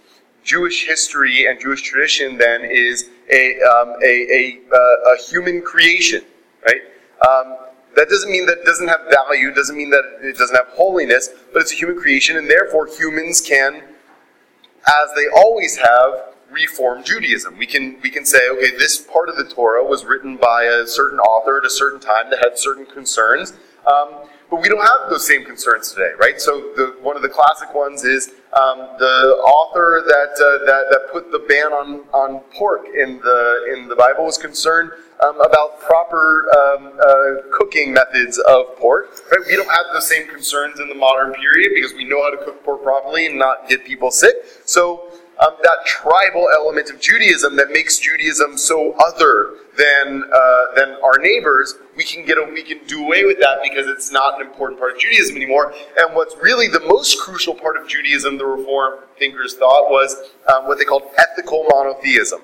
Jewish 0.43 0.87
history 0.87 1.47
and 1.47 1.59
Jewish 1.59 1.81
tradition 1.81 2.37
then 2.37 2.63
is 2.65 3.09
a, 3.29 3.61
um, 3.61 3.95
a, 4.03 4.05
a, 4.05 4.59
uh, 4.73 5.13
a, 5.13 5.17
human 5.29 5.61
creation, 5.61 6.23
right? 6.65 6.81
Um, 7.27 7.57
that 7.95 8.09
doesn't 8.09 8.31
mean 8.31 8.45
that 8.47 8.59
it 8.59 8.65
doesn't 8.65 8.87
have 8.87 9.01
value, 9.11 9.53
doesn't 9.53 9.77
mean 9.77 9.89
that 9.91 10.19
it 10.21 10.37
doesn't 10.37 10.55
have 10.55 10.67
holiness, 10.69 11.29
but 11.53 11.61
it's 11.61 11.73
a 11.73 11.75
human 11.75 11.97
creation, 11.97 12.37
and 12.37 12.49
therefore 12.49 12.87
humans 12.87 13.41
can, 13.41 13.75
as 13.75 15.09
they 15.15 15.27
always 15.35 15.77
have, 15.77 16.30
reform 16.51 17.03
Judaism. 17.03 17.57
We 17.57 17.65
can 17.65 17.97
we 18.01 18.09
can 18.09 18.25
say, 18.25 18.39
okay, 18.51 18.71
this 18.77 18.97
part 18.97 19.29
of 19.29 19.37
the 19.37 19.45
Torah 19.45 19.83
was 19.83 20.05
written 20.05 20.37
by 20.37 20.63
a 20.63 20.85
certain 20.85 21.19
author 21.19 21.57
at 21.57 21.65
a 21.65 21.69
certain 21.69 21.99
time 21.99 22.29
that 22.29 22.39
had 22.39 22.57
certain 22.57 22.85
concerns. 22.85 23.53
Um, 23.85 24.27
but 24.51 24.61
we 24.61 24.67
don't 24.67 24.85
have 24.85 25.09
those 25.09 25.25
same 25.25 25.45
concerns 25.45 25.91
today, 25.91 26.11
right? 26.19 26.39
So 26.39 26.73
the, 26.75 26.97
one 27.01 27.15
of 27.15 27.21
the 27.21 27.29
classic 27.29 27.73
ones 27.73 28.03
is 28.03 28.33
um, 28.51 28.79
the 28.99 29.41
author 29.47 30.03
that, 30.05 30.33
uh, 30.35 30.65
that 30.65 30.87
that 30.91 31.09
put 31.11 31.31
the 31.31 31.39
ban 31.47 31.71
on, 31.71 32.01
on 32.13 32.41
pork 32.53 32.85
in 32.85 33.19
the 33.19 33.73
in 33.73 33.87
the 33.87 33.95
Bible 33.95 34.25
was 34.25 34.37
concerned 34.37 34.91
um, 35.25 35.39
about 35.39 35.79
proper 35.79 36.45
um, 36.57 36.91
uh, 36.99 37.47
cooking 37.53 37.93
methods 37.93 38.39
of 38.39 38.75
pork. 38.77 39.23
Right? 39.31 39.39
We 39.47 39.55
don't 39.55 39.71
have 39.71 39.85
the 39.93 40.01
same 40.01 40.27
concerns 40.27 40.81
in 40.81 40.89
the 40.89 40.95
modern 40.95 41.33
period 41.33 41.71
because 41.73 41.93
we 41.93 42.03
know 42.03 42.21
how 42.21 42.31
to 42.31 42.43
cook 42.43 42.63
pork 42.65 42.83
properly 42.83 43.27
and 43.27 43.39
not 43.39 43.69
get 43.69 43.85
people 43.85 44.11
sick. 44.11 44.35
So 44.65 45.10
um, 45.41 45.55
that 45.63 45.85
tribal 45.85 46.47
element 46.55 46.91
of 46.91 47.01
Judaism 47.01 47.55
that 47.55 47.71
makes 47.71 47.97
Judaism 47.97 48.57
so 48.57 48.93
other 48.93 49.55
than 49.75 50.23
uh, 50.31 50.65
than 50.75 50.97
our 51.03 51.17
neighbors, 51.17 51.75
we 51.95 52.03
can 52.03 52.25
get 52.25 52.37
a, 52.37 52.43
we 52.43 52.61
can 52.61 52.79
do 52.85 53.03
away 53.03 53.25
with 53.25 53.39
that 53.39 53.59
because 53.63 53.87
it's 53.87 54.11
not 54.11 54.39
an 54.39 54.45
important 54.45 54.79
part 54.79 54.93
of 54.93 54.99
Judaism 54.99 55.35
anymore. 55.35 55.73
And 55.97 56.15
what's 56.15 56.35
really 56.37 56.67
the 56.67 56.81
most 56.81 57.19
crucial 57.19 57.55
part 57.55 57.75
of 57.77 57.87
Judaism, 57.87 58.37
the 58.37 58.45
Reform 58.45 58.99
thinkers 59.17 59.55
thought, 59.55 59.89
was 59.89 60.15
um, 60.53 60.67
what 60.67 60.77
they 60.77 60.85
called 60.85 61.03
ethical 61.17 61.65
monotheism. 61.69 62.41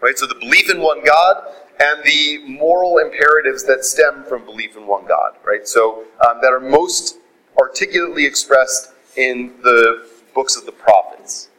Right, 0.00 0.18
so 0.18 0.26
the 0.26 0.34
belief 0.34 0.68
in 0.68 0.80
one 0.80 1.04
God 1.04 1.44
and 1.80 2.02
the 2.04 2.44
moral 2.46 2.98
imperatives 2.98 3.64
that 3.64 3.84
stem 3.84 4.24
from 4.24 4.44
belief 4.44 4.76
in 4.76 4.86
one 4.86 5.06
God. 5.06 5.36
Right, 5.44 5.66
so 5.66 6.04
um, 6.28 6.40
that 6.42 6.52
are 6.52 6.60
most 6.60 7.18
articulately 7.58 8.26
expressed 8.26 8.92
in 9.16 9.54
the 9.62 10.08
books 10.34 10.56
of 10.56 10.66
the 10.66 10.72
prophets. 10.72 11.50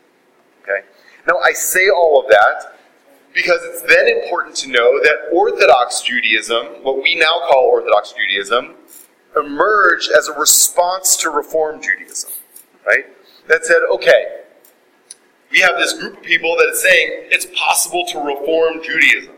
Now 1.28 1.40
I 1.46 1.54
say 1.54 1.90
all 1.90 2.22
of 2.22 2.30
that 2.30 2.78
because 3.34 3.60
it's 3.64 3.82
then 3.82 4.08
important 4.08 4.56
to 4.58 4.70
know 4.70 5.00
that 5.02 5.30
Orthodox 5.32 6.02
Judaism, 6.02 6.84
what 6.84 7.02
we 7.02 7.16
now 7.16 7.42
call 7.50 7.66
Orthodox 7.66 8.14
Judaism, 8.14 8.76
emerged 9.36 10.12
as 10.16 10.28
a 10.28 10.34
response 10.34 11.18
to 11.18 11.30
Reform 11.30 11.82
Judaism, 11.82 12.32
right? 12.86 13.06
That 13.48 13.66
said, 13.66 13.80
okay, 13.90 14.42
we 15.52 15.60
have 15.60 15.78
this 15.78 15.94
group 15.94 16.18
of 16.18 16.24
people 16.24 16.56
that 16.58 16.70
is 16.70 16.82
saying 16.82 17.30
it's 17.32 17.48
possible 17.56 18.06
to 18.12 18.20
reform 18.20 18.82
Judaism. 18.84 19.36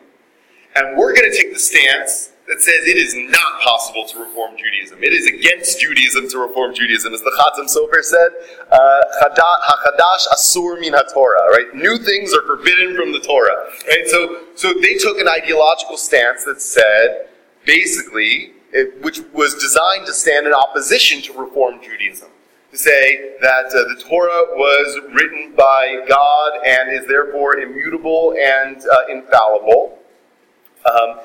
And 0.75 0.97
we're 0.97 1.13
going 1.13 1.29
to 1.29 1.38
take 1.38 1.53
the 1.53 1.59
stance 1.59 2.31
that 2.48 2.62
says 2.62 2.86
it 2.86 2.98
is 2.98 3.16
not 3.16 3.62
possible 3.62 4.06
to 4.06 4.20
reform 4.20 4.56
Judaism. 4.56 5.04
It 5.04 5.14
is 5.14 5.26
against 5.26 5.80
Judaism 5.80 6.30
to 6.30 6.38
reform 6.38 6.76
Judaism. 6.76 7.14
As 7.14 7.22
the 7.22 7.32
Chatam 7.32 7.66
Sofer 7.66 8.04
said, 8.04 8.30
uh, 8.72 9.02
Hachadash 9.24 10.28
Asur 10.34 10.80
min 10.80 10.93
HaTorah, 10.93 11.50
right? 11.50 11.72
New 11.74 11.98
things 11.98 12.34
are 12.36 12.46
forbidden 12.46 12.96
from 12.96 13.12
the 13.14 13.20
Torah, 13.20 13.66
right? 13.88 14.08
So, 14.08 14.41
so 14.54 14.74
they 14.74 14.96
took 14.96 15.18
an 15.20 15.28
ideological 15.28 15.98
stance 15.98 16.43
that 16.43 16.62
said, 16.62 17.30
basically, 17.66 18.54
it, 18.72 19.02
which 19.02 19.22
was 19.34 19.56
designed 19.56 20.06
to 20.06 20.14
stand 20.14 20.46
in 20.46 20.54
opposition 20.54 21.22
to 21.24 21.34
reform 21.34 21.82
Judaism. 21.82 22.30
To 22.72 22.78
say 22.78 23.38
that 23.41 23.68
uh, 23.68 23.96
the 23.96 24.04
Torah 24.08 24.54
was 24.56 25.00
written 25.14 25.56
by 25.56 26.04
God 26.08 26.52
and 26.66 26.91
is 26.91 27.08
therefore 27.08 27.58
immutable 27.58 28.36
and 28.38 28.78
uh, 28.78 29.08
infallible. 29.10 29.98
Um, 30.86 31.20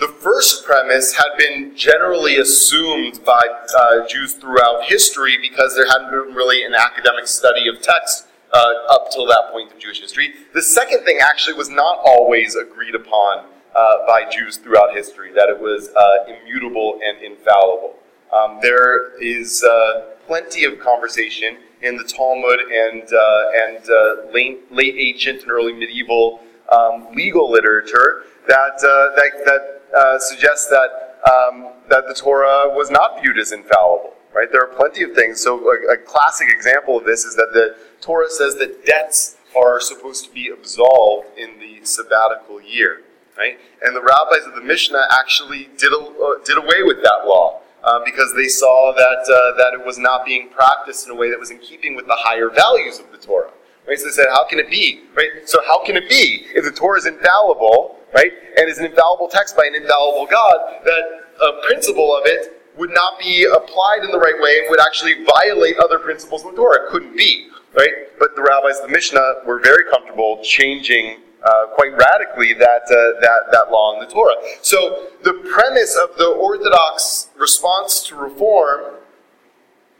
the 0.00 0.08
first 0.08 0.64
premise 0.64 1.14
had 1.14 1.36
been 1.38 1.76
generally 1.76 2.38
assumed 2.38 3.24
by 3.24 3.40
uh, 3.76 4.06
Jews 4.08 4.34
throughout 4.34 4.84
history 4.84 5.38
because 5.40 5.74
there 5.76 5.86
hadn't 5.86 6.10
been 6.10 6.34
really 6.34 6.64
an 6.64 6.74
academic 6.74 7.26
study 7.28 7.68
of 7.68 7.80
text 7.80 8.26
uh, 8.52 8.72
up 8.90 9.10
till 9.12 9.26
that 9.26 9.50
point 9.52 9.72
of 9.72 9.78
Jewish 9.78 10.00
history. 10.00 10.34
The 10.52 10.62
second 10.62 11.04
thing 11.04 11.18
actually 11.20 11.54
was 11.54 11.70
not 11.70 11.98
always 12.04 12.56
agreed 12.56 12.94
upon 12.94 13.46
uh, 13.74 14.06
by 14.06 14.28
Jews 14.30 14.56
throughout 14.56 14.94
history, 14.94 15.32
that 15.32 15.48
it 15.48 15.58
was 15.58 15.88
uh, 15.90 16.32
immutable 16.32 17.00
and 17.04 17.22
infallible. 17.22 17.94
Um, 18.32 18.58
there 18.62 19.20
is 19.20 19.62
uh, 19.62 20.14
plenty 20.26 20.64
of 20.64 20.80
conversation 20.80 21.58
in 21.82 21.96
the 21.96 22.04
Talmud 22.04 22.60
and, 22.60 23.02
uh, 23.02 23.50
and 23.66 24.32
late, 24.32 24.72
late 24.72 24.94
ancient 24.98 25.42
and 25.42 25.50
early 25.50 25.72
medieval 25.72 26.40
um, 26.72 27.12
legal 27.14 27.50
literature 27.50 28.24
that, 28.48 28.80
that, 28.80 29.32
that 29.44 29.83
uh, 29.96 30.18
suggests 30.18 30.68
that 30.68 31.20
um, 31.30 31.72
that 31.88 32.06
the 32.06 32.14
Torah 32.14 32.68
was 32.74 32.90
not 32.90 33.22
viewed 33.22 33.38
as 33.38 33.52
infallible. 33.52 34.14
Right? 34.34 34.50
There 34.50 34.62
are 34.62 34.74
plenty 34.74 35.04
of 35.04 35.12
things. 35.12 35.40
So 35.40 35.60
a, 35.70 35.92
a 35.92 35.96
classic 35.96 36.48
example 36.50 36.98
of 36.98 37.04
this 37.04 37.24
is 37.24 37.36
that 37.36 37.50
the 37.52 37.76
Torah 38.00 38.28
says 38.28 38.56
that 38.56 38.84
debts 38.84 39.36
are 39.56 39.80
supposed 39.80 40.24
to 40.24 40.32
be 40.32 40.48
absolved 40.48 41.28
in 41.38 41.60
the 41.60 41.84
sabbatical 41.84 42.60
year. 42.60 43.02
Right? 43.38 43.58
And 43.82 43.94
the 43.94 44.00
rabbis 44.00 44.46
of 44.46 44.54
the 44.54 44.60
Mishnah 44.60 45.06
actually 45.20 45.70
did, 45.76 45.92
a, 45.92 45.98
uh, 45.98 46.44
did 46.44 46.58
away 46.58 46.82
with 46.82 47.02
that 47.02 47.26
law. 47.26 47.60
Uh, 47.84 48.02
because 48.02 48.32
they 48.34 48.48
saw 48.48 48.94
that 48.96 49.30
uh, 49.30 49.56
that 49.58 49.78
it 49.78 49.84
was 49.84 49.98
not 49.98 50.24
being 50.24 50.48
practiced 50.48 51.06
in 51.06 51.12
a 51.12 51.14
way 51.14 51.28
that 51.28 51.38
was 51.38 51.50
in 51.50 51.58
keeping 51.58 51.94
with 51.94 52.06
the 52.06 52.16
higher 52.16 52.48
values 52.48 52.98
of 52.98 53.12
the 53.12 53.18
Torah. 53.18 53.50
Right? 53.86 53.98
So 53.98 54.06
they 54.06 54.10
said, 54.10 54.26
how 54.30 54.48
can 54.48 54.58
it 54.58 54.70
be? 54.70 55.02
Right? 55.14 55.28
So 55.44 55.60
how 55.66 55.84
can 55.84 55.94
it 55.94 56.08
be 56.08 56.46
if 56.54 56.64
the 56.64 56.72
Torah 56.72 56.98
is 56.98 57.04
infallible? 57.04 57.98
Right? 58.14 58.32
And 58.56 58.70
is 58.70 58.78
an 58.78 58.86
infallible 58.86 59.28
text 59.28 59.56
by 59.56 59.66
an 59.66 59.74
infallible 59.74 60.26
God, 60.26 60.56
that 60.84 61.02
a 61.42 61.66
principle 61.66 62.16
of 62.16 62.22
it 62.24 62.62
would 62.76 62.90
not 62.90 63.18
be 63.18 63.44
applied 63.44 64.04
in 64.04 64.10
the 64.10 64.18
right 64.18 64.40
way 64.40 64.58
and 64.60 64.70
would 64.70 64.80
actually 64.80 65.24
violate 65.24 65.76
other 65.78 65.98
principles 65.98 66.42
in 66.42 66.50
the 66.50 66.56
Torah. 66.56 66.86
It 66.86 66.90
couldn't 66.90 67.16
be, 67.16 67.48
right? 67.74 67.92
But 68.18 68.34
the 68.36 68.42
rabbis 68.42 68.78
of 68.78 68.88
the 68.88 68.92
Mishnah 68.92 69.42
were 69.46 69.60
very 69.60 69.90
comfortable 69.90 70.40
changing 70.42 71.20
uh, 71.44 71.66
quite 71.74 71.92
radically 71.92 72.54
that, 72.54 72.82
uh, 72.88 73.20
that, 73.20 73.52
that 73.52 73.70
law 73.70 73.94
in 73.94 74.06
the 74.06 74.12
Torah. 74.12 74.34
So 74.62 75.08
the 75.22 75.34
premise 75.52 75.94
of 75.96 76.16
the 76.16 76.26
Orthodox 76.26 77.28
response 77.36 78.02
to 78.08 78.16
reform 78.16 78.94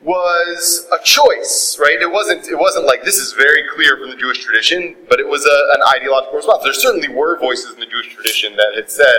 was 0.05 0.87
a 0.93 1.03
choice, 1.03 1.79
right? 1.81 2.01
It 2.01 2.11
wasn't 2.11 2.47
it 2.49 2.59
wasn't 2.59 2.85
like 2.85 3.03
this 3.05 3.17
is 3.17 3.33
very 3.33 3.65
clear 3.75 3.97
from 3.97 4.11
the 4.11 4.17
Jewish 4.17 4.45
tradition, 4.45 4.97
but 5.09 5.19
it 5.19 5.27
was 5.27 5.45
a, 5.47 5.77
an 5.77 5.83
ideological 5.97 6.37
response. 6.37 6.63
There 6.63 6.75
certainly 6.75 7.09
were 7.09 7.39
voices 7.39 7.73
in 7.73 7.81
the 7.81 7.87
Jewish 7.87 8.15
tradition 8.15 8.55
that 8.57 8.75
had 8.77 8.91
said 8.91 9.17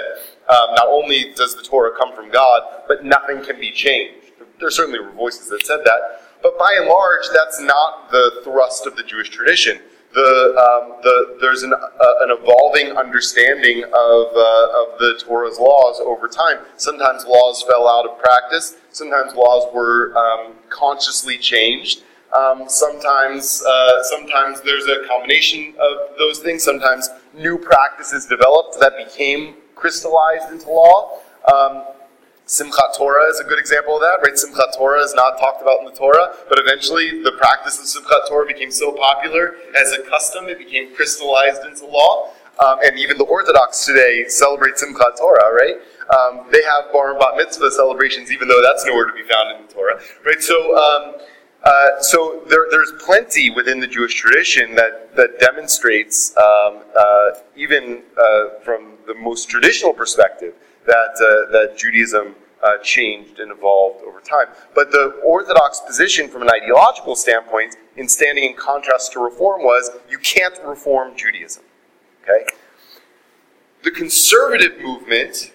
um, 0.48 0.76
not 0.76 0.88
only 0.88 1.34
does 1.36 1.56
the 1.56 1.64
Torah 1.64 1.92
come 1.98 2.16
from 2.16 2.30
God, 2.30 2.62
but 2.88 3.04
nothing 3.04 3.44
can 3.44 3.60
be 3.60 3.72
changed. 3.72 4.32
There 4.60 4.70
certainly 4.70 5.00
were 5.00 5.12
voices 5.12 5.50
that 5.50 5.66
said 5.66 5.80
that, 5.84 6.22
but 6.44 6.58
by 6.60 6.76
and 6.80 6.88
large, 6.88 7.26
that's 7.34 7.60
not 7.60 8.12
the 8.12 8.42
thrust 8.44 8.86
of 8.86 8.96
the 8.96 9.04
Jewish 9.04 9.30
tradition 9.30 9.82
the, 10.16 10.56
um, 10.58 10.98
the, 11.04 11.38
there's 11.42 11.64
an, 11.64 11.74
uh, 11.74 12.14
an 12.22 12.32
evolving 12.32 12.98
understanding 12.98 13.84
of, 13.84 13.92
uh, 13.92 14.82
of 14.82 14.98
the 14.98 15.22
Torah's 15.24 15.60
laws 15.60 16.00
over 16.00 16.28
time. 16.30 16.60
Sometimes 16.78 17.26
laws 17.26 17.64
fell 17.64 17.88
out 17.88 18.10
of 18.10 18.18
practice. 18.18 18.78
Sometimes 18.92 19.36
laws 19.36 19.72
were 19.74 20.18
um, 20.18 20.54
consciously 20.70 21.38
changed. 21.38 22.04
Um, 22.36 22.64
sometimes, 22.68 23.62
uh, 23.68 24.04
sometimes 24.04 24.62
there's 24.62 24.88
a 24.88 25.06
combination 25.08 25.74
of 25.80 26.18
those 26.18 26.40
things. 26.40 26.64
Sometimes 26.64 27.10
new 27.34 27.58
practices 27.58 28.26
developed 28.26 28.80
that 28.80 28.94
became 28.98 29.56
crystallized 29.76 30.50
into 30.52 30.70
law. 30.70 31.20
Simchat 32.48 32.96
Torah 32.96 33.28
is 33.30 33.40
a 33.40 33.44
good 33.44 33.58
example 33.58 33.96
of 33.96 34.02
that, 34.02 34.20
right? 34.22 34.34
Simchat 34.34 34.78
Torah 34.78 35.02
is 35.02 35.16
not 35.16 35.40
talked 35.40 35.64
about 35.64 35.80
in 35.80 35.86
the 35.86 35.92
Torah, 35.92 36.36
but 36.48 36.60
eventually 36.60 37.24
the 37.24 37.32
practice 37.40 37.80
of 37.80 37.86
Simchat 37.86 38.28
Torah 38.28 38.46
became 38.46 38.70
so 38.70 38.92
popular 38.92 39.56
as 39.76 39.92
a 39.94 40.04
custom, 40.04 40.46
it 40.46 40.60
became 40.60 40.94
crystallized 40.94 41.66
into 41.66 41.88
law. 41.88 42.30
Um, 42.64 42.78
and 42.86 43.00
even 43.00 43.18
the 43.18 43.26
Orthodox 43.26 43.84
today 43.86 44.26
celebrate 44.28 44.76
Simchat 44.76 45.18
Torah, 45.18 45.54
right? 45.54 45.76
Um, 46.16 46.46
they 46.52 46.62
have 46.64 46.94
bar 46.94 47.12
and 47.12 47.20
bat 47.20 47.36
mitzvah 47.36 47.72
celebrations, 47.72 48.32
even 48.32 48.48
though 48.48 48.62
that's 48.62 48.86
nowhere 48.86 49.06
to 49.06 49.14
be 49.14 49.24
found 49.24 49.58
in 49.58 49.66
the 49.66 49.74
Torah, 49.74 50.00
right? 50.24 50.40
So, 50.40 50.78
um, 50.78 51.16
uh, 51.64 52.00
so 52.00 52.44
there, 52.48 52.68
there's 52.70 52.94
plenty 53.04 53.50
within 53.50 53.80
the 53.80 53.88
Jewish 53.88 54.14
tradition 54.14 54.76
that 54.76 55.16
that 55.16 55.40
demonstrates, 55.40 56.38
um, 56.38 56.84
uh, 56.98 57.30
even 57.56 58.04
uh, 58.16 58.60
from 58.64 58.94
the 59.08 59.16
most 59.16 59.50
traditional 59.50 59.92
perspective, 59.92 60.54
that, 60.86 61.16
uh, 61.20 61.52
that 61.52 61.78
Judaism 61.78 62.36
uh, 62.64 62.78
changed 62.80 63.40
and 63.40 63.52
evolved 63.52 64.04
over 64.06 64.20
time. 64.20 64.48
But 64.74 64.92
the 64.92 65.22
Orthodox 65.24 65.82
position, 65.82 66.28
from 66.30 66.42
an 66.42 66.50
ideological 66.50 67.16
standpoint, 67.16 67.76
in 67.98 68.08
standing 68.10 68.44
in 68.44 68.56
contrast 68.56 69.12
to 69.14 69.20
reform, 69.20 69.64
was 69.64 69.92
you 70.10 70.18
can't 70.18 70.58
reform 70.64 71.16
Judaism. 71.16 71.64
Okay? 72.24 72.46
The 73.84 73.92
conservative 73.92 74.80
movement 74.82 75.52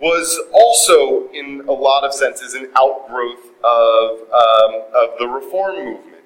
was 0.00 0.40
also, 0.52 1.28
in 1.32 1.64
a 1.68 1.72
lot 1.72 2.04
of 2.04 2.14
senses, 2.14 2.54
an 2.54 2.70
outgrowth 2.74 3.50
of, 3.62 4.20
um, 4.32 4.82
of 4.94 5.18
the 5.18 5.28
reform 5.28 5.84
movement. 5.84 6.24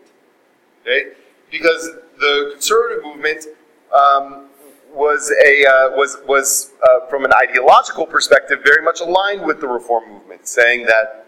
Okay? 0.82 1.10
Because 1.50 1.90
the 2.18 2.50
conservative 2.52 3.02
movement 3.02 3.46
um, 3.92 4.48
was 4.94 5.32
a 5.44 5.66
uh, 5.66 5.90
was 5.96 6.18
was 6.26 6.72
uh, 6.82 7.06
from 7.08 7.24
an 7.24 7.32
ideological 7.32 8.06
perspective 8.06 8.60
very 8.64 8.82
much 8.82 9.00
aligned 9.00 9.44
with 9.44 9.60
the 9.60 9.66
reform 9.66 10.10
movement, 10.10 10.46
saying 10.46 10.86
that 10.86 11.26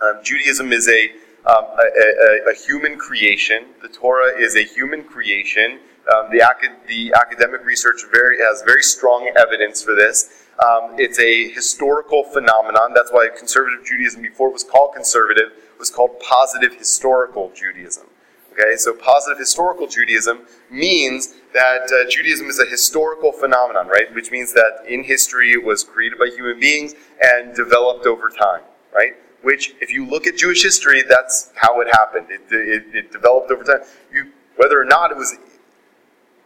um, 0.00 0.20
Judaism 0.22 0.72
is 0.72 0.88
a, 0.88 1.10
um, 1.46 1.64
a, 1.64 2.48
a, 2.48 2.50
a, 2.50 2.54
human 2.54 2.96
creation. 2.96 3.66
The 3.82 3.88
Torah 3.88 4.32
is 4.38 4.56
a 4.56 4.62
human 4.62 5.04
creation. 5.04 5.80
Um, 6.14 6.30
the, 6.30 6.42
the 6.88 7.12
academic 7.14 7.64
research 7.64 8.02
very 8.10 8.38
has 8.38 8.62
very 8.62 8.82
strong 8.82 9.30
evidence 9.36 9.82
for 9.82 9.94
this. 9.94 10.46
Um, 10.64 10.94
it's 10.98 11.18
a 11.18 11.50
historical 11.50 12.24
phenomenon. 12.24 12.92
That's 12.94 13.12
why 13.12 13.28
conservative 13.36 13.84
Judaism, 13.84 14.22
before 14.22 14.48
it 14.48 14.52
was 14.52 14.64
called 14.64 14.94
conservative, 14.94 15.52
was 15.78 15.90
called 15.90 16.18
positive 16.20 16.74
historical 16.74 17.52
Judaism. 17.54 18.06
Okay, 18.52 18.76
so 18.76 18.92
positive 18.92 19.38
historical 19.38 19.86
Judaism 19.86 20.40
means 20.70 21.34
that 21.52 21.90
uh, 21.92 22.08
Judaism 22.08 22.48
is 22.48 22.58
a 22.60 22.66
historical 22.66 23.32
phenomenon, 23.32 23.88
right? 23.88 24.12
Which 24.14 24.30
means 24.30 24.52
that 24.54 24.84
in 24.86 25.04
history 25.04 25.52
it 25.52 25.62
was 25.62 25.84
created 25.84 26.18
by 26.18 26.26
human 26.26 26.60
beings 26.60 26.94
and 27.22 27.54
developed 27.54 28.06
over 28.06 28.30
time, 28.30 28.62
right? 28.94 29.14
Which, 29.42 29.74
if 29.80 29.92
you 29.92 30.06
look 30.06 30.26
at 30.26 30.36
Jewish 30.36 30.62
history, 30.62 31.02
that's 31.08 31.52
how 31.54 31.80
it 31.80 31.88
happened. 31.92 32.26
It, 32.30 32.42
it, 32.50 32.94
it 32.94 33.12
developed 33.12 33.50
over 33.50 33.64
time. 33.64 33.80
You, 34.12 34.30
whether 34.56 34.80
or 34.80 34.84
not 34.84 35.10
it 35.10 35.16
was 35.16 35.36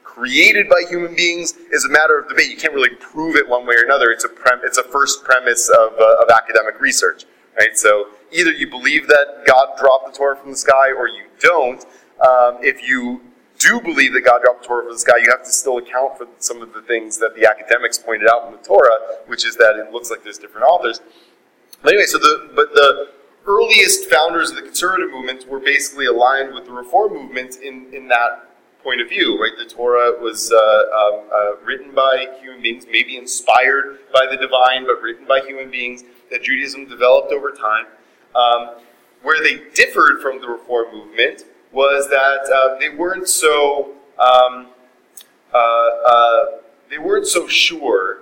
created 0.02 0.68
by 0.68 0.84
human 0.88 1.14
beings 1.14 1.54
is 1.72 1.84
a 1.84 1.88
matter 1.88 2.18
of 2.18 2.28
debate. 2.28 2.48
You 2.48 2.56
can't 2.56 2.72
really 2.72 2.94
prove 3.00 3.34
it 3.34 3.48
one 3.48 3.66
way 3.66 3.74
or 3.74 3.84
another. 3.84 4.10
It's 4.10 4.24
a 4.24 4.28
prem- 4.28 4.60
it's 4.62 4.78
a 4.78 4.84
first 4.84 5.24
premise 5.24 5.68
of, 5.68 5.92
uh, 5.98 6.22
of 6.22 6.30
academic 6.30 6.80
research, 6.80 7.24
right? 7.58 7.76
So 7.76 8.08
either 8.30 8.52
you 8.52 8.70
believe 8.70 9.08
that 9.08 9.42
God 9.44 9.76
dropped 9.76 10.12
the 10.12 10.16
Torah 10.16 10.36
from 10.36 10.52
the 10.52 10.56
sky 10.56 10.92
or 10.92 11.08
you 11.08 11.24
don't. 11.40 11.84
Um, 12.20 12.58
if 12.62 12.86
you 12.88 13.22
do 13.58 13.80
believe 13.80 14.12
that 14.14 14.22
God 14.22 14.42
dropped 14.42 14.62
the 14.62 14.68
Torah 14.68 14.84
from 14.84 14.92
the 14.92 14.98
sky, 14.98 15.16
you 15.22 15.30
have 15.30 15.44
to 15.44 15.52
still 15.52 15.78
account 15.78 16.18
for 16.18 16.26
some 16.38 16.62
of 16.62 16.72
the 16.72 16.82
things 16.82 17.18
that 17.18 17.34
the 17.34 17.48
academics 17.48 17.98
pointed 17.98 18.28
out 18.28 18.46
in 18.46 18.52
the 18.52 18.58
Torah, 18.58 18.98
which 19.26 19.44
is 19.44 19.56
that 19.56 19.76
it 19.76 19.92
looks 19.92 20.10
like 20.10 20.22
there's 20.22 20.38
different 20.38 20.66
authors. 20.66 21.00
But 21.82 21.92
anyway, 21.92 22.06
so 22.06 22.18
the 22.18 22.50
but 22.54 22.72
the 22.74 23.10
earliest 23.46 24.10
founders 24.10 24.50
of 24.50 24.56
the 24.56 24.62
conservative 24.62 25.10
movement 25.10 25.48
were 25.48 25.60
basically 25.60 26.06
aligned 26.06 26.54
with 26.54 26.64
the 26.64 26.72
reform 26.72 27.12
movement 27.12 27.56
in, 27.62 27.92
in 27.92 28.08
that 28.08 28.50
point 28.82 29.00
of 29.00 29.08
view, 29.08 29.40
right? 29.40 29.52
The 29.56 29.66
Torah 29.66 30.12
was 30.20 30.52
uh, 30.52 30.56
um, 30.56 31.20
uh, 31.32 31.64
written 31.64 31.94
by 31.94 32.26
human 32.40 32.62
beings, 32.62 32.86
maybe 32.90 33.16
inspired 33.16 33.98
by 34.12 34.26
the 34.30 34.36
divine, 34.36 34.86
but 34.86 35.02
written 35.02 35.26
by 35.26 35.40
human 35.40 35.70
beings. 35.70 36.04
That 36.30 36.42
Judaism 36.42 36.88
developed 36.88 37.32
over 37.32 37.52
time. 37.52 37.86
Um, 38.34 38.80
where 39.22 39.42
they 39.42 39.70
differed 39.74 40.20
from 40.20 40.40
the 40.40 40.48
reform 40.48 40.92
movement 40.92 41.44
was 41.74 42.08
that 42.08 42.50
uh, 42.54 42.78
they 42.78 42.88
weren't 42.88 43.28
so 43.28 43.90
um, 44.18 44.68
uh, 45.52 45.58
uh, 45.58 46.44
they 46.88 46.98
weren't 46.98 47.26
so 47.26 47.46
sure 47.48 48.20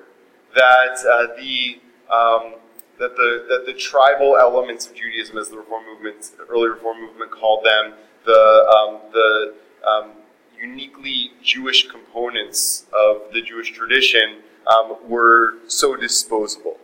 that 0.55 0.97
uh, 1.07 1.35
the 1.37 1.81
um, 2.13 2.55
that 2.99 3.17
the 3.17 3.47
that 3.49 3.65
the 3.67 3.75
tribal 3.75 4.37
elements 4.37 4.87
of 4.87 4.95
Judaism, 4.95 5.39
as 5.39 5.49
the 5.51 5.59
Reform 5.59 5.85
movement, 5.87 6.31
early 6.49 6.69
Reform 6.69 7.01
movement 7.01 7.31
called 7.31 7.65
them, 7.65 7.95
the 8.25 8.67
um, 8.77 9.01
the 9.13 9.55
um, 9.87 10.11
uniquely 10.59 11.33
Jewish 11.43 11.89
components 11.89 12.87
of 12.93 13.33
the 13.33 13.43
Jewish 13.43 13.73
tradition 13.73 14.43
um, 14.67 14.97
were 15.09 15.55
so 15.67 15.97
disposable, 15.97 16.79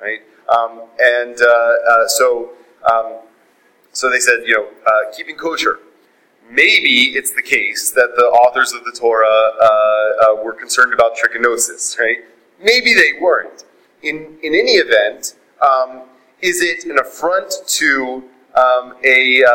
right? 0.00 0.20
Um, 0.48 0.82
and 0.98 1.40
uh, 1.40 1.46
uh, 1.46 2.08
so 2.08 2.50
um, 2.90 3.18
so 3.92 4.10
they 4.10 4.20
said, 4.20 4.40
you 4.46 4.54
know, 4.54 4.68
uh, 4.86 5.16
keeping 5.16 5.36
kosher. 5.36 5.80
Maybe 6.50 7.12
it's 7.16 7.32
the 7.32 7.42
case 7.42 7.92
that 7.92 8.14
the 8.16 8.24
authors 8.24 8.72
of 8.72 8.84
the 8.84 8.90
Torah 8.90 9.28
uh, 9.28 9.66
uh, 9.66 10.42
were 10.42 10.52
concerned 10.52 10.92
about 10.92 11.12
trichinosis, 11.16 11.96
right? 11.98 12.18
Maybe 12.60 12.92
they 12.92 13.20
weren't. 13.20 13.64
In, 14.02 14.36
in 14.42 14.54
any 14.54 14.72
event, 14.72 15.36
um, 15.64 16.02
is 16.42 16.60
it 16.60 16.84
an 16.86 16.98
affront 16.98 17.54
to 17.66 18.24
um, 18.56 18.94
a, 19.04 19.44
uh, 19.44 19.50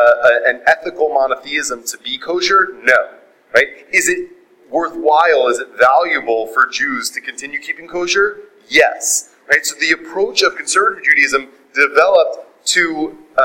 an 0.46 0.62
ethical 0.66 1.12
monotheism 1.12 1.84
to 1.84 1.98
be 1.98 2.16
kosher? 2.16 2.74
No. 2.82 3.10
Right? 3.54 3.86
Is 3.92 4.08
it 4.08 4.30
worthwhile? 4.70 5.48
Is 5.48 5.58
it 5.58 5.68
valuable 5.78 6.46
for 6.48 6.66
Jews 6.66 7.10
to 7.10 7.20
continue 7.20 7.58
keeping 7.58 7.88
kosher? 7.88 8.40
Yes. 8.68 9.34
Right? 9.50 9.66
So 9.66 9.76
the 9.78 9.92
approach 9.92 10.42
of 10.42 10.56
conservative 10.56 11.04
Judaism 11.04 11.48
developed 11.74 12.66
to 12.68 13.18
uh, 13.36 13.42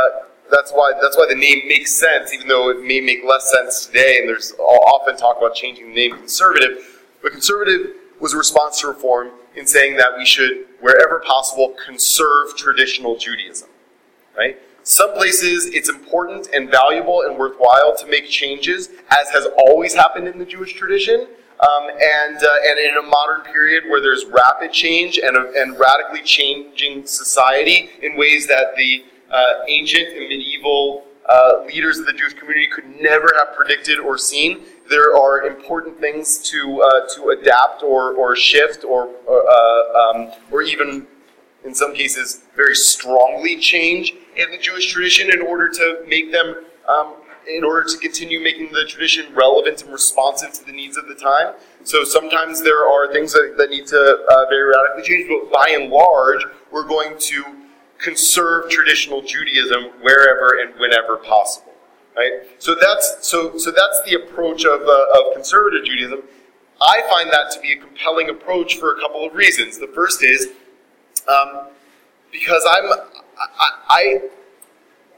that's 0.51 0.71
why 0.71 0.93
that's 1.01 1.17
why 1.17 1.25
the 1.27 1.35
name 1.35 1.67
makes 1.67 1.91
sense, 1.95 2.33
even 2.33 2.47
though 2.47 2.69
it 2.69 2.83
may 2.83 3.01
make 3.01 3.23
less 3.27 3.51
sense 3.51 3.85
today. 3.85 4.19
And 4.19 4.29
there's 4.29 4.53
often 4.59 5.17
talk 5.17 5.37
about 5.37 5.55
changing 5.55 5.89
the 5.89 5.95
name 5.95 6.17
conservative, 6.17 7.01
but 7.21 7.31
conservative 7.31 7.93
was 8.19 8.33
a 8.33 8.37
response 8.37 8.79
to 8.81 8.87
reform 8.87 9.31
in 9.55 9.65
saying 9.65 9.97
that 9.97 10.17
we 10.17 10.25
should, 10.25 10.65
wherever 10.79 11.19
possible, 11.25 11.73
conserve 11.83 12.55
traditional 12.55 13.17
Judaism. 13.17 13.69
Right? 14.37 14.57
Some 14.83 15.13
places 15.13 15.67
it's 15.67 15.89
important 15.89 16.47
and 16.53 16.69
valuable 16.69 17.21
and 17.21 17.37
worthwhile 17.37 17.95
to 17.97 18.07
make 18.07 18.27
changes, 18.27 18.89
as 19.09 19.29
has 19.29 19.47
always 19.57 19.93
happened 19.93 20.27
in 20.27 20.39
the 20.39 20.45
Jewish 20.45 20.73
tradition. 20.73 21.27
Um, 21.61 21.89
and, 21.89 22.37
uh, 22.37 22.49
and 22.65 22.79
in 22.79 22.97
a 22.97 23.07
modern 23.07 23.41
period 23.41 23.83
where 23.87 24.01
there's 24.01 24.25
rapid 24.25 24.73
change 24.73 25.19
and, 25.19 25.37
a, 25.37 25.51
and 25.55 25.77
radically 25.77 26.23
changing 26.23 27.05
society 27.05 27.91
in 28.01 28.17
ways 28.17 28.47
that 28.47 28.75
the 28.75 29.05
uh, 29.31 29.43
ancient 29.67 30.09
and 30.09 30.29
medieval 30.29 31.05
uh, 31.29 31.63
leaders 31.65 31.97
of 31.99 32.05
the 32.05 32.13
Jewish 32.13 32.33
community 32.33 32.67
could 32.67 32.87
never 32.99 33.31
have 33.39 33.55
predicted 33.55 33.99
or 33.99 34.17
seen. 34.17 34.61
There 34.89 35.15
are 35.15 35.47
important 35.47 35.99
things 35.99 36.39
to 36.49 36.81
uh, 36.81 37.07
to 37.15 37.29
adapt 37.29 37.83
or, 37.83 38.13
or 38.13 38.35
shift 38.35 38.83
or 38.83 39.09
uh, 39.29 39.99
um, 40.01 40.31
or 40.51 40.61
even 40.61 41.07
in 41.63 41.73
some 41.73 41.93
cases 41.93 42.43
very 42.55 42.75
strongly 42.75 43.57
change 43.59 44.13
in 44.35 44.49
the 44.51 44.57
Jewish 44.57 44.91
tradition 44.91 45.31
in 45.31 45.41
order 45.41 45.69
to 45.69 46.03
make 46.07 46.31
them 46.31 46.65
um, 46.89 47.15
in 47.47 47.63
order 47.63 47.87
to 47.87 47.97
continue 47.97 48.39
making 48.39 48.71
the 48.71 48.85
tradition 48.85 49.33
relevant 49.33 49.81
and 49.81 49.91
responsive 49.91 50.53
to 50.53 50.65
the 50.65 50.71
needs 50.71 50.97
of 50.97 51.07
the 51.07 51.15
time. 51.15 51.53
So 51.83 52.03
sometimes 52.03 52.61
there 52.61 52.87
are 52.87 53.11
things 53.11 53.33
that, 53.33 53.55
that 53.57 53.69
need 53.69 53.87
to 53.87 54.25
uh, 54.29 54.45
very 54.49 54.69
radically 54.69 55.03
change, 55.03 55.27
but 55.27 55.51
by 55.51 55.69
and 55.69 55.89
large, 55.89 56.43
we're 56.71 56.87
going 56.87 57.17
to 57.17 57.60
conserve 58.01 58.69
traditional 58.69 59.21
Judaism 59.21 59.91
wherever 60.01 60.59
and 60.61 60.79
whenever 60.79 61.17
possible. 61.17 61.73
Right? 62.15 62.41
So 62.59 62.75
that's 62.79 63.17
so 63.21 63.57
so 63.57 63.71
that's 63.71 64.01
the 64.05 64.15
approach 64.15 64.65
of, 64.65 64.81
uh, 64.81 65.19
of 65.19 65.33
conservative 65.33 65.85
Judaism. 65.85 66.23
I 66.81 67.03
find 67.09 67.29
that 67.31 67.51
to 67.51 67.59
be 67.59 67.73
a 67.73 67.77
compelling 67.77 68.29
approach 68.29 68.77
for 68.77 68.97
a 68.97 68.99
couple 68.99 69.25
of 69.25 69.33
reasons. 69.33 69.77
The 69.77 69.87
first 69.87 70.23
is 70.23 70.49
um, 71.27 71.67
because 72.31 72.65
I'm 72.69 72.91
I, 73.37 73.71
I, 73.89 74.21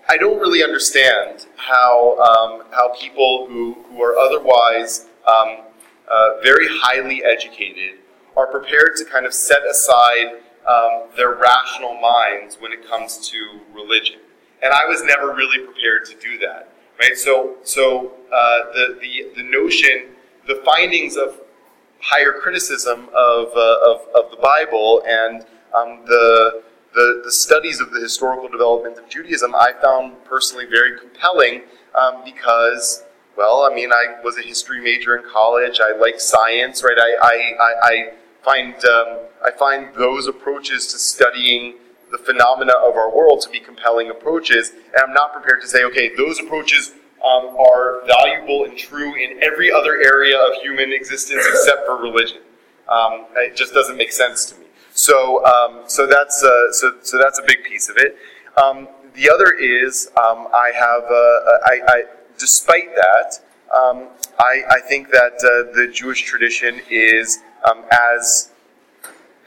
I 0.10 0.18
don't 0.18 0.40
really 0.40 0.64
understand 0.64 1.48
how 1.56 2.18
um, 2.20 2.68
how 2.72 2.94
people 3.00 3.48
who 3.48 3.74
who 3.90 4.04
are 4.04 4.18
otherwise 4.18 5.08
um, 5.26 5.58
uh, 6.12 6.42
very 6.44 6.68
highly 6.70 7.24
educated 7.24 8.00
are 8.36 8.48
prepared 8.48 8.96
to 8.98 9.06
kind 9.06 9.26
of 9.26 9.34
set 9.34 9.66
aside 9.70 10.42
um, 10.68 11.03
their 11.16 11.34
rational 11.36 11.99
minds 11.99 12.57
when 12.59 12.72
it 12.72 12.88
comes 12.88 13.18
to 13.30 13.59
religion. 13.74 14.20
And 14.61 14.74
I 14.74 14.86
was 14.86 15.03
never 15.03 15.34
really 15.34 15.66
prepared 15.66 16.05
to 16.05 16.16
do 16.20 16.38
that. 16.39 16.70
Right? 16.99 17.18
So, 17.18 17.55
so 17.64 18.14
uh, 18.34 18.72
the, 18.74 18.97
the, 19.01 19.32
the 19.36 19.43
notion, 19.43 20.16
the 20.47 20.61
findings 20.64 21.18
of 21.18 21.41
higher 21.99 22.34
criticism 22.34 23.09
of, 23.16 23.47
uh, 23.55 23.78
of, 23.91 24.01
of 24.16 24.32
the 24.32 24.38
Bible 24.41 25.03
and 25.05 25.45
um, 25.74 26.05
the, 26.05 26.64
the, 26.93 27.22
the 27.26 27.32
studies 27.32 27.80
of 27.80 27.91
the 27.91 27.99
historical 27.99 28.47
development 28.47 28.97
of 28.97 29.09
Judaism, 29.09 29.55
I 29.55 29.74
found 29.82 30.24
personally 30.26 30.66
very 30.66 30.97
compelling 30.99 31.64
um, 31.95 32.24
because 32.24 33.03
well, 33.36 33.68
I 33.70 33.74
mean, 33.74 33.91
I 33.91 34.22
was 34.24 34.38
a 34.38 34.41
history 34.41 34.80
major 34.80 35.18
in 35.18 35.24
college. 35.28 35.80
I 35.80 35.97
like 35.97 36.20
science, 36.20 36.84
right? 36.84 36.97
I, 36.97 37.16
I, 37.20 37.53
I, 37.59 37.74
I 37.84 38.14
find 38.44 38.74
um, 38.86 39.20
I 39.46 39.52
find 39.58 39.94
those 39.96 40.28
approaches 40.28 40.88
to 40.88 40.98
studying 40.98 41.76
the 42.12 42.18
phenomena 42.18 42.74
of 42.86 42.96
our 42.96 43.16
world 43.16 43.41
to 43.41 43.50
be 43.50 43.60
compelling 43.60 44.10
approaches, 44.10 44.70
and 44.70 45.04
I'm 45.04 45.14
not 45.14 45.34
prepared 45.34 45.62
to 45.62 45.68
say, 45.68 45.84
okay, 45.86 46.16
those 46.16 46.39
approaches 46.39 46.91
um, 47.24 47.56
are 47.58 48.06
valuable 48.06 48.66
and 48.66 48.78
true 48.78 49.16
in 49.16 49.41
every 49.41 49.72
other 49.72 49.96
area 49.96 50.38
of 50.38 50.62
human 50.62 50.91
existence 50.91 51.46
except 51.50 51.86
for 51.86 51.98
religion. 51.98 52.39
Um, 52.89 53.26
it 53.36 53.56
just 53.56 53.74
doesn't 53.74 53.98
make 53.98 54.12
sense 54.12 54.46
to 54.48 54.60
me. 54.60 54.68
So, 54.94 55.44
um, 55.46 55.84
so 55.88 56.06
that's 56.06 56.44
uh, 56.44 56.72
so, 56.72 56.96
so 57.02 57.18
that's 57.18 57.39
a 57.39 57.44
big 57.48 57.64
piece 57.64 57.89
of 57.89 57.98
it. 57.98 58.18
Um, 58.62 58.88
the 59.16 59.30
other 59.30 59.52
is 59.54 60.10
um, 60.22 60.48
I 60.54 60.72
have 60.76 61.04
uh, 61.04 61.16
I, 61.66 61.80
I, 61.88 62.04
despite 62.38 62.94
that 62.96 63.39
um, 63.76 64.10
I, 64.39 64.62
I 64.70 64.80
think 64.82 65.10
that 65.10 65.34
uh, 65.34 65.74
the 65.76 65.89
Jewish 65.91 66.22
tradition 66.24 66.80
is 66.89 67.39
um, 67.70 67.84
as 67.91 68.51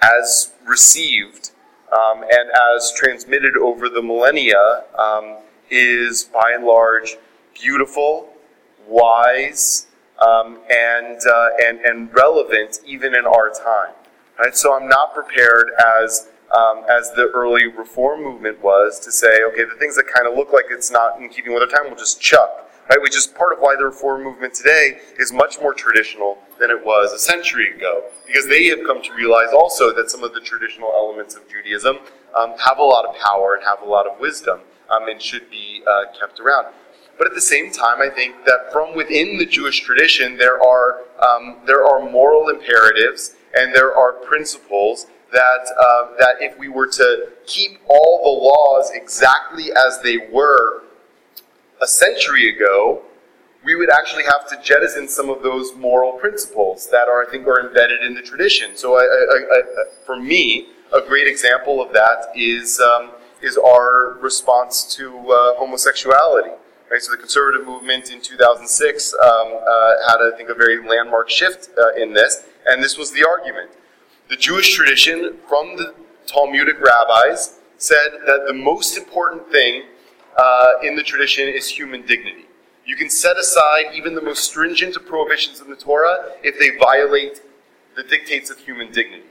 as 0.02 0.52
received 0.66 1.50
um, 1.92 2.22
and 2.22 2.50
as 2.74 2.92
transmitted 2.96 3.56
over 3.56 3.88
the 3.88 4.02
millennia 4.02 4.84
um, 4.98 5.36
is 5.70 6.24
by 6.24 6.52
and 6.54 6.64
large 6.64 7.16
beautiful, 7.60 8.28
wise, 8.86 9.86
um, 10.24 10.58
and, 10.70 11.18
uh, 11.26 11.48
and, 11.64 11.80
and 11.80 12.14
relevant 12.14 12.80
even 12.84 13.14
in 13.14 13.26
our 13.26 13.50
time. 13.50 13.94
Right? 14.38 14.54
So 14.54 14.74
I'm 14.74 14.88
not 14.88 15.14
prepared 15.14 15.70
as 16.00 16.28
um, 16.56 16.84
as 16.88 17.10
the 17.12 17.30
early 17.34 17.66
reform 17.66 18.22
movement 18.22 18.62
was 18.62 19.00
to 19.00 19.10
say, 19.10 19.42
okay, 19.48 19.64
the 19.64 19.74
things 19.78 19.96
that 19.96 20.06
kind 20.06 20.28
of 20.28 20.36
look 20.36 20.52
like 20.52 20.66
it's 20.70 20.92
not 20.92 21.20
in 21.20 21.28
keeping 21.28 21.52
with 21.52 21.62
our 21.62 21.68
time, 21.68 21.86
we'll 21.86 21.96
just 21.96 22.20
chuck 22.20 22.65
right? 22.88 23.00
Which 23.02 23.16
is 23.16 23.26
part 23.26 23.52
of 23.52 23.58
why 23.58 23.76
the 23.76 23.84
reform 23.84 24.24
movement 24.24 24.54
today 24.54 24.98
is 25.18 25.32
much 25.32 25.60
more 25.60 25.74
traditional 25.74 26.38
than 26.58 26.70
it 26.70 26.84
was 26.84 27.12
a 27.12 27.18
century 27.18 27.74
ago, 27.74 28.04
because 28.26 28.46
they 28.48 28.66
have 28.66 28.80
come 28.86 29.02
to 29.02 29.12
realize 29.14 29.48
also 29.52 29.94
that 29.94 30.10
some 30.10 30.24
of 30.24 30.32
the 30.34 30.40
traditional 30.40 30.90
elements 30.90 31.34
of 31.34 31.48
Judaism 31.48 31.98
um, 32.34 32.54
have 32.64 32.78
a 32.78 32.82
lot 32.82 33.04
of 33.04 33.14
power 33.16 33.54
and 33.54 33.64
have 33.64 33.82
a 33.82 33.90
lot 33.90 34.06
of 34.06 34.18
wisdom 34.20 34.60
um, 34.90 35.08
and 35.08 35.20
should 35.20 35.50
be 35.50 35.82
uh, 35.86 36.04
kept 36.18 36.40
around. 36.40 36.66
But 37.18 37.26
at 37.26 37.34
the 37.34 37.40
same 37.40 37.72
time, 37.72 38.00
I 38.00 38.10
think 38.10 38.44
that 38.44 38.72
from 38.72 38.94
within 38.94 39.38
the 39.38 39.46
Jewish 39.46 39.80
tradition, 39.80 40.36
there 40.36 40.62
are 40.62 41.00
um, 41.18 41.56
there 41.64 41.86
are 41.86 42.10
moral 42.10 42.50
imperatives 42.50 43.36
and 43.54 43.74
there 43.74 43.96
are 43.96 44.12
principles 44.12 45.06
that 45.32 45.66
uh, 45.80 46.08
that 46.18 46.36
if 46.40 46.58
we 46.58 46.68
were 46.68 46.86
to 46.88 47.32
keep 47.46 47.80
all 47.88 48.20
the 48.22 48.44
laws 48.44 48.90
exactly 48.94 49.70
as 49.72 50.00
they 50.02 50.28
were 50.30 50.82
a 51.80 51.86
century 51.86 52.54
ago, 52.54 53.02
we 53.64 53.74
would 53.74 53.90
actually 53.90 54.24
have 54.24 54.48
to 54.48 54.60
jettison 54.62 55.08
some 55.08 55.28
of 55.28 55.42
those 55.42 55.74
moral 55.74 56.12
principles 56.12 56.88
that 56.90 57.08
are, 57.08 57.26
I 57.26 57.30
think, 57.30 57.46
are 57.46 57.60
embedded 57.60 58.02
in 58.02 58.14
the 58.14 58.22
tradition. 58.22 58.76
So, 58.76 58.96
I, 58.96 59.00
I, 59.00 59.58
I, 59.58 59.62
for 60.04 60.16
me, 60.16 60.68
a 60.92 61.00
great 61.00 61.26
example 61.26 61.82
of 61.82 61.92
that 61.92 62.32
is 62.34 62.80
um, 62.80 63.10
is 63.42 63.58
our 63.58 64.14
response 64.20 64.94
to 64.96 65.08
uh, 65.30 65.54
homosexuality. 65.56 66.50
Right, 66.88 67.02
so 67.02 67.10
the 67.10 67.18
conservative 67.18 67.66
movement 67.66 68.12
in 68.12 68.20
2006 68.20 69.14
um, 69.14 69.20
uh, 69.20 69.40
had, 70.08 70.18
I 70.22 70.30
think, 70.36 70.50
a 70.50 70.54
very 70.54 70.86
landmark 70.86 71.28
shift 71.28 71.70
uh, 71.76 72.00
in 72.00 72.12
this, 72.12 72.44
and 72.64 72.80
this 72.80 72.96
was 72.96 73.10
the 73.10 73.26
argument. 73.26 73.72
The 74.28 74.36
Jewish 74.36 74.72
tradition, 74.72 75.38
from 75.48 75.76
the 75.76 75.94
Talmudic 76.26 76.78
rabbis, 76.80 77.58
said 77.76 78.20
that 78.26 78.44
the 78.46 78.54
most 78.54 78.96
important 78.96 79.50
thing 79.50 79.82
uh, 80.36 80.72
in 80.82 80.96
the 80.96 81.02
tradition 81.02 81.48
is 81.48 81.68
human 81.68 82.04
dignity. 82.06 82.46
You 82.84 82.94
can 82.94 83.10
set 83.10 83.36
aside 83.36 83.86
even 83.94 84.14
the 84.14 84.22
most 84.22 84.44
stringent 84.44 84.96
of 84.96 85.06
prohibitions 85.06 85.60
in 85.60 85.68
the 85.68 85.76
Torah 85.76 86.32
if 86.42 86.58
they 86.58 86.78
violate 86.78 87.42
the 87.96 88.04
dictates 88.04 88.50
of 88.50 88.58
human 88.58 88.92
dignity. 88.92 89.24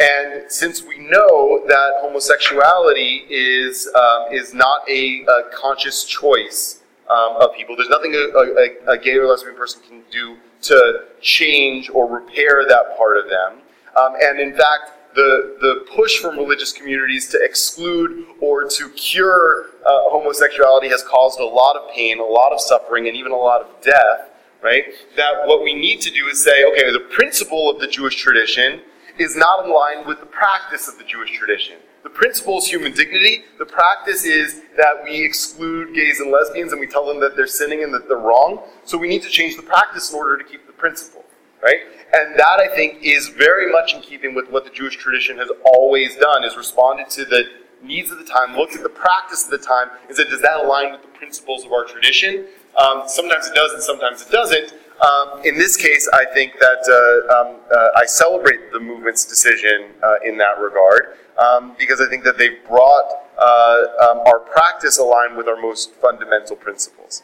And 0.00 0.50
since 0.50 0.82
we 0.82 0.98
know 0.98 1.62
that 1.68 1.92
homosexuality 2.00 3.26
is, 3.28 3.86
um, 3.94 4.32
is 4.32 4.54
not 4.54 4.88
a, 4.88 5.24
a, 5.24 5.42
conscious 5.54 6.04
choice 6.04 6.80
um, 7.10 7.36
of 7.38 7.54
people, 7.54 7.76
there's 7.76 7.90
nothing 7.90 8.14
a, 8.14 8.88
a, 8.88 8.94
a, 8.94 8.98
gay 8.98 9.16
or 9.16 9.26
lesbian 9.26 9.56
person 9.56 9.82
can 9.86 10.02
do 10.10 10.38
to 10.62 11.04
change 11.20 11.90
or 11.90 12.06
repair 12.06 12.64
that 12.66 12.96
part 12.96 13.18
of 13.18 13.28
them. 13.28 13.58
Um, 13.94 14.14
and 14.22 14.40
in 14.40 14.56
fact, 14.56 14.92
the, 15.14 15.56
the 15.60 15.86
push 15.94 16.18
from 16.18 16.36
religious 16.36 16.72
communities 16.72 17.28
to 17.28 17.38
exclude 17.42 18.26
or 18.40 18.68
to 18.68 18.88
cure 18.90 19.66
uh, 19.84 20.10
homosexuality 20.10 20.88
has 20.88 21.02
caused 21.02 21.40
a 21.40 21.44
lot 21.44 21.76
of 21.76 21.90
pain, 21.94 22.20
a 22.20 22.24
lot 22.24 22.52
of 22.52 22.60
suffering, 22.60 23.08
and 23.08 23.16
even 23.16 23.32
a 23.32 23.36
lot 23.36 23.60
of 23.62 23.80
death, 23.82 24.30
right? 24.62 24.84
That 25.16 25.46
what 25.46 25.62
we 25.62 25.74
need 25.74 26.00
to 26.02 26.10
do 26.10 26.28
is 26.28 26.42
say, 26.42 26.64
okay, 26.64 26.92
the 26.92 27.06
principle 27.10 27.70
of 27.70 27.80
the 27.80 27.86
Jewish 27.86 28.16
tradition 28.16 28.80
is 29.18 29.36
not 29.36 29.64
in 29.64 29.74
line 29.74 30.06
with 30.06 30.20
the 30.20 30.26
practice 30.26 30.88
of 30.88 30.96
the 30.98 31.04
Jewish 31.04 31.36
tradition. 31.36 31.76
The 32.02 32.10
principle 32.10 32.58
is 32.58 32.66
human 32.66 32.92
dignity. 32.94 33.44
The 33.58 33.66
practice 33.66 34.24
is 34.24 34.62
that 34.76 35.04
we 35.04 35.22
exclude 35.22 35.94
gays 35.94 36.20
and 36.20 36.30
lesbians 36.30 36.72
and 36.72 36.80
we 36.80 36.86
tell 36.86 37.06
them 37.06 37.20
that 37.20 37.36
they're 37.36 37.46
sinning 37.46 37.84
and 37.84 37.92
that 37.92 38.08
they're 38.08 38.16
wrong. 38.16 38.62
So 38.84 38.96
we 38.96 39.08
need 39.08 39.22
to 39.22 39.28
change 39.28 39.56
the 39.56 39.62
practice 39.62 40.10
in 40.10 40.18
order 40.18 40.38
to 40.38 40.44
keep 40.44 40.66
the 40.66 40.72
principle, 40.72 41.24
right? 41.62 41.80
And 42.12 42.38
that 42.38 42.58
I 42.58 42.68
think 42.74 43.02
is 43.02 43.28
very 43.28 43.70
much 43.70 43.94
in 43.94 44.00
keeping 44.00 44.34
with 44.34 44.50
what 44.50 44.64
the 44.64 44.70
Jewish 44.70 44.96
tradition 44.96 45.38
has 45.38 45.48
always 45.64 46.16
done, 46.16 46.44
is 46.44 46.56
responded 46.56 47.08
to 47.10 47.24
the 47.24 47.44
needs 47.82 48.10
of 48.10 48.18
the 48.18 48.24
time, 48.24 48.56
looked 48.56 48.74
at 48.74 48.82
the 48.82 48.88
practice 48.88 49.44
of 49.44 49.50
the 49.50 49.58
time, 49.58 49.88
and 50.08 50.16
said, 50.16 50.28
does 50.28 50.42
that 50.42 50.64
align 50.64 50.92
with 50.92 51.02
the 51.02 51.08
principles 51.08 51.64
of 51.64 51.72
our 51.72 51.84
tradition? 51.84 52.46
Um, 52.76 53.04
sometimes 53.06 53.46
it 53.46 53.54
does 53.54 53.72
and 53.72 53.82
sometimes 53.82 54.22
it 54.22 54.30
doesn't. 54.30 54.74
Um, 55.00 55.40
in 55.44 55.56
this 55.56 55.76
case, 55.76 56.08
I 56.12 56.26
think 56.26 56.54
that 56.60 56.84
uh, 56.86 57.34
um, 57.34 57.56
uh, 57.72 57.88
I 57.96 58.04
celebrate 58.06 58.70
the 58.72 58.80
movement's 58.80 59.24
decision 59.24 59.92
uh, 60.02 60.16
in 60.24 60.36
that 60.38 60.58
regard 60.58 61.16
um, 61.38 61.74
because 61.78 62.00
I 62.00 62.08
think 62.08 62.22
that 62.24 62.36
they've 62.36 62.62
brought 62.68 63.08
uh, 63.38 64.10
um, 64.10 64.18
our 64.26 64.40
practice 64.40 64.98
aligned 64.98 65.36
with 65.36 65.48
our 65.48 65.60
most 65.60 65.94
fundamental 65.94 66.54
principles. 66.54 67.22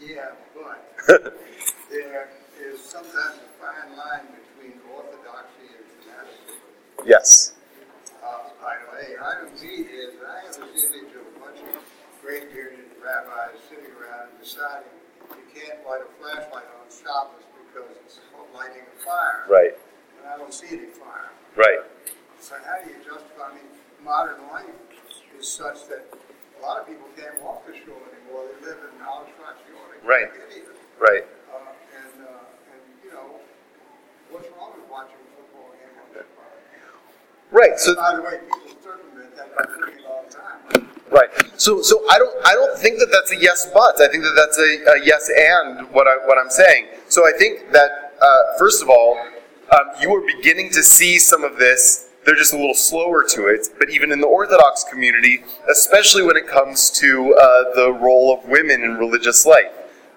Yeah, 0.00 0.30
but 0.54 1.04
there 1.90 2.28
is 2.60 2.80
sometimes 2.82 3.38
fine 3.68 3.92
line 3.96 4.26
between 4.32 4.80
orthodoxy 4.88 5.68
and 5.76 5.84
fanaticism. 6.00 6.56
Yes. 7.04 7.52
Uh, 8.24 8.48
item 8.64 8.88
A. 8.96 9.06
Item 9.20 9.48
B 9.60 9.84
is 9.84 10.16
I 10.24 10.48
have 10.48 10.56
this 10.72 10.88
image 10.88 11.12
of 11.12 11.24
a 11.28 11.34
bunch 11.36 11.60
of 11.60 11.84
great 12.24 12.52
bearded 12.52 12.88
rabbis 13.04 13.60
sitting 13.68 13.92
around 14.00 14.32
and 14.32 14.40
deciding 14.40 14.88
you 15.36 15.44
can't 15.52 15.84
light 15.84 16.00
a 16.00 16.08
flashlight 16.16 16.64
on 16.64 16.88
Shabbos 16.88 17.44
because 17.68 17.88
it's 18.04 18.20
lighting 18.54 18.88
a 18.88 18.96
fire. 19.04 19.44
Right. 19.48 19.74
And 20.20 20.32
I 20.32 20.36
don't 20.38 20.52
see 20.52 20.68
any 20.72 20.90
fire. 20.96 21.28
Right. 21.56 21.84
So 22.40 22.56
how 22.64 22.84
do 22.84 22.90
you 22.90 22.96
justify, 23.04 23.52
I 23.52 23.54
mean, 23.54 23.68
modern 24.02 24.40
life 24.48 24.72
is 25.38 25.46
such 25.46 25.88
that 25.88 26.08
a 26.08 26.60
lot 26.62 26.80
of 26.80 26.86
people 26.86 27.06
can't 27.16 27.40
walk 27.42 27.66
the 27.66 27.74
shore 27.74 28.00
anymore. 28.10 28.48
They 28.48 28.66
live 28.66 28.78
in 28.82 28.98
Rock 29.04 29.28
Shore. 29.36 29.86
They 29.92 30.00
can't 30.00 30.08
Right. 30.08 30.30
Right. 30.98 31.24
Uh, 31.50 31.70
and, 31.94 32.26
uh, 32.26 32.72
and, 32.74 32.82
you 33.04 33.10
know, 33.12 33.38
what's 34.30 34.48
wrong 34.56 34.72
with 34.74 34.90
watching 34.90 35.16
football 35.36 35.72
game 35.76 35.94
on 36.00 36.08
fire? 36.14 36.94
Right. 37.50 37.78
So 37.78 37.94
By 37.94 38.16
the 38.16 38.22
way, 38.22 38.38
people 38.40 38.76
circumvent 38.82 39.36
that 39.36 39.56
by 39.56 39.64
doing 39.64 39.98
it 39.98 40.04
all 40.06 40.24
the 40.28 40.34
time. 40.34 40.88
Right. 41.10 41.30
So, 41.60 41.82
so 41.82 42.04
I 42.10 42.18
don't, 42.18 42.46
I 42.46 42.52
don't 42.52 42.78
think 42.78 42.98
that 42.98 43.08
that's 43.10 43.32
a 43.32 43.36
yes, 43.36 43.68
but 43.72 44.00
I 44.00 44.08
think 44.08 44.22
that 44.24 44.34
that's 44.36 44.58
a, 44.58 45.00
a 45.00 45.04
yes 45.04 45.30
and 45.34 45.90
what 45.90 46.06
I, 46.06 46.16
what 46.26 46.38
I'm 46.38 46.50
saying. 46.50 46.88
So 47.08 47.26
I 47.26 47.32
think 47.36 47.72
that 47.72 48.14
uh, 48.20 48.42
first 48.58 48.82
of 48.82 48.90
all, 48.90 49.18
um, 49.72 49.86
you 50.00 50.14
are 50.14 50.22
beginning 50.36 50.70
to 50.70 50.82
see 50.82 51.18
some 51.18 51.44
of 51.44 51.56
this. 51.56 52.08
They're 52.24 52.36
just 52.36 52.52
a 52.52 52.56
little 52.56 52.74
slower 52.74 53.24
to 53.24 53.46
it, 53.46 53.68
but 53.78 53.88
even 53.90 54.12
in 54.12 54.20
the 54.20 54.26
Orthodox 54.26 54.84
community, 54.84 55.44
especially 55.70 56.22
when 56.22 56.36
it 56.36 56.46
comes 56.46 56.90
to 56.90 57.34
uh, 57.34 57.74
the 57.74 57.92
role 57.92 58.34
of 58.36 58.46
women 58.46 58.82
in 58.82 58.96
religious 58.96 59.46
life, 59.46 59.72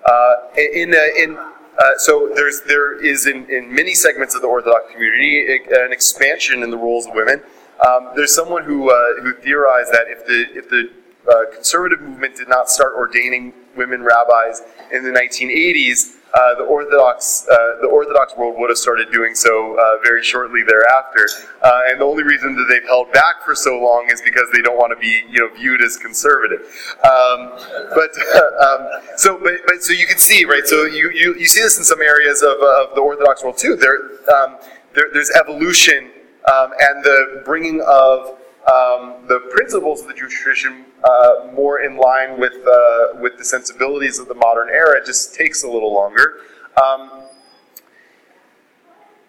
uh, 0.05 0.33
in 0.57 0.93
a, 0.93 1.23
in 1.23 1.37
uh, 1.81 1.97
so 1.97 2.31
there's 2.35 2.61
there 2.61 3.03
is 3.03 3.25
in, 3.25 3.49
in 3.49 3.73
many 3.73 3.95
segments 3.95 4.35
of 4.35 4.41
the 4.41 4.47
Orthodox 4.47 4.91
community 4.91 5.59
an 5.71 5.91
expansion 5.91 6.61
in 6.61 6.69
the 6.69 6.77
roles 6.77 7.07
of 7.07 7.13
women. 7.15 7.41
Um, 7.87 8.11
there's 8.15 8.35
someone 8.35 8.63
who 8.63 8.91
uh, 8.91 9.21
who 9.21 9.33
theorized 9.33 9.91
that 9.91 10.05
if 10.07 10.25
the 10.27 10.45
if 10.53 10.69
the 10.69 10.91
uh, 11.31 11.55
conservative 11.55 12.01
movement 12.01 12.35
did 12.35 12.49
not 12.49 12.69
start 12.69 12.93
ordaining 12.95 13.53
women 13.75 14.03
rabbis 14.03 14.61
in 14.91 15.03
the 15.03 15.11
1980s, 15.11 16.17
uh, 16.33 16.55
the 16.55 16.63
Orthodox 16.63 17.45
uh, 17.51 17.81
the 17.81 17.87
Orthodox 17.87 18.35
world 18.37 18.55
would 18.57 18.69
have 18.69 18.77
started 18.77 19.11
doing 19.11 19.35
so 19.35 19.77
uh, 19.77 20.01
very 20.03 20.23
shortly 20.23 20.61
thereafter. 20.63 21.27
Uh, 21.61 21.81
and 21.87 21.99
the 21.99 22.05
only 22.05 22.23
reason 22.23 22.55
that 22.55 22.67
they've 22.69 22.87
held 22.87 23.11
back 23.11 23.43
for 23.43 23.53
so 23.53 23.77
long 23.79 24.07
is 24.09 24.21
because 24.21 24.47
they 24.53 24.61
don't 24.61 24.77
want 24.77 24.93
to 24.93 24.99
be 24.99 25.23
you 25.29 25.39
know 25.39 25.53
viewed 25.53 25.81
as 25.81 25.97
conservative. 25.97 26.61
Um, 27.03 27.51
but 27.93 28.11
um, 28.63 28.87
so 29.17 29.37
but, 29.43 29.59
but 29.65 29.83
so 29.83 29.91
you 29.91 30.07
can 30.07 30.17
see 30.17 30.45
right. 30.45 30.65
So 30.65 30.85
you, 30.85 31.11
you, 31.11 31.35
you 31.35 31.47
see 31.47 31.61
this 31.61 31.77
in 31.77 31.83
some 31.83 32.01
areas 32.01 32.41
of, 32.41 32.57
uh, 32.61 32.85
of 32.85 32.95
the 32.95 33.01
Orthodox 33.01 33.43
world 33.43 33.57
too. 33.57 33.75
There, 33.75 33.97
um, 34.33 34.57
there 34.93 35.09
there's 35.11 35.31
evolution 35.31 36.11
um, 36.51 36.71
and 36.79 37.03
the 37.03 37.41
bringing 37.45 37.83
of 37.85 38.37
um, 38.67 39.25
the 39.27 39.39
principles 39.49 40.01
of 40.01 40.07
the 40.07 40.13
Jewish 40.13 40.39
tradition 40.39 40.85
uh, 41.03 41.51
more 41.53 41.81
in 41.81 41.97
line 41.97 42.39
with 42.39 42.53
uh, 42.53 43.19
with 43.19 43.37
the 43.37 43.45
sensibilities 43.45 44.19
of 44.19 44.27
the 44.27 44.35
modern 44.35 44.69
era 44.69 45.03
just 45.03 45.33
takes 45.33 45.63
a 45.63 45.67
little 45.67 45.93
longer. 45.93 46.41
Um, 46.81 47.23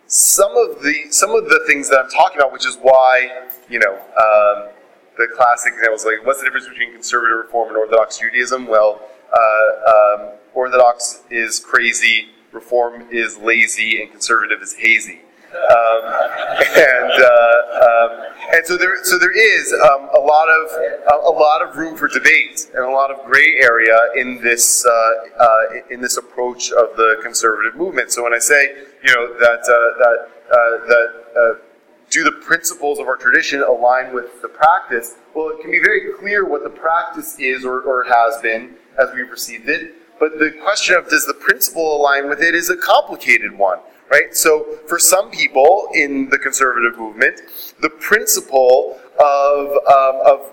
some 0.07 0.55
of 0.55 0.83
the 0.83 1.07
some 1.11 1.31
of 1.31 1.45
the 1.45 1.65
things 1.67 1.89
that 1.89 1.99
I'm 1.99 2.11
talking 2.11 2.37
about, 2.37 2.53
which 2.53 2.67
is 2.67 2.77
why 2.77 3.49
you 3.71 3.79
know 3.79 3.95
um, 3.95 4.69
the 5.17 5.27
classic 5.35 5.73
examples 5.73 6.05
like 6.05 6.27
what's 6.27 6.41
the 6.41 6.45
difference 6.45 6.69
between 6.69 6.93
conservative 6.93 7.39
reform 7.39 7.69
and 7.69 7.79
Orthodox 7.79 8.19
Judaism? 8.19 8.67
Well, 8.67 9.01
uh, 9.33 10.21
um, 10.21 10.29
Orthodox 10.53 11.23
is 11.31 11.59
crazy, 11.59 12.29
Reform 12.53 13.07
is 13.11 13.39
lazy, 13.39 14.03
and 14.03 14.11
conservative 14.11 14.61
is 14.61 14.75
hazy. 14.75 15.21
Um, 15.53 16.03
and 16.77 17.13
uh, 17.23 17.81
um, 17.81 18.32
and 18.53 18.67
so 18.67 18.77
there 18.77 19.03
so 19.03 19.19
there 19.19 19.33
is 19.33 19.73
um, 19.73 20.11
a 20.15 20.21
lot 20.21 20.49
of 20.49 20.71
a, 20.73 21.17
a 21.27 21.33
lot 21.33 21.63
of 21.63 21.77
room 21.77 21.97
for 21.97 22.07
debate 22.07 22.71
and 22.75 22.85
a 22.85 22.91
lot 22.91 23.11
of 23.11 23.25
gray 23.25 23.59
area 23.63 23.99
in 24.15 24.41
this 24.43 24.87
uh, 24.87 24.91
uh, 25.39 25.63
in 25.91 26.01
this 26.01 26.19
approach 26.19 26.71
of 26.73 26.97
the 26.97 27.19
conservative 27.23 27.75
movement. 27.77 28.13
So 28.13 28.23
when 28.23 28.35
I 28.35 28.39
say 28.39 28.75
you 29.03 29.15
know 29.15 29.39
that 29.39 29.61
uh, 29.61 29.99
that 29.99 30.29
uh, 30.53 30.87
that 30.87 31.25
uh, 31.35 31.55
do 32.11 32.23
the 32.25 32.33
principles 32.33 32.99
of 32.99 33.09
our 33.09 33.17
tradition 33.17 33.63
align 33.63 34.13
with 34.13 34.43
the 34.43 34.49
practice? 34.49 35.15
Well, 35.35 35.49
it 35.49 35.63
can 35.63 35.71
be 35.71 35.81
very 35.81 36.13
clear 36.21 36.45
what 36.45 36.63
the 36.63 36.71
practice 36.71 37.39
is 37.39 37.65
or, 37.65 37.81
or 37.81 38.05
has 38.05 38.41
been 38.43 38.77
as 38.99 39.09
we've 39.15 39.31
received 39.31 39.71
it. 39.71 39.95
But 40.21 40.39
the 40.39 40.51
question 40.63 40.95
of 40.95 41.09
does 41.09 41.25
the 41.25 41.35
principle 41.35 41.97
align 41.97 42.29
with 42.29 42.43
it 42.43 42.55
is 42.55 42.69
a 42.69 42.77
complicated 42.77 43.57
one, 43.57 43.79
right? 44.13 44.37
So 44.37 44.79
for 44.87 44.99
some 44.99 45.31
people 45.31 45.89
in 45.95 46.29
the 46.29 46.39
conservative 46.39 46.99
movement, 46.99 47.41
the 47.81 47.89
principle 47.89 49.01
of, 49.19 49.71
um, 49.87 50.21
of 50.27 50.51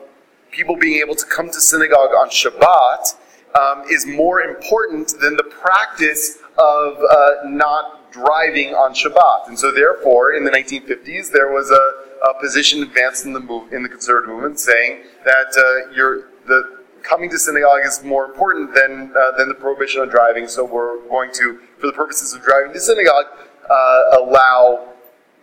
people 0.49 0.77
being 0.77 1.01
able 1.01 1.15
to 1.15 1.25
come 1.25 1.49
to 1.51 1.59
synagogue 1.59 2.11
on 2.11 2.29
Shabbat 2.29 3.15
um, 3.59 3.83
is 3.91 4.07
more 4.07 4.41
important 4.41 5.13
than 5.19 5.35
the 5.35 5.43
practice 5.43 6.37
of 6.57 6.97
uh, 7.11 7.31
not 7.45 8.11
driving 8.11 8.73
on 8.73 8.93
Shabbat. 8.93 9.49
And 9.49 9.59
so, 9.59 9.71
therefore, 9.71 10.33
in 10.33 10.43
the 10.45 10.51
1950s, 10.51 11.31
there 11.31 11.51
was 11.51 11.69
a, 11.69 12.29
a 12.29 12.39
position 12.39 12.81
advanced 12.81 13.25
in 13.25 13.33
the 13.33 13.39
move, 13.39 13.73
in 13.73 13.83
the 13.83 13.89
conservative 13.89 14.29
movement 14.29 14.59
saying 14.59 15.03
that 15.25 15.53
uh, 15.57 15.93
you're, 15.93 16.29
the 16.47 16.79
coming 17.03 17.29
to 17.29 17.39
synagogue 17.39 17.81
is 17.85 18.03
more 18.03 18.25
important 18.25 18.73
than 18.73 19.11
uh, 19.15 19.37
than 19.37 19.47
the 19.47 19.53
prohibition 19.53 20.01
on 20.01 20.09
driving. 20.09 20.47
So 20.47 20.65
we're 20.65 21.01
going 21.07 21.31
to, 21.33 21.59
for 21.77 21.87
the 21.87 21.93
purposes 21.93 22.33
of 22.33 22.43
driving 22.43 22.73
to 22.73 22.79
synagogue, 22.79 23.25
uh, 23.69 24.17
allow 24.19 24.87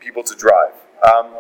people 0.01 0.22
to 0.22 0.35
drive. 0.35 0.72
Um, 1.03 1.35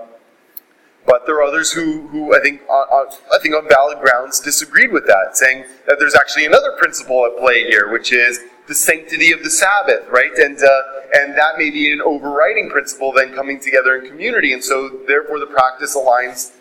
but 1.06 1.24
there 1.24 1.36
are 1.36 1.44
others 1.44 1.70
who, 1.70 2.08
who 2.08 2.34
I 2.34 2.40
think, 2.40 2.62
on, 2.68 2.88
on, 2.88 3.06
I 3.32 3.38
think 3.40 3.54
on 3.54 3.68
valid 3.68 4.00
grounds, 4.00 4.40
disagreed 4.40 4.90
with 4.90 5.06
that, 5.06 5.36
saying 5.36 5.64
that 5.86 5.98
there's 6.00 6.16
actually 6.16 6.46
another 6.46 6.72
principle 6.78 7.24
at 7.26 7.38
play 7.38 7.64
here, 7.64 7.92
which 7.92 8.12
is 8.12 8.40
the 8.66 8.74
sanctity 8.74 9.30
of 9.30 9.44
the 9.44 9.50
Sabbath, 9.50 10.08
right? 10.08 10.32
And 10.36 10.58
uh, 10.58 10.82
and 11.14 11.38
that 11.38 11.56
may 11.56 11.70
be 11.70 11.92
an 11.92 12.00
overriding 12.00 12.68
principle 12.68 13.12
then 13.12 13.32
coming 13.32 13.60
together 13.60 13.96
in 13.96 14.10
community, 14.10 14.52
and 14.52 14.62
so 14.62 15.00
therefore 15.06 15.38
the 15.38 15.46
practice 15.46 15.96
aligns 15.96 16.52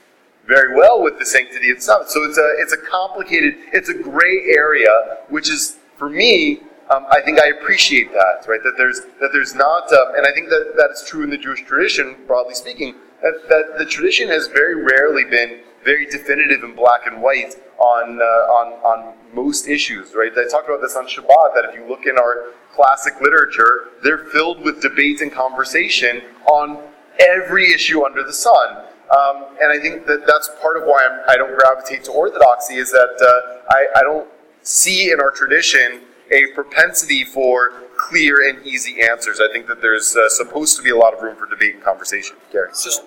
very 0.46 0.76
well 0.76 1.02
with 1.02 1.18
the 1.18 1.26
sanctity 1.26 1.72
of 1.72 1.78
the 1.78 1.82
Sabbath. 1.82 2.10
So 2.10 2.24
it's 2.24 2.38
a 2.38 2.54
it's 2.60 2.74
a 2.74 2.78
complicated, 2.78 3.56
it's 3.74 3.90
a 3.90 3.96
gray 3.96 4.54
area, 4.56 5.18
which 5.30 5.50
is 5.50 5.78
for 5.98 6.10
me. 6.10 6.62
Um, 6.90 7.06
I 7.10 7.20
think 7.22 7.40
I 7.40 7.48
appreciate 7.48 8.12
that, 8.14 8.46
right? 8.48 8.62
That 8.64 8.76
there's 8.78 9.02
that 9.20 9.30
there's 9.34 9.56
not, 9.56 9.92
um, 9.92 10.14
and 10.16 10.28
I 10.28 10.32
think 10.32 10.50
that 10.50 10.74
that 10.78 10.92
is 10.92 11.04
true 11.08 11.24
in 11.24 11.32
the 11.32 11.38
Jewish 11.38 11.64
tradition, 11.64 12.16
broadly 12.28 12.54
speaking. 12.54 12.96
That, 13.24 13.50
that 13.50 13.78
the 13.80 13.86
tradition 13.86 14.28
has 14.30 14.48
very 14.48 14.84
rarely 14.84 15.24
been 15.24 15.62
very 15.84 16.06
definitive 16.06 16.64
in 16.64 16.76
black 16.76 17.08
and 17.08 17.22
white 17.24 17.56
on 17.80 18.22
uh, 18.22 18.26
on 18.26 18.74
on 18.84 19.14
most 19.34 19.68
issues, 19.68 20.14
right? 20.14 20.32
I 20.38 20.48
talked 20.48 20.70
about 20.70 20.82
this 20.82 20.96
on 20.96 21.08
Shabbat. 21.08 21.56
That 21.56 21.66
if 21.70 21.76
you 21.76 21.88
look 21.90 22.06
in 22.06 22.20
our 22.20 22.54
classic 22.76 23.20
literature, 23.20 23.90
they're 24.04 24.26
filled 24.26 24.62
with 24.64 24.82
debate 24.82 25.22
and 25.22 25.32
conversation 25.32 26.22
on 26.46 26.84
every 27.20 27.74
issue 27.74 28.06
under 28.06 28.24
the 28.24 28.34
sun. 28.34 28.86
Um, 29.10 29.46
and 29.62 29.72
I 29.72 29.80
think 29.80 30.06
that 30.08 30.26
that's 30.28 30.50
part 30.62 30.78
of 30.78 30.84
why 30.84 31.08
I'm, 31.10 31.22
I 31.30 31.36
do 31.36 31.48
not 31.48 31.58
gravitate 31.58 32.04
to 32.06 32.12
orthodoxy 32.12 32.76
is 32.76 32.92
that 32.92 33.16
uh, 33.22 33.62
I, 33.70 34.00
I 34.00 34.04
don't 34.04 34.28
see 34.64 35.12
in 35.12 35.22
our 35.22 35.32
tradition 35.32 36.02
a 36.32 36.48
propensity 36.54 37.24
for 37.24 37.84
clear 37.98 38.50
and 38.50 38.66
easy 38.66 39.02
answers. 39.02 39.40
I 39.40 39.52
think 39.52 39.68
that 39.68 39.82
there's 39.82 40.16
uh, 40.16 40.28
supposed 40.30 40.76
to 40.78 40.84
be 40.84 40.90
a 40.90 40.96
lot 40.96 41.14
of 41.14 41.22
room 41.22 41.36
for 41.36 41.46
debate 41.48 41.76
and 41.76 41.84
conversation. 41.84 42.36
Gary. 42.52 42.70
It's 42.70 42.84
just 42.84 43.04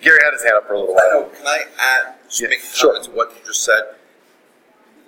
Gary 0.00 0.18
had 0.22 0.32
his 0.32 0.42
hand 0.42 0.54
up 0.56 0.66
for 0.66 0.74
a 0.74 0.80
little 0.80 0.94
I 0.98 1.02
while. 1.12 1.20
know, 1.22 1.28
can 1.30 1.46
I 1.46 1.64
add, 1.80 2.14
just 2.28 2.40
Yeah, 2.42 2.48
make 2.48 2.58
a 2.58 2.62
sure. 2.62 2.90
comment 2.92 3.04
to 3.06 3.10
what 3.16 3.30
you 3.30 3.40
just 3.46 3.64
said? 3.64 3.82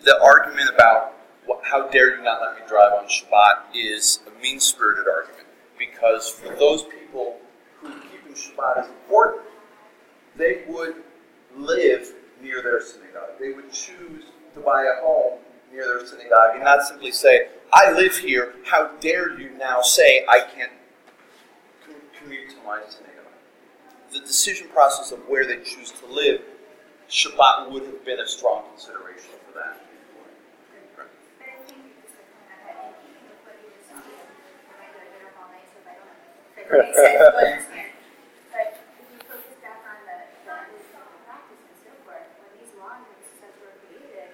The 0.04 0.20
argument 0.22 0.70
about 0.74 1.12
what, 1.46 1.60
how 1.64 1.88
dare 1.88 2.16
you 2.16 2.22
not 2.22 2.40
let 2.40 2.54
me 2.54 2.62
drive 2.68 2.92
on 2.94 3.04
Shabbat 3.06 3.74
is 3.74 4.20
a 4.26 4.42
mean 4.42 4.60
spirited 4.60 5.06
argument. 5.08 5.46
Because 5.78 6.30
for 6.30 6.54
those 6.56 6.82
people 6.84 7.38
who 7.80 7.88
keeping 8.00 8.32
Shabbat 8.34 8.84
is 8.84 8.88
important, 8.88 9.42
they 10.36 10.62
would 10.68 10.96
live 11.56 12.12
near 12.40 12.62
their 12.62 12.80
synagogue. 12.80 13.30
They 13.40 13.52
would 13.52 13.72
choose 13.72 14.24
to 14.54 14.60
buy 14.60 14.82
a 14.84 15.02
home 15.02 15.38
near 15.72 15.86
their 15.86 16.06
synagogue 16.06 16.54
and 16.54 16.64
not 16.64 16.82
simply 16.86 17.12
say, 17.12 17.48
I 17.72 17.92
live 17.92 18.16
here, 18.16 18.54
how 18.64 18.88
dare 19.00 19.38
you 19.38 19.50
now 19.58 19.80
say 19.82 20.24
I 20.28 20.40
can't 20.40 20.72
commute 22.18 22.50
to 22.50 22.56
my 22.66 22.80
synagogue? 22.88 23.14
the 24.12 24.20
decision 24.20 24.68
process 24.68 25.12
of 25.12 25.18
where 25.28 25.44
they 25.46 25.56
choose 25.64 25.92
to 25.92 26.06
live, 26.06 26.40
Shabbat 27.10 27.70
would 27.70 27.84
have 27.84 28.04
been 28.04 28.20
a 28.20 28.26
strong 28.26 28.64
consideration 28.72 29.32
for 29.46 29.52
that. 29.58 29.76
But 30.96 31.08
I 31.44 31.60
think 31.68 31.92
just 32.00 32.16
to 32.16 32.24
comment 32.32 32.56
on 32.56 32.72
that, 32.72 32.88
in 32.88 32.92
keeping 33.04 33.28
with 33.28 33.40
what 33.44 33.56
you 33.60 33.68
were 33.68 33.84
saying, 33.84 34.16
I 34.64 34.72
might 34.80 34.92
go 34.96 35.00
to 35.04 35.08
dinner 35.12 35.32
all 35.36 35.48
night, 35.52 35.68
so 35.68 35.76
if 35.76 35.88
I 35.92 35.94
don't, 36.00 36.08
if 36.56 36.72
it 36.72 36.80
makes 36.80 36.96
sense, 36.96 37.20
but 37.20 37.36
understand. 37.36 37.92
But 38.48 38.66
if 38.72 39.08
you 39.12 39.18
focus 39.28 39.56
back 39.60 39.80
on 39.84 39.98
the, 40.08 40.16
the 40.48 40.52
understanding 40.56 41.12
of 41.12 41.20
practice 41.28 41.60
and 41.68 41.76
so 41.84 41.92
forth, 42.08 42.28
when 42.40 42.50
these 42.56 42.72
laws 42.80 43.04
and 43.04 43.20
systems 43.28 43.56
were 43.60 43.76
created, 43.84 44.32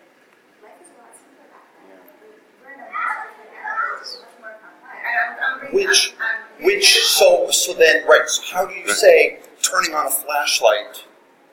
life 0.63 0.79
is 0.79 0.91
a 0.95 0.97
lot 1.03 1.11
simpler 1.19 1.47
back 1.51 1.67
then. 1.83 1.99
We- 2.23 2.39
We're 2.63 2.79
in 2.79 2.81
a 2.83 2.89
much 2.95 3.27
different 3.27 3.59
era, 3.59 3.99
it's 3.99 4.23
much 4.23 4.35
more 4.39 4.55
complex. 4.63 4.95
I- 5.03 5.15
I'm- 5.19 5.35
I'm 5.43 5.55
bringing- 5.59 5.64
Which, 5.75 6.15
which, 6.61 7.05
so, 7.05 7.51
so 7.51 7.75
then, 7.75 8.07
right, 8.07 8.29
so 8.29 8.43
how 8.55 8.65
do 8.65 8.75
you 8.75 8.89
say 8.91 9.41
turning 9.61 9.93
on 9.93 10.07
a 10.07 10.11
flashlight 10.11 11.05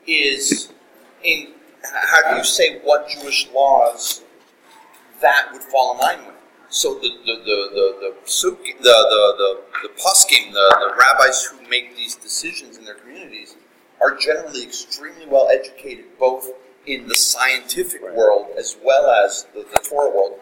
is 0.06 0.72
in, 1.24 1.54
how 1.84 2.32
do 2.32 2.38
you 2.38 2.44
say 2.44 2.80
what 2.82 3.10
Jewish 3.10 3.50
laws 3.52 4.22
that 5.22 5.50
would 5.52 5.64
fall 5.64 5.94
in 5.94 6.00
line 6.00 6.28
with? 6.28 6.36
So 6.70 6.94
the, 6.94 7.10
the, 7.26 7.34
the, 7.34 7.42
the, 7.44 7.96
the, 8.00 8.16
the, 8.30 8.84
the, 8.84 9.34
the, 9.38 9.62
the 9.82 9.90
poskim, 10.00 10.54
the, 10.54 10.78
the 10.80 10.96
rabbis 11.00 11.44
who 11.46 11.68
make 11.68 11.98
these 11.98 12.16
decisions 12.16 12.78
in 12.78 12.86
their 12.86 12.96
communities 12.96 13.56
are 14.00 14.16
generally 14.16 14.64
extremely 14.64 15.26
well 15.26 15.50
educated 15.50 16.06
both 16.20 16.48
in 16.86 17.08
the 17.08 17.16
scientific 17.16 18.02
world 18.14 18.48
as 18.58 18.78
well 18.84 19.10
as 19.26 19.48
the, 19.56 19.66
the 19.72 19.80
Torah 19.80 20.10
world. 20.10 20.40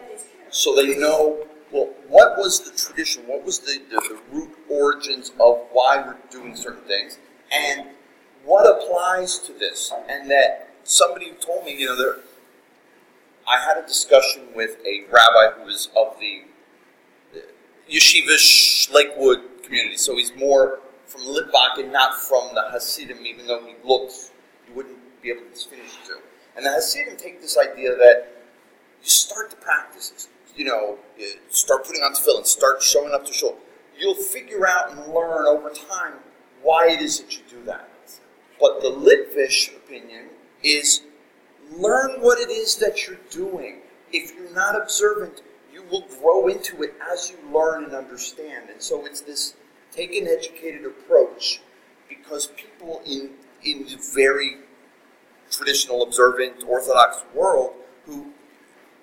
So 0.50 0.76
they 0.76 0.98
know, 0.98 1.46
well, 1.72 1.90
what 2.08 2.36
was 2.36 2.60
the 2.60 2.76
tradition? 2.76 3.24
What 3.26 3.44
was 3.44 3.60
the, 3.60 3.80
the, 3.90 3.96
the 3.96 4.18
root 4.32 4.50
origins 4.68 5.30
of 5.40 5.60
why 5.72 6.02
we're 6.04 6.16
doing 6.30 6.56
certain 6.56 6.82
things? 6.84 7.18
And 7.52 7.88
what 8.44 8.66
applies 8.66 9.38
to 9.40 9.52
this? 9.52 9.92
And 10.08 10.30
that 10.30 10.70
somebody 10.84 11.32
told 11.40 11.64
me, 11.64 11.76
you 11.76 11.86
know, 11.86 11.96
there, 11.96 12.16
I 13.48 13.60
had 13.60 13.82
a 13.82 13.86
discussion 13.86 14.48
with 14.54 14.78
a 14.84 15.04
rabbi 15.10 15.60
who 15.60 15.68
is 15.68 15.88
of 15.96 16.18
the, 16.18 16.42
yeshivish 17.90 18.92
Lakewood 18.92 19.62
community. 19.62 19.96
So 19.96 20.16
he's 20.16 20.32
more 20.36 20.80
from 21.06 21.22
Litvak 21.22 21.78
and 21.78 21.92
not 21.92 22.14
from 22.14 22.50
the 22.54 22.70
Hasidim, 22.70 23.18
even 23.26 23.46
though 23.46 23.64
he 23.64 23.74
looks, 23.84 24.30
you 24.68 24.74
wouldn't 24.74 24.98
be 25.22 25.30
able 25.30 25.42
to 25.42 25.50
distinguish 25.50 25.90
the 26.02 26.14
two. 26.14 26.18
And 26.56 26.64
the 26.64 26.70
Hasidim 26.70 27.16
take 27.16 27.40
this 27.40 27.58
idea 27.58 27.96
that 27.96 28.28
you 29.02 29.08
start 29.08 29.50
the 29.50 29.56
practices. 29.56 30.28
You 30.56 30.64
know, 30.64 30.98
eh, 31.18 31.24
start 31.48 31.86
putting 31.86 32.02
on 32.02 32.12
tefillin, 32.12 32.46
start 32.46 32.82
showing 32.82 33.12
up 33.12 33.24
to 33.26 33.32
shul. 33.32 33.56
You'll 33.98 34.14
figure 34.14 34.66
out 34.66 34.90
and 34.90 35.12
learn 35.12 35.46
over 35.46 35.70
time 35.70 36.14
why 36.62 36.88
it 36.88 37.00
is 37.00 37.20
that 37.20 37.36
you 37.36 37.42
do 37.48 37.62
that. 37.64 37.88
But 38.60 38.80
the 38.80 38.88
Litvish 38.88 39.74
opinion 39.74 40.26
is 40.62 41.02
learn 41.72 42.20
what 42.20 42.38
it 42.38 42.50
is 42.50 42.76
that 42.76 43.06
you're 43.06 43.18
doing. 43.30 43.78
If 44.12 44.34
you're 44.34 44.54
not 44.54 44.80
observant, 44.80 45.42
you 45.72 45.82
will 45.90 46.06
grow 46.20 46.48
into 46.48 46.82
it 46.82 46.94
as 47.12 47.30
you 47.30 47.52
learn 47.52 47.84
and 47.84 47.94
understand. 47.94 48.70
And 48.70 48.82
so 48.82 49.06
it's 49.06 49.20
this 49.20 49.54
take 49.92 50.14
an 50.14 50.26
educated 50.28 50.84
approach 50.84 51.60
because 52.08 52.48
people 52.48 53.02
in 53.06 53.30
in 53.62 53.84
the 53.84 53.98
very 54.14 54.56
traditional 55.50 56.02
observant 56.02 56.64
orthodox 56.66 57.22
world 57.34 57.72
who 58.06 58.32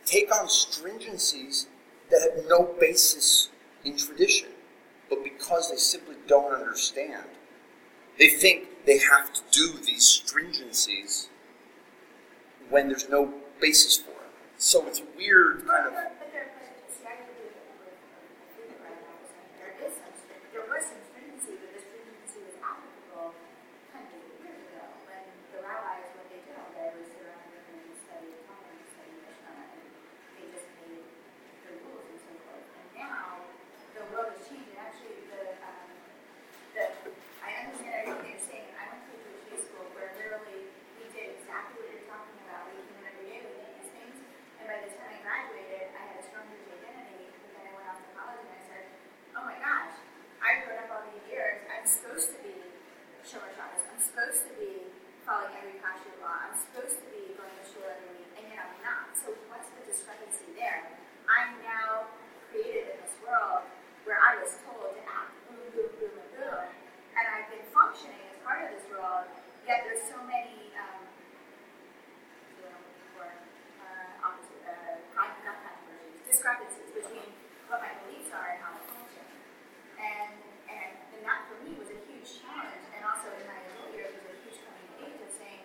take 0.08 0.34
on 0.36 0.48
stringencies 0.48 1.68
that 2.12 2.22
have 2.22 2.46
no 2.48 2.70
basis 2.80 3.50
in 3.86 3.98
tradition 3.98 4.50
but 5.10 5.24
because 5.24 5.72
they 5.72 5.78
simply 5.78 6.16
don't 6.28 6.54
understand 6.54 7.26
they 8.20 8.30
think 8.30 8.68
they 8.86 8.98
have 9.00 9.34
to 9.34 9.42
do 9.52 9.74
these 9.86 10.06
stringencies 10.06 11.28
when 12.70 12.88
there's 12.90 13.10
no 13.10 13.34
basis 13.60 13.98
for 13.98 14.12
it. 14.12 14.32
So 14.58 14.86
it's 14.88 15.00
a 15.00 15.08
weird 15.16 15.66
kind 15.68 15.88
of 15.88 15.94
But 15.94 16.20
but 16.20 16.30
there, 16.34 16.50
but 16.58 16.66
see, 16.92 17.06
I 17.08 17.14
agree 17.24 17.48
with, 17.48 17.62
with, 17.80 17.96
with 18.58 18.68
the 18.68 18.76
right 18.84 19.00
now, 19.06 19.16
there 19.62 19.72
is 19.86 19.94
some, 19.96 20.14
string- 20.18 20.48
there 20.52 20.66
was 20.68 20.84
some 20.84 21.02
stringency, 21.08 21.54
but 21.62 21.70
the 21.78 21.82
stringency 21.86 22.40
was 22.44 22.58
applicable 22.60 23.38
hundreds 23.94 24.26
of 24.28 24.36
years 24.42 24.60
ago, 24.68 24.84
when 25.08 25.24
the 25.54 25.60
rabbis, 25.62 26.10
what 26.18 26.26
they 26.34 26.42
did 26.42 26.58
all 26.58 26.72
day 26.74 26.90
was 26.98 27.06
sit 27.08 27.22
around 27.24 27.48
and 27.54 27.96
study 28.02 28.28
the 28.34 28.42
Talmud 28.50 28.74
and 28.76 28.90
study 28.98 29.14
Mishnah, 29.24 29.62
and 29.62 29.86
they 30.36 30.46
just 30.52 30.68
made 30.82 31.06
the 31.64 31.72
rules 31.86 32.10
and 32.10 32.20
so 32.26 32.34
forth. 32.50 32.66
And 32.82 32.88
now, 32.98 33.46
the 33.94 34.04
world 34.10 34.34
has 34.36 34.42
changed, 34.50 34.74
and 34.74 34.82
actually, 34.82 35.22
the, 35.30 35.42
um, 35.62 35.88
the, 36.74 36.84
I 37.46 37.50
understand 37.62 37.94
everything 38.10 38.34
you're 38.34 38.48
saying, 38.50 38.68
I 38.76 38.84
went 38.90 39.06
to 39.06 39.14
a 39.14 39.40
Jewish 39.48 39.64
school 39.70 39.86
where 39.94 40.10
literally 40.18 40.66
we 40.98 41.06
did 41.14 41.38
exactly 41.38 41.78
what 41.86 41.90
you're 41.94 42.10
talking 42.10 42.38
about, 42.50 42.74
we 42.74 42.82
came 42.82 42.98
in 42.98 43.06
every 43.08 43.26
day, 43.30 43.40
we 43.46 43.54
did 43.56 43.72
these 43.80 43.92
things, 43.94 44.18
and 44.60 44.66
by 44.68 44.78
the 44.84 44.90
time 44.98 45.14
I 45.16 45.20
graduated, 45.24 45.86
I 45.96 46.02
had 46.12 46.18
a 46.20 46.24
strong 46.28 46.46
Jewish 46.52 46.70
identity, 46.76 47.26
but 47.32 47.50
then 47.56 47.64
I 47.70 47.74
went 47.78 47.88
off 47.88 48.00
to 48.04 48.10
college 48.18 48.42
and 48.44 48.52
I 48.54 48.62
said, 48.68 48.84
oh 49.38 49.44
my 49.48 49.58
gosh, 49.64 49.94
I've 50.44 50.60
grown 50.68 50.80
up 50.86 50.90
all 50.92 51.04
these 51.10 51.26
years, 51.32 51.58
I'm 51.72 51.86
supposed 51.88 52.28
to 52.36 52.38
be 52.44 52.54
Shomer 53.26 53.52
Shabbos, 53.56 53.84
I'm 53.88 54.02
supposed 54.02 54.42
to 54.48 54.54
be 54.60 54.92
following 55.24 55.56
every 55.58 55.78
kasher 55.80 56.14
law, 56.22 56.36
I'm 56.48 56.56
supposed 56.58 57.00
to 57.00 57.06
be 57.10 57.34
going 57.40 57.54
to 57.58 57.64
shul 57.66 57.88
every 57.88 58.12
week, 58.22 58.30
and 58.38 58.44
yet 58.52 58.60
I'm 58.64 58.76
not. 58.84 59.16
So 59.18 59.32
what's 59.52 59.68
the 59.76 59.84
discrepancy 59.88 60.52
there? 60.56 60.88
I'm 61.28 61.60
now 61.64 62.08
created 62.52 62.96
in 62.96 62.98
this 63.04 63.16
world 63.24 63.68
where 64.08 64.20
I 64.20 64.40
was 64.40 64.56
told 64.64 64.96
to 64.96 65.04
act 65.04 65.32
boom, 65.52 65.64
boom, 65.76 65.92
boom, 66.00 66.16
and 66.16 66.32
boom, 66.40 66.64
and 67.18 67.24
I've 67.28 67.50
been 67.52 67.68
functioning 67.76 68.24
as 68.32 68.40
part 68.48 68.64
of 68.64 68.70
this 68.72 68.86
world, 68.88 69.28
yet 69.68 69.84
there's 69.84 70.06
so 70.08 70.16
many, 70.24 70.72
um, 70.80 71.04
you 72.56 72.64
know, 72.72 72.80
for, 73.16 73.28
uh, 73.28 74.26
opposite, 74.26 74.62
uh, 74.64 74.96
con- 75.16 75.36
not 75.44 75.58
controversies, 75.64 76.24
discrepancies 76.28 76.90
between 76.96 77.30
what 77.68 77.84
my 77.84 77.92
beliefs 78.06 78.32
are 78.32 78.48
and 78.56 78.60
how 78.64 78.72
I 78.76 78.82
function. 78.88 79.26
And, 80.00 80.32
and, 80.72 80.92
and 81.18 81.22
that 81.26 81.48
for 81.52 81.58
me 81.66 81.76
was 81.76 81.90
a 81.92 82.00
huge 82.08 82.28
challenge, 82.44 82.86
and 82.96 83.02
also 83.04 83.28
in 83.36 83.44
my 83.50 83.58
adult 83.68 83.92
years 83.96 84.14
was 84.16 84.26
a 84.32 84.36
huge 84.46 84.58
coming 84.64 84.86
of 84.88 84.96
age 85.04 85.20
of 85.20 85.32
saying, 85.36 85.64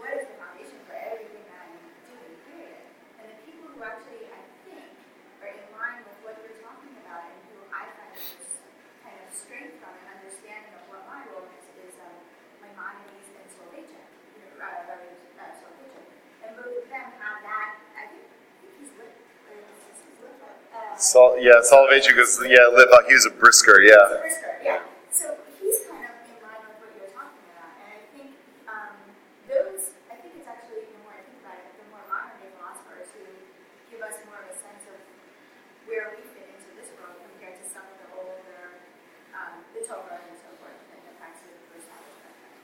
what 0.00 0.12
is 0.16 0.24
the 0.30 0.36
foundation 0.40 0.78
for 0.88 0.96
everything 0.96 1.44
that 1.50 1.60
I'm 1.68 1.76
doing, 2.08 2.34
period? 2.48 2.82
And 3.20 3.24
the 3.28 3.38
people 3.44 3.68
who 3.74 3.80
actually, 3.84 4.30
I 4.32 4.40
think, 4.64 4.88
are 5.44 5.50
in 5.52 5.60
line 5.76 6.00
with 6.08 6.18
what 6.24 6.34
you're 6.40 6.60
talking 6.64 6.94
about 7.04 7.28
and 7.28 7.36
who 7.52 7.58
I 7.68 7.84
find 7.98 8.12
this 8.16 8.60
kind 9.04 9.16
of 9.20 9.28
strength 9.32 9.76
from 9.80 9.92
and 9.96 10.08
understanding 10.20 10.72
of 10.76 10.84
what 10.88 11.04
my 11.08 11.20
role 11.32 11.48
is, 11.56 11.64
is 11.84 11.94
um, 12.00 12.16
Maimonides 12.64 13.28
and 13.36 13.46
Soloveitchik, 13.56 14.08
you 14.36 14.40
know, 14.44 14.60
uh, 14.60 14.88
Rabbi 14.88 15.10
uh, 15.40 15.52
Soloveitchik. 15.60 16.06
And 16.44 16.50
both 16.60 16.76
of 16.80 16.86
them 16.88 17.08
have 17.20 17.38
that, 17.44 17.68
I 17.96 18.04
think, 18.12 18.24
I 18.28 18.56
think 18.64 18.72
he's 18.80 18.92
lit, 19.00 19.12
or 19.48 19.52
is 19.56 19.64
this- 19.68 20.00
he's 20.04 20.18
lit, 20.24 20.36
Sol, 21.00 21.40
yeah, 21.40 21.64
Soloveitchik 21.64 22.12
yeah, 22.44 22.68
live 22.68 22.92
he 23.08 23.14
was 23.16 23.24
a 23.24 23.32
brisker, 23.32 23.80
yeah. 23.80 24.20
Brisker, 24.20 24.52
yeah. 24.60 24.84
So 25.08 25.32
he's 25.56 25.88
kind 25.88 26.04
of 26.04 26.12
in 26.28 26.36
line 26.44 26.60
with 26.60 26.76
what 26.76 26.92
you're 26.92 27.08
talking 27.08 27.40
about, 27.56 27.72
and 27.80 27.88
I 27.88 28.04
think 28.12 28.36
um, 28.68 28.92
those. 29.48 29.96
I 30.12 30.20
think 30.20 30.36
it's 30.36 30.44
actually 30.44 30.92
the 30.92 31.00
more 31.00 31.16
I 31.16 31.24
think 31.24 31.40
about 31.40 31.56
it, 31.56 31.72
the 31.80 31.88
more 31.88 32.04
modern 32.04 32.36
day 32.44 32.52
philosophers 32.52 33.08
who 33.16 33.24
give 33.88 34.04
us 34.04 34.20
more 34.28 34.44
of 34.44 34.52
a 34.52 34.56
sense 34.60 34.84
of 34.92 35.00
where 35.88 36.12
we 36.12 36.20
fit 36.36 36.52
into 36.52 36.68
this 36.76 36.92
world 37.00 37.16
compared 37.16 37.56
to 37.56 37.66
some 37.72 37.88
of 37.88 37.96
the 37.96 38.08
older, 38.20 38.84
um, 39.32 39.64
the 39.72 39.80
Torah 39.88 40.20
and 40.20 40.36
so 40.36 40.52
forth, 40.60 40.76
and 40.92 41.00
the 41.00 41.16
practices 41.16 41.56
of 41.64 41.80
the. 41.80 41.80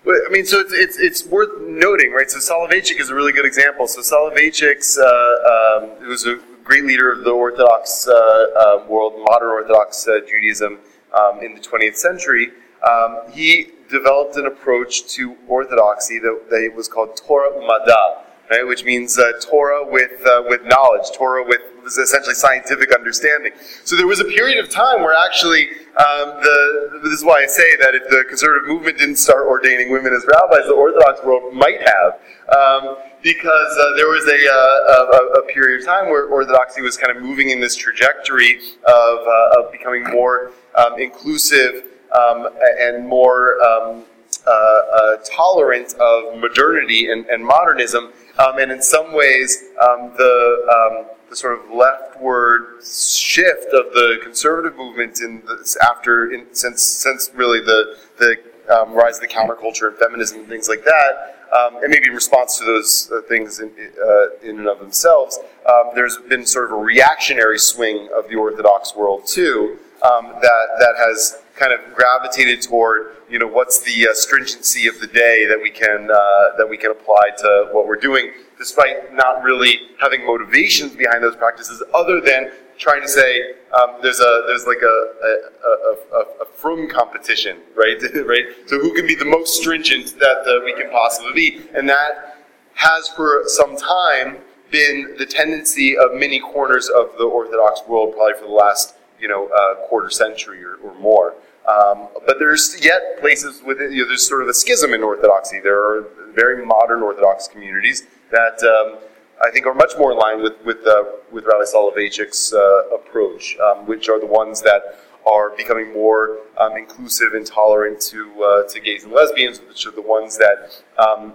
Well, 0.05 0.20
I 0.20 0.28
mean, 0.28 0.45
so 0.45 0.61
it's, 0.61 0.76
it's, 0.76 0.97
it's 1.01 1.20
worth 1.24 1.57
noting, 1.64 2.12
right? 2.12 2.28
So 2.28 2.37
Soloveitchik 2.37 3.01
is 3.01 3.09
a 3.09 3.16
really 3.16 3.32
good 3.32 3.49
example. 3.49 3.89
So 3.89 4.05
Soloveitchik's 4.05 5.01
uh, 5.01 5.09
um, 5.09 6.05
it 6.05 6.09
was 6.12 6.28
a 6.28 6.37
great 6.67 6.85
leader 6.85 7.12
of 7.12 7.23
the 7.23 7.31
Orthodox 7.31 8.09
uh, 8.09 8.12
uh, 8.12 8.85
world, 8.89 9.14
modern 9.25 9.51
Orthodox 9.51 10.07
uh, 10.09 10.19
Judaism 10.29 10.81
um, 11.17 11.41
in 11.41 11.55
the 11.55 11.61
20th 11.61 11.95
century. 11.95 12.51
Um, 12.83 13.21
he 13.31 13.69
developed 13.89 14.37
an 14.37 14.47
approach 14.47 15.07
to 15.14 15.37
orthodoxy 15.47 16.19
that, 16.19 16.47
that 16.51 16.73
was 16.75 16.89
called 16.89 17.17
Torah 17.17 17.53
Umada, 17.53 18.25
right? 18.51 18.67
Which 18.67 18.85
means 18.85 19.17
Torah 19.49 19.87
with 19.87 20.21
with 20.49 20.64
knowledge, 20.64 21.12
Torah 21.14 21.45
with 21.47 21.62
was 21.87 21.97
essentially 21.99 22.34
scientific 22.34 22.93
understanding. 22.93 23.53
So 23.84 23.97
there 23.97 24.07
was 24.07 24.20
a 24.20 24.24
period 24.24 24.59
of 24.59 24.68
time 24.68 25.03
where 25.03 25.14
actually 25.24 25.68
um, 25.97 26.43
the, 26.43 27.01
this 27.05 27.12
is 27.12 27.24
why 27.24 27.43
I 27.43 27.47
say 27.47 27.76
that 27.76 27.95
if 27.95 28.03
the 28.11 28.24
conservative 28.28 28.68
movement 28.68 28.99
didn't 28.99 29.16
start 29.16 29.47
ordaining 29.47 29.91
women 29.91 30.12
as 30.12 30.26
rabbis, 30.26 30.66
the 30.66 30.74
Orthodox 30.74 31.24
world 31.24 31.55
might 31.55 31.80
have. 31.80 32.20
Um, 32.51 32.97
because 33.22 33.78
uh, 33.78 33.97
there 33.97 34.09
was 34.09 34.24
a, 34.26 34.41
uh, 34.47 35.39
a, 35.39 35.41
a, 35.41 35.53
period 35.53 35.80
of 35.80 35.87
time 35.87 36.11
where 36.11 36.26
Orthodoxy 36.26 36.80
was 36.80 36.97
kind 36.97 37.16
of 37.16 37.20
moving 37.20 37.51
in 37.51 37.59
this 37.59 37.74
trajectory 37.74 38.61
of, 38.87 39.18
uh, 39.26 39.59
of 39.59 39.72
becoming 39.72 40.05
more 40.05 40.53
um, 40.76 41.01
inclusive 41.01 41.87
um, 42.12 42.49
and 42.78 43.09
more 43.09 43.61
um, 43.64 44.05
uh, 44.47 44.51
uh, 44.51 45.16
tolerant 45.24 45.95
of 45.95 46.39
modernity 46.39 47.11
and, 47.11 47.26
and 47.26 47.45
modernism. 47.45 48.12
Um, 48.39 48.59
and 48.59 48.70
in 48.70 48.80
some 48.80 49.12
ways, 49.12 49.64
um, 49.82 50.12
the, 50.16 51.07
um, 51.07 51.16
sort 51.37 51.59
of 51.59 51.70
leftward 51.70 52.82
shift 52.84 53.66
of 53.72 53.93
the 53.93 54.18
conservative 54.22 54.76
movement 54.76 55.20
in 55.20 55.43
this 55.47 55.76
after 55.76 56.32
in, 56.32 56.47
since 56.53 56.82
since 56.82 57.30
really 57.34 57.61
the 57.61 57.99
the 58.18 58.37
um, 58.74 58.95
rise 58.95 59.16
of 59.16 59.20
the 59.20 59.28
counterculture 59.28 59.89
and 59.89 59.97
feminism 59.97 60.41
and 60.41 60.49
things 60.49 60.68
like 60.68 60.84
that, 60.84 61.37
um, 61.57 61.76
and 61.82 61.91
maybe 61.91 62.09
in 62.09 62.14
response 62.14 62.59
to 62.59 62.64
those 62.64 63.12
uh, 63.12 63.20
things 63.28 63.61
in, 63.61 63.70
uh, 64.05 64.26
in 64.43 64.59
and 64.59 64.66
of 64.66 64.80
themselves, 64.80 65.39
um, 65.70 65.91
there's 65.95 66.18
been 66.28 66.45
sort 66.45 66.64
of 66.64 66.72
a 66.72 66.76
reactionary 66.76 67.59
swing 67.59 68.09
of 68.16 68.28
the 68.28 68.34
Orthodox 68.34 68.97
world 68.97 69.26
too 69.26 69.78
um, 70.03 70.32
that 70.41 70.66
that 70.78 70.95
has 70.97 71.43
kind 71.55 71.72
of 71.72 71.80
gravitated 71.95 72.62
toward 72.62 73.16
you 73.28 73.39
know 73.39 73.47
what's 73.47 73.80
the 73.80 74.09
uh, 74.09 74.14
stringency 74.14 74.87
of 74.87 75.01
the 75.01 75.07
day 75.07 75.47
that 75.47 75.61
we 75.61 75.70
can 75.70 76.11
uh, 76.11 76.57
that 76.57 76.66
we 76.68 76.76
can 76.76 76.91
apply 76.91 77.30
to 77.39 77.68
what 77.72 77.87
we're 77.87 77.97
doing, 77.97 78.32
despite 78.59 79.15
not 79.15 79.43
really 79.43 79.81
having 80.01 80.27
motivations 80.27 80.95
behind 80.95 81.23
those 81.23 81.37
practices 81.37 81.83
other 81.95 82.21
than 82.21 82.51
trying 82.79 83.03
to 83.03 83.09
say 83.09 83.53
um, 83.73 83.97
there's 84.03 84.21
a 84.21 84.43
there's 84.47 84.67
like 84.67 84.83
a 84.83 84.87
a, 84.87 85.31
a, 85.69 86.19
a, 86.19 86.43
a 86.43 86.47
frum 86.57 86.89
competition, 86.89 87.59
right? 87.75 87.97
right. 88.27 88.45
So 88.67 88.79
who 88.79 88.95
can 88.95 89.07
be 89.07 89.15
the 89.15 89.25
most 89.25 89.61
stringent 89.61 90.19
that 90.19 90.45
uh, 90.47 90.65
we 90.65 90.73
can 90.75 90.91
possibly 90.91 91.33
be, 91.33 91.61
and 91.75 91.89
that 91.89 92.45
has 92.75 93.09
for 93.09 93.43
some 93.47 93.77
time 93.77 94.39
been 94.71 95.15
the 95.19 95.27
tendency 95.27 95.97
of 95.97 96.15
many 96.15 96.41
corners 96.41 96.89
of 96.89 97.11
the 97.19 97.25
Orthodox 97.25 97.81
world, 97.87 98.15
probably 98.15 98.35
for 98.35 98.47
the 98.47 98.55
last 98.55 98.95
you 99.21 99.29
know 99.29 99.49
uh, 99.49 99.87
quarter 99.87 100.11
century 100.11 100.65
or, 100.65 100.77
or 100.77 100.95
more. 100.99 101.35
Um, 101.67 102.09
but 102.25 102.39
there's 102.39 102.77
yet 102.81 103.19
places 103.21 103.61
within, 103.61 103.91
you 103.93 104.03
know, 104.03 104.09
there's 104.09 104.27
sort 104.27 104.43
of 104.43 104.49
a 104.49 104.55
schism 104.55 104.95
in 104.95 105.03
Orthodoxy. 105.03 105.59
There 105.59 105.79
are 105.79 106.07
very 106.33 106.65
modern 106.65 107.03
Orthodox 107.03 107.49
communities 107.49 108.07
that 108.31 108.62
um, 108.62 108.99
I 109.45 109.51
think 109.51 109.66
are 109.66 109.74
much 109.74 109.93
more 109.99 110.12
in 110.12 110.18
line 110.18 110.43
with 110.43 110.55
with, 110.64 110.87
uh, 110.87 111.05
with 111.31 111.45
Rabbi 111.45 111.64
Soloveitchik's 111.64 112.53
uh, 112.53 112.89
approach, 112.95 113.57
um, 113.59 113.87
which 113.87 114.09
are 114.09 114.18
the 114.18 114.27
ones 114.27 114.62
that 114.62 115.01
are 115.27 115.51
becoming 115.51 115.93
more 115.93 116.39
um, 116.57 116.77
inclusive 116.77 117.35
and 117.35 117.47
tolerant 117.47 118.01
to 118.01 118.43
uh, 118.43 118.68
to 118.68 118.81
gays 118.81 119.05
and 119.05 119.12
lesbians, 119.12 119.61
which 119.61 119.87
are 119.87 119.91
the 119.91 120.03
ones 120.03 120.39
that 120.39 120.83
um, 120.99 121.35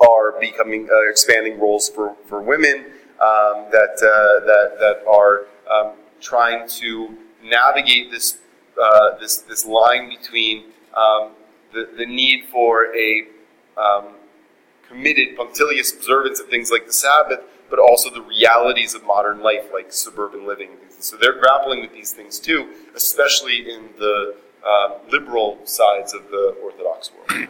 are 0.00 0.38
becoming 0.40 0.88
uh, 0.90 1.10
expanding 1.10 1.58
roles 1.58 1.88
for, 1.88 2.16
for 2.26 2.40
women 2.40 2.86
um, 3.20 3.66
that 3.72 3.96
uh, 4.00 4.46
that 4.46 4.76
that 4.78 5.04
are 5.08 5.46
um, 5.70 5.94
trying 6.20 6.68
to 6.68 7.16
navigate 7.42 8.10
this 8.10 8.38
uh, 8.80 9.16
this 9.18 9.38
this 9.38 9.66
line 9.66 10.08
between 10.08 10.64
the 11.72 11.88
the 11.96 12.06
need 12.06 12.44
for 12.50 12.94
a 12.96 13.26
um, 13.76 14.14
committed, 14.88 15.36
punctilious 15.36 15.92
observance 15.92 16.40
of 16.40 16.48
things 16.48 16.70
like 16.70 16.86
the 16.86 16.92
Sabbath, 16.92 17.40
but 17.68 17.78
also 17.78 18.10
the 18.10 18.22
realities 18.22 18.94
of 18.94 19.04
modern 19.04 19.40
life, 19.40 19.66
like 19.72 19.92
suburban 19.92 20.46
living. 20.46 20.70
So 20.98 21.16
they're 21.16 21.38
grappling 21.38 21.80
with 21.80 21.92
these 21.92 22.12
things 22.12 22.38
too, 22.38 22.68
especially 22.94 23.70
in 23.70 23.90
the 23.98 24.36
uh, 24.66 24.98
liberal 25.10 25.58
sides 25.64 26.14
of 26.14 26.30
the 26.30 26.56
Orthodox 26.62 27.10
world. 27.12 27.48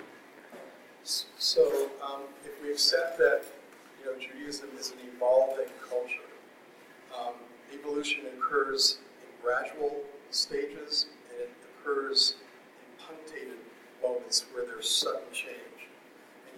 So, 1.39 1.91
um, 2.03 2.23
if 2.45 2.61
we 2.61 2.73
accept 2.73 3.17
that 3.19 3.43
you 4.01 4.07
know 4.07 4.19
Judaism 4.19 4.71
is 4.77 4.91
an 4.91 4.99
evolving 5.15 5.69
culture, 5.89 6.19
um, 7.17 7.35
evolution 7.73 8.25
occurs 8.37 8.99
in 9.21 9.45
gradual 9.45 10.03
stages 10.31 11.07
and 11.31 11.43
it 11.43 11.51
occurs 11.81 12.35
in 12.81 13.07
punctated 13.07 13.59
moments 14.03 14.47
where 14.53 14.67
there's 14.67 14.91
sudden 14.91 15.23
change. 15.33 15.66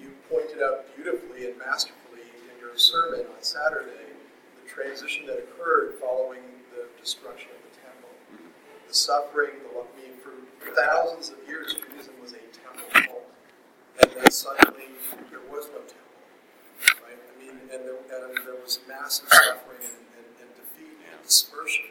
You 0.01 0.15
pointed 0.31 0.63
out 0.63 0.87
beautifully 0.95 1.51
and 1.51 1.59
masterfully 1.59 2.23
in 2.23 2.61
your 2.61 2.77
sermon 2.77 3.21
on 3.21 3.43
Saturday 3.43 4.15
the 4.63 4.69
transition 4.69 5.27
that 5.27 5.39
occurred 5.39 5.99
following 6.01 6.43
the 6.75 6.87
destruction 7.01 7.51
of 7.51 7.61
the 7.67 7.75
temple. 7.83 8.11
The 8.87 8.95
suffering, 8.95 9.59
the, 9.63 9.81
I 9.81 9.85
mean, 9.99 10.15
for 10.23 10.33
thousands 10.75 11.31
of 11.31 11.39
years, 11.49 11.75
Judaism 11.75 12.15
was 12.23 12.33
a 12.33 12.43
temple 12.55 12.89
cult. 12.93 13.27
And 14.01 14.11
then 14.17 14.31
suddenly 14.31 14.95
there 15.31 15.43
was 15.51 15.67
no 15.75 15.83
temple. 15.83 16.23
Right? 17.03 17.19
I 17.19 17.33
mean, 17.43 17.59
and 17.73 17.83
there, 17.85 17.99
and 17.99 18.37
there 18.47 18.61
was 18.63 18.81
massive 18.89 19.29
suffering 19.29 19.83
and, 19.83 20.07
and, 20.15 20.29
and 20.47 20.51
defeat 20.55 20.97
and 21.11 21.23
dispersion. 21.27 21.91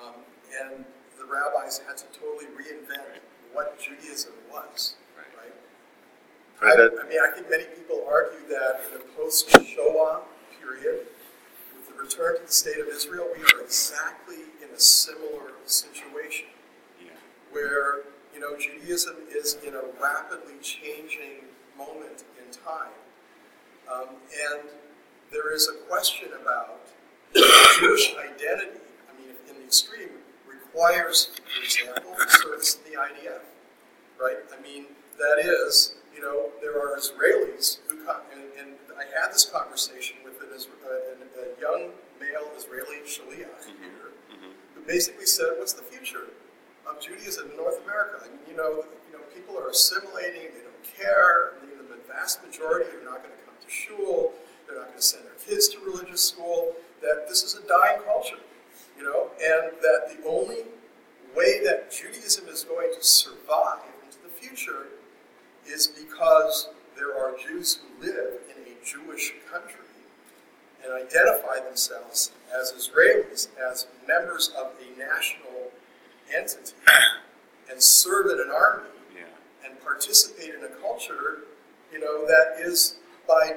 Um, 0.00 0.24
and 0.60 0.84
the 1.18 1.24
rabbis 1.24 1.80
had 1.86 1.98
to 1.98 2.04
totally 2.18 2.46
reinvent 2.56 3.20
what 3.52 3.78
Judaism 3.78 4.32
was? 4.50 4.94
I, 6.60 6.72
I, 6.72 7.08
mean, 7.08 7.18
I 7.22 7.30
think 7.34 7.48
many 7.50 7.64
people 7.64 8.04
argue 8.10 8.48
that 8.48 8.80
in 8.86 8.98
the 8.98 9.04
post-Shoah 9.16 10.22
period, 10.60 11.06
with 11.76 11.88
the 11.88 12.02
return 12.02 12.36
to 12.36 12.46
the 12.46 12.52
state 12.52 12.78
of 12.78 12.88
Israel, 12.88 13.28
we 13.36 13.42
are 13.42 13.62
exactly 13.62 14.36
in 14.62 14.74
a 14.74 14.80
similar 14.80 15.52
situation, 15.66 16.46
yeah. 17.00 17.10
where 17.52 18.00
you 18.34 18.40
know 18.40 18.56
Judaism 18.58 19.16
is 19.30 19.58
in 19.64 19.74
a 19.74 19.82
rapidly 20.02 20.54
changing 20.60 21.46
moment 21.76 22.24
in 22.38 22.52
time, 22.52 22.90
um, 23.92 24.16
and 24.50 24.68
there 25.30 25.54
is 25.54 25.68
a 25.68 25.86
question 25.86 26.28
about 26.42 26.80
Jewish 27.78 28.14
identity. 28.16 28.80
I 29.08 29.20
mean, 29.20 29.30
in 29.48 29.60
the 29.60 29.64
extreme, 29.64 30.10
requires, 30.48 31.30
for 31.36 31.62
example, 31.62 32.14
service 32.28 32.78
in 32.84 32.92
the 32.92 32.98
IDF, 32.98 33.40
right? 34.20 34.38
I 34.56 34.60
mean, 34.60 34.86
that 35.18 35.38
is, 35.44 35.94
you 36.18 36.24
know, 36.24 36.50
there 36.60 36.74
are 36.74 36.98
Israelis 36.98 37.78
who 37.86 38.04
come, 38.04 38.22
and, 38.34 38.42
and 38.58 38.74
I 38.98 39.06
had 39.14 39.32
this 39.32 39.46
conversation 39.46 40.16
with 40.24 40.42
an, 40.42 40.50
a, 40.50 41.46
a 41.46 41.60
young 41.60 41.94
male 42.18 42.50
Israeli 42.56 43.06
shaliach 43.06 43.46
mm-hmm. 43.62 43.82
here, 43.86 44.10
mm-hmm. 44.34 44.50
who 44.74 44.80
basically 44.82 45.26
said, 45.26 45.54
"What's 45.58 45.74
the 45.74 45.84
future 45.84 46.26
of 46.90 47.00
Judaism 47.00 47.52
in 47.52 47.56
North 47.56 47.80
America?" 47.84 48.18
I 48.24 48.28
mean, 48.30 48.40
you 48.50 48.56
know, 48.56 48.82
you 49.06 49.12
know, 49.14 49.22
people 49.32 49.56
are 49.56 49.70
assimilating; 49.70 50.50
they 50.50 50.66
don't 50.66 50.84
care. 50.98 51.54
You 51.62 51.78
know, 51.78 51.86
the 51.86 52.02
vast 52.12 52.44
majority 52.44 52.90
are 52.98 53.04
not 53.04 53.22
going 53.22 53.38
to 53.38 53.42
come 53.46 53.54
to 53.54 53.70
shul. 53.70 54.32
They're 54.66 54.76
not 54.76 54.88
going 54.90 54.98
to 54.98 55.06
send 55.06 55.22
their 55.24 55.38
kids 55.46 55.68
to 55.68 55.78
religious 55.78 56.20
school. 56.20 56.74
That 57.00 57.28
this 57.28 57.44
is 57.44 57.54
a 57.54 57.62
dying 57.68 58.02
culture 58.02 58.42
you 58.98 59.04
know, 59.04 59.30
and 59.40 59.70
that 59.80 60.10
the 60.10 60.28
only 60.28 60.66
way 61.36 61.62
that 61.62 61.92
Judaism 61.92 62.48
is 62.48 62.64
going 62.64 62.90
to 62.92 63.04
survive 63.04 63.78
into 64.04 64.18
the 64.24 64.28
future 64.28 64.88
is 65.64 65.88
because 66.18 66.68
there 66.96 67.16
are 67.16 67.36
Jews 67.36 67.78
who 67.80 68.06
live 68.06 68.40
in 68.50 68.72
a 68.72 68.84
Jewish 68.84 69.34
country 69.50 69.84
and 70.84 70.92
identify 70.92 71.60
themselves 71.64 72.32
as 72.52 72.72
Israelis, 72.72 73.48
as 73.70 73.86
members 74.06 74.52
of 74.58 74.72
a 74.80 74.98
national 74.98 75.70
entity, 76.34 76.74
and 77.70 77.80
serve 77.80 78.26
in 78.26 78.40
an 78.40 78.50
army 78.54 78.88
yeah. 79.14 79.22
and 79.64 79.80
participate 79.80 80.54
in 80.54 80.64
a 80.64 80.68
culture, 80.80 81.44
you 81.92 82.00
know, 82.00 82.26
that 82.26 82.60
is 82.60 82.96
by 83.28 83.54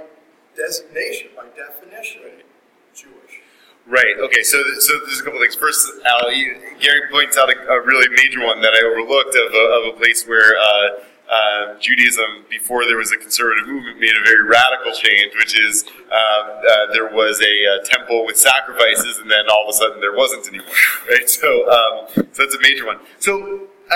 designation, 0.56 1.30
by 1.36 1.46
definition, 1.58 2.22
Jewish. 2.94 3.42
Right. 3.88 4.16
Okay. 4.20 4.44
So, 4.44 4.62
so 4.80 5.00
there's 5.06 5.20
a 5.20 5.24
couple 5.24 5.40
things. 5.40 5.56
First, 5.56 5.90
Al, 6.06 6.32
you, 6.32 6.56
Gary 6.80 7.02
points 7.12 7.38
out 7.38 7.50
a, 7.50 7.58
a, 7.70 7.82
really 7.82 8.08
major 8.10 8.46
one 8.46 8.62
that 8.62 8.74
I 8.74 8.86
overlooked 8.86 9.36
of 9.36 9.54
a, 9.54 9.90
of 9.90 9.96
a 9.96 9.98
place 9.98 10.26
where 10.28 10.56
uh, 10.56 11.04
uh, 11.30 11.80
Judaism, 11.80 12.46
before 12.50 12.86
there 12.86 12.98
was 12.98 13.12
a 13.12 13.18
conservative 13.18 13.68
movement, 13.68 14.00
made 14.00 14.16
a 14.16 14.24
very 14.24 14.44
radical 14.44 14.92
change, 14.94 15.34
which 15.36 15.58
is 15.58 15.86
uh, 16.12 16.16
uh 16.16 16.94
there 16.94 17.08
was 17.14 17.42
a, 17.42 17.68
uh, 17.68 17.86
temple 17.86 18.26
with 18.26 18.38
sacrifices, 18.38 19.18
and 19.18 19.32
then 19.32 19.46
all 19.50 19.64
of 19.64 19.70
a 19.70 19.78
sudden 19.78 20.02
there 20.02 20.16
wasn't 20.16 20.48
anymore. 20.48 20.68
Right. 21.10 21.30
So, 21.30 21.70
um, 21.70 22.08
so 22.32 22.44
that's 22.44 22.56
a 22.56 22.62
major 22.62 22.86
one. 22.86 23.00
So 23.20 23.68
uh, 23.90 23.96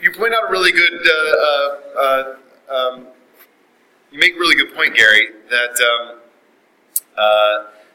you 0.00 0.12
point 0.12 0.34
out 0.34 0.48
a 0.48 0.50
really 0.50 0.72
good. 0.72 0.92
Um, 2.70 3.06
you 4.10 4.18
make 4.18 4.34
a 4.34 4.38
really 4.38 4.56
good 4.56 4.74
point, 4.74 4.96
Gary. 4.96 5.28
That. 5.50 5.80
Um, 5.80 6.18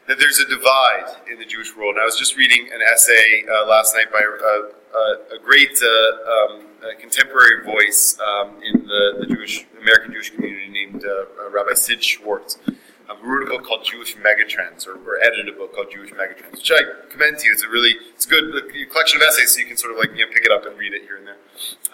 that 0.08 0.18
there's 0.18 0.38
a 0.38 0.48
divide 0.48 1.04
in 1.30 1.38
the 1.38 1.44
Jewish 1.44 1.76
world. 1.76 1.94
And 1.94 2.02
I 2.02 2.04
was 2.04 2.16
just 2.16 2.36
reading 2.36 2.68
an 2.72 2.80
essay 2.92 3.44
uh, 3.44 3.66
last 3.68 3.94
night 3.94 4.10
by 4.10 4.20
uh, 4.20 4.96
uh 4.96 5.36
a 5.36 5.38
great 5.44 5.78
uh, 5.82 6.67
um, 6.82 7.00
contemporary 7.00 7.64
voice 7.64 8.18
um, 8.20 8.62
in 8.62 8.86
the, 8.86 9.16
the, 9.20 9.26
Jewish 9.26 9.66
American 9.80 10.12
Jewish 10.12 10.30
community 10.30 10.68
named 10.68 11.04
uh, 11.04 11.50
Rabbi 11.50 11.74
Sid 11.74 12.02
Schwartz, 12.02 12.58
who 12.66 13.28
wrote 13.28 13.48
a 13.48 13.50
book 13.50 13.64
called 13.64 13.84
Jewish 13.84 14.16
Megatrends, 14.16 14.86
or, 14.86 14.94
or 14.94 15.18
edited 15.22 15.48
a 15.48 15.52
book 15.52 15.74
called 15.74 15.88
Jewish 15.92 16.10
Megatrends, 16.10 16.52
which 16.52 16.70
I 16.70 16.80
commend 17.10 17.38
to 17.38 17.46
you. 17.46 17.52
It's 17.52 17.64
a 17.64 17.68
really, 17.68 17.94
it's 18.14 18.26
a 18.26 18.28
good 18.28 18.54
uh, 18.54 18.92
collection 18.92 19.20
of 19.20 19.26
essays, 19.26 19.54
so 19.54 19.60
you 19.60 19.66
can 19.66 19.76
sort 19.76 19.92
of 19.92 19.98
like, 19.98 20.10
you 20.16 20.24
know, 20.24 20.32
pick 20.32 20.44
it 20.44 20.52
up 20.52 20.66
and 20.66 20.78
read 20.78 20.92
it 20.92 21.02
here 21.02 21.16
and 21.16 21.26
there. 21.26 21.36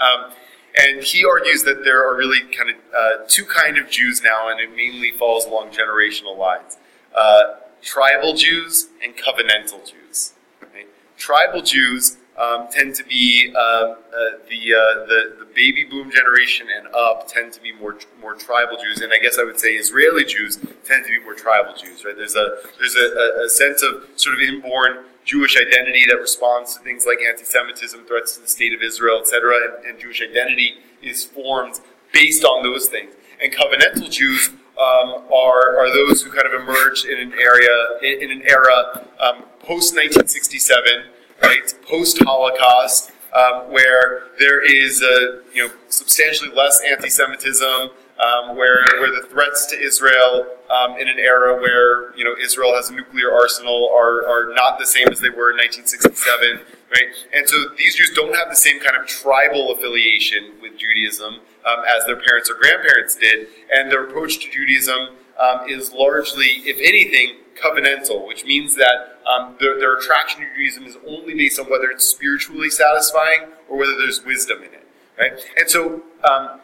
Um, 0.00 0.32
and 0.76 1.02
he 1.04 1.24
argues 1.24 1.62
that 1.64 1.84
there 1.84 2.06
are 2.06 2.16
really 2.16 2.40
kind 2.52 2.70
of 2.70 2.76
uh, 2.94 3.24
two 3.28 3.44
kind 3.44 3.78
of 3.78 3.88
Jews 3.88 4.22
now, 4.22 4.48
and 4.48 4.60
it 4.60 4.74
mainly 4.74 5.12
falls 5.12 5.46
along 5.46 5.70
generational 5.70 6.36
lines: 6.36 6.76
uh, 7.14 7.54
tribal 7.80 8.34
Jews 8.34 8.88
and 9.02 9.14
covenantal 9.16 9.88
Jews. 9.88 10.32
Right? 10.74 10.88
Tribal 11.16 11.62
Jews 11.62 12.16
um, 12.36 12.68
tend 12.70 12.94
to 12.96 13.04
be 13.04 13.48
um, 13.50 13.54
uh, 13.54 14.38
the, 14.48 14.74
uh, 14.74 15.06
the 15.06 15.36
the 15.38 15.46
baby 15.54 15.84
boom 15.84 16.10
generation 16.10 16.66
and 16.76 16.92
up 16.94 17.28
tend 17.28 17.52
to 17.52 17.60
be 17.60 17.72
more 17.72 17.96
more 18.20 18.34
tribal 18.34 18.76
Jews, 18.76 19.00
and 19.00 19.12
I 19.12 19.18
guess 19.18 19.38
I 19.38 19.44
would 19.44 19.60
say 19.60 19.74
Israeli 19.74 20.24
Jews 20.24 20.56
tend 20.84 21.04
to 21.06 21.10
be 21.10 21.20
more 21.20 21.34
tribal 21.34 21.74
Jews. 21.74 22.04
Right? 22.04 22.16
There's 22.16 22.34
a 22.34 22.56
there's 22.78 22.96
a, 22.96 23.44
a 23.44 23.48
sense 23.48 23.82
of 23.82 24.08
sort 24.16 24.34
of 24.34 24.40
inborn 24.42 25.04
Jewish 25.24 25.56
identity 25.56 26.04
that 26.06 26.16
responds 26.16 26.76
to 26.76 26.82
things 26.82 27.06
like 27.06 27.18
anti-Semitism, 27.26 28.04
threats 28.04 28.36
to 28.36 28.42
the 28.42 28.48
state 28.48 28.74
of 28.74 28.82
Israel, 28.82 29.20
etc. 29.20 29.54
And, 29.64 29.86
and 29.86 29.98
Jewish 29.98 30.20
identity 30.20 30.74
is 31.02 31.24
formed 31.24 31.80
based 32.12 32.44
on 32.44 32.62
those 32.62 32.88
things. 32.88 33.14
And 33.42 33.52
covenantal 33.52 34.10
Jews 34.10 34.50
um, 34.78 35.24
are, 35.32 35.78
are 35.78 35.88
those 35.88 36.22
who 36.22 36.30
kind 36.30 36.46
of 36.46 36.60
emerged 36.60 37.06
in 37.06 37.18
an 37.18 37.32
area 37.34 37.70
in, 38.02 38.30
in 38.30 38.30
an 38.30 38.42
era 38.48 39.06
um, 39.20 39.44
post 39.60 39.94
1967, 39.94 41.04
right, 41.46 41.74
post 41.88 42.22
Holocaust, 42.24 43.10
um, 43.32 43.72
where 43.72 44.28
there 44.38 44.64
is 44.64 45.02
a, 45.02 45.42
you 45.52 45.66
know 45.66 45.74
substantially 45.88 46.50
less 46.54 46.80
anti-Semitism, 46.88 47.90
um, 48.20 48.56
where 48.56 48.84
where 49.00 49.10
the 49.10 49.26
threats 49.28 49.66
to 49.66 49.78
Israel 49.78 50.46
um, 50.70 50.96
in 50.98 51.08
an 51.08 51.18
era 51.18 51.60
where 51.60 52.16
you 52.16 52.24
know 52.24 52.34
Israel 52.40 52.74
has 52.74 52.90
a 52.90 52.94
nuclear 52.94 53.32
arsenal 53.32 53.90
are, 53.94 54.26
are 54.26 54.54
not 54.54 54.78
the 54.78 54.86
same 54.86 55.08
as 55.08 55.20
they 55.20 55.30
were 55.30 55.50
in 55.50 55.58
1967, 55.58 56.60
right? 56.90 57.08
And 57.34 57.48
so 57.48 57.56
these 57.76 57.96
Jews 57.96 58.12
don't 58.14 58.34
have 58.36 58.48
the 58.48 58.56
same 58.56 58.80
kind 58.80 58.96
of 58.96 59.06
tribal 59.06 59.72
affiliation 59.72 60.52
with 60.62 60.78
Judaism 60.78 61.40
um, 61.66 61.84
as 61.88 62.04
their 62.06 62.16
parents 62.16 62.50
or 62.50 62.54
grandparents 62.54 63.16
did, 63.16 63.48
and 63.74 63.90
their 63.90 64.04
approach 64.04 64.38
to 64.44 64.50
Judaism 64.50 65.16
um, 65.40 65.68
is 65.68 65.92
largely, 65.92 66.62
if 66.64 66.76
anything, 66.78 67.38
covenantal, 67.60 68.26
which 68.26 68.44
means 68.44 68.74
that 68.76 69.13
um, 69.26 69.56
their, 69.60 69.78
their 69.78 69.96
attraction 69.96 70.40
to 70.40 70.46
Judaism 70.54 70.84
is 70.84 70.96
only 71.06 71.34
based 71.34 71.58
on 71.58 71.66
whether 71.66 71.90
it's 71.90 72.04
spiritually 72.04 72.70
satisfying 72.70 73.48
or 73.68 73.78
whether 73.78 73.96
there's 73.96 74.24
wisdom 74.24 74.58
in 74.58 74.74
it, 74.74 74.86
right? 75.18 75.32
And 75.56 75.68
so 75.68 76.02
um, 76.28 76.60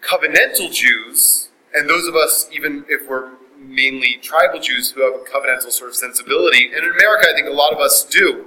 covenantal 0.00 0.72
Jews, 0.72 1.48
and 1.74 1.88
those 1.88 2.06
of 2.06 2.14
us, 2.14 2.48
even 2.52 2.84
if 2.88 3.08
we're 3.08 3.30
mainly 3.58 4.18
tribal 4.22 4.60
Jews 4.60 4.90
who 4.90 5.02
have 5.02 5.20
a 5.20 5.24
covenantal 5.24 5.70
sort 5.70 5.90
of 5.90 5.96
sensibility, 5.96 6.66
and 6.66 6.84
in 6.84 6.92
America, 6.92 7.26
I 7.30 7.34
think 7.34 7.48
a 7.48 7.52
lot 7.52 7.72
of 7.72 7.80
us 7.80 8.04
do, 8.04 8.46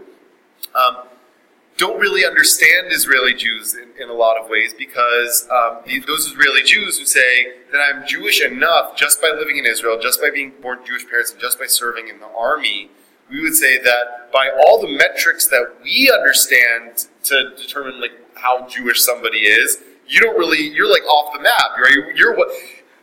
um, 0.73 1.07
don't 1.77 1.99
really 1.99 2.25
understand 2.25 2.87
Israeli 2.91 3.33
Jews 3.33 3.75
in, 3.75 3.89
in 4.01 4.09
a 4.09 4.13
lot 4.13 4.37
of 4.37 4.49
ways 4.49 4.73
because 4.73 5.47
um, 5.51 5.79
those 6.07 6.25
Israeli 6.27 6.63
Jews 6.63 6.99
who 6.99 7.05
say 7.05 7.53
that 7.71 7.79
I'm 7.79 8.07
Jewish 8.07 8.41
enough 8.41 8.95
just 8.95 9.21
by 9.21 9.31
living 9.37 9.57
in 9.57 9.65
Israel, 9.65 9.99
just 10.01 10.21
by 10.21 10.29
being 10.29 10.53
born 10.61 10.79
Jewish 10.85 11.05
parents, 11.07 11.31
and 11.31 11.41
just 11.41 11.59
by 11.59 11.65
serving 11.65 12.07
in 12.07 12.19
the 12.19 12.27
army, 12.27 12.89
we 13.29 13.41
would 13.41 13.55
say 13.55 13.77
that 13.79 14.31
by 14.31 14.49
all 14.49 14.81
the 14.81 14.87
metrics 14.87 15.47
that 15.47 15.75
we 15.83 16.11
understand 16.11 17.07
to 17.23 17.51
determine 17.57 17.99
like 17.99 18.11
how 18.35 18.67
Jewish 18.67 19.01
somebody 19.01 19.39
is, 19.39 19.79
you 20.07 20.19
don't 20.19 20.37
really, 20.37 20.59
you're 20.59 20.91
like 20.91 21.03
off 21.03 21.33
the 21.33 21.41
map, 21.41 21.77
right? 21.81 22.15
You're 22.15 22.35
what, 22.35 22.49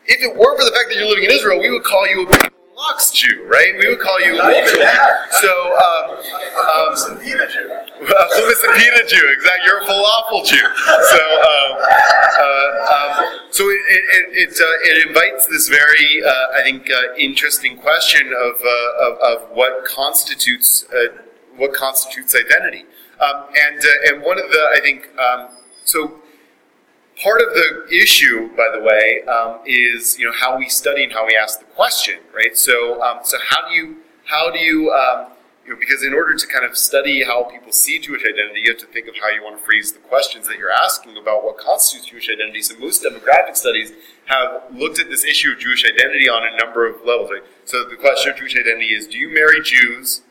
if 0.06 0.22
it 0.22 0.36
weren't 0.36 0.58
for 0.58 0.64
the 0.64 0.70
fact 0.70 0.88
that 0.88 0.96
you're 0.96 1.08
living 1.08 1.24
in 1.24 1.30
Israel, 1.30 1.60
we 1.60 1.70
would 1.70 1.84
call 1.84 2.06
you 2.08 2.28
a 2.28 2.50
Lux 2.76 3.10
Jew, 3.12 3.46
right? 3.48 3.74
We 3.78 3.88
would 3.88 4.00
call 4.00 4.20
you 4.20 4.36
Not 4.36 4.52
even 4.52 4.80
that. 4.80 5.32
So, 5.40 5.52
um, 5.76 6.10
um, 6.10 6.94
Hummus 6.94 7.10
and 7.10 7.20
pita 7.20 7.46
Jew. 7.48 7.68
hummus 8.00 8.64
and 8.64 8.74
pita 8.76 9.04
Jew, 9.08 9.28
exactly. 9.30 9.66
You're 9.66 9.78
a 9.78 9.86
falafel 9.86 10.44
Jew. 10.44 10.56
So, 10.56 11.22
um, 11.42 11.70
uh, 12.38 12.94
um, 12.94 13.40
so 13.50 13.64
it 13.68 13.80
it, 13.88 14.04
it, 14.12 14.48
it, 14.48 14.60
uh, 14.60 14.88
it 14.88 15.08
invites 15.08 15.46
this 15.46 15.68
very, 15.68 16.22
uh, 16.24 16.58
I 16.58 16.62
think, 16.62 16.90
uh, 16.90 17.14
interesting 17.18 17.76
question 17.76 18.28
of, 18.28 18.54
uh, 18.64 19.06
of, 19.06 19.18
of 19.18 19.50
what 19.56 19.84
constitutes 19.84 20.86
uh, 20.92 21.18
what 21.56 21.74
constitutes 21.74 22.34
identity. 22.34 22.86
Um, 23.20 23.44
and 23.56 23.78
uh, 23.78 24.14
and 24.14 24.22
one 24.22 24.38
of 24.38 24.50
the 24.50 24.68
I 24.74 24.80
think 24.80 25.08
um, 25.18 25.48
so 25.84 26.21
part 27.22 27.40
of 27.40 27.54
the 27.54 27.86
issue, 27.90 28.50
by 28.56 28.68
the 28.74 28.82
way, 28.82 29.22
um, 29.28 29.60
is 29.64 30.18
you 30.18 30.26
know 30.26 30.32
how 30.32 30.58
we 30.58 30.68
study 30.68 31.04
and 31.04 31.12
how 31.12 31.26
we 31.26 31.36
ask 31.36 31.60
the 31.60 31.64
question, 31.66 32.18
right? 32.34 32.58
So, 32.58 33.00
um, 33.02 33.20
so 33.22 33.38
how 33.48 33.68
do 33.68 33.74
you 33.74 33.96
how 34.24 34.50
do 34.50 34.58
you 34.58 34.90
um, 34.90 35.28
you 35.64 35.72
know 35.72 35.78
because 35.78 36.02
in 36.02 36.12
order 36.12 36.34
to 36.34 36.46
kind 36.46 36.64
of 36.64 36.76
study 36.76 37.22
how 37.22 37.44
people 37.44 37.72
see 37.72 37.98
Jewish 37.98 38.22
identity, 38.22 38.62
you 38.62 38.70
have 38.70 38.80
to 38.80 38.86
think 38.86 39.06
of 39.06 39.14
how 39.16 39.28
you 39.28 39.42
want 39.42 39.58
to 39.58 39.64
phrase 39.64 39.92
the 39.92 40.00
questions 40.00 40.48
that 40.48 40.58
you're 40.58 40.72
asking 40.72 41.16
about 41.16 41.44
what 41.44 41.58
constitutes 41.58 42.10
Jewish 42.10 42.28
identity. 42.28 42.62
So, 42.62 42.76
most 42.78 43.04
demographic 43.04 43.56
studies 43.56 43.92
have 44.26 44.64
looked 44.72 44.98
at 44.98 45.08
this 45.08 45.24
issue 45.24 45.52
of 45.52 45.58
Jewish 45.60 45.84
identity 45.84 46.28
on 46.28 46.42
a 46.42 46.56
number 46.56 46.86
of 46.86 46.96
levels. 47.06 47.30
Right? 47.30 47.44
So, 47.64 47.84
the 47.88 47.96
question 47.96 48.32
of 48.32 48.38
Jewish 48.38 48.56
identity 48.56 48.92
is: 48.94 49.06
Do 49.06 49.18
you 49.18 49.32
marry 49.32 49.62
Jews? 49.62 50.22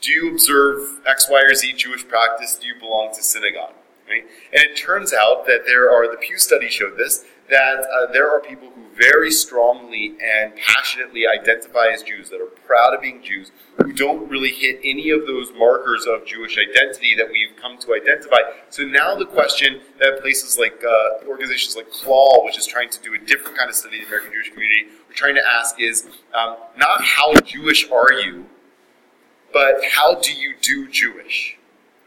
Do 0.00 0.10
you 0.10 0.32
observe 0.32 1.00
X, 1.06 1.28
Y, 1.30 1.40
or 1.40 1.54
Z 1.54 1.74
Jewish 1.74 2.08
practice? 2.08 2.56
Do 2.56 2.66
you 2.66 2.74
belong 2.74 3.14
to 3.14 3.22
synagogue? 3.22 3.74
And 4.20 4.62
it 4.62 4.76
turns 4.76 5.12
out 5.12 5.46
that 5.46 5.64
there 5.64 5.90
are, 5.90 6.10
the 6.10 6.16
Pew 6.16 6.38
study 6.38 6.68
showed 6.68 6.96
this, 6.96 7.24
that 7.50 7.80
uh, 7.80 8.12
there 8.12 8.30
are 8.30 8.40
people 8.40 8.70
who 8.70 8.82
very 8.96 9.30
strongly 9.30 10.14
and 10.22 10.52
passionately 10.56 11.26
identify 11.26 11.88
as 11.92 12.02
Jews, 12.02 12.30
that 12.30 12.40
are 12.40 12.46
proud 12.66 12.94
of 12.94 13.00
being 13.00 13.22
Jews, 13.22 13.50
who 13.82 13.92
don't 13.92 14.28
really 14.28 14.50
hit 14.50 14.80
any 14.84 15.10
of 15.10 15.26
those 15.26 15.50
markers 15.56 16.06
of 16.06 16.26
Jewish 16.26 16.58
identity 16.58 17.14
that 17.16 17.28
we've 17.30 17.56
come 17.60 17.78
to 17.78 17.94
identify. 17.94 18.38
So 18.70 18.84
now 18.84 19.14
the 19.14 19.26
question 19.26 19.80
that 19.98 20.20
places 20.20 20.58
like 20.58 20.82
uh, 20.84 21.26
organizations 21.26 21.76
like 21.76 21.90
CLAL, 21.90 22.44
which 22.44 22.58
is 22.58 22.66
trying 22.66 22.90
to 22.90 23.00
do 23.02 23.14
a 23.14 23.18
different 23.18 23.56
kind 23.56 23.68
of 23.68 23.76
study 23.76 23.98
of 23.98 24.02
the 24.02 24.08
American 24.08 24.32
Jewish 24.32 24.50
community, 24.50 24.86
we're 25.08 25.14
trying 25.14 25.34
to 25.34 25.46
ask 25.46 25.80
is 25.80 26.06
um, 26.34 26.56
not 26.76 27.02
how 27.02 27.34
Jewish 27.40 27.90
are 27.90 28.12
you, 28.12 28.46
but 29.52 29.76
how 29.90 30.14
do 30.16 30.32
you 30.32 30.54
do 30.60 30.88
Jewish, 30.88 31.58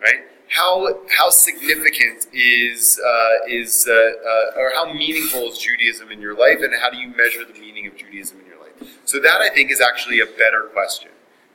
right? 0.02 0.24
How 0.50 1.00
how 1.10 1.30
significant 1.30 2.28
is 2.34 3.00
uh, 3.04 3.48
is 3.48 3.88
uh, 3.90 3.94
uh, 3.94 4.60
or 4.60 4.72
how 4.74 4.94
meaningful 4.94 5.42
is 5.52 5.58
Judaism 5.58 6.12
in 6.12 6.22
your 6.22 6.36
life, 6.38 6.60
and 6.62 6.74
how 6.80 6.90
do 6.90 6.98
you 6.98 7.10
measure 7.10 7.44
the 7.46 7.60
meaning 7.60 7.88
of 7.88 7.96
Judaism 7.98 8.40
in 8.40 8.46
your 8.46 8.60
life? 8.60 9.00
So 9.06 9.20
that 9.20 9.42
I 9.42 9.50
think 9.50 9.72
is 9.72 9.82
actually 9.82 10.20
a 10.20 10.26
better 10.26 10.70
question 10.72 11.10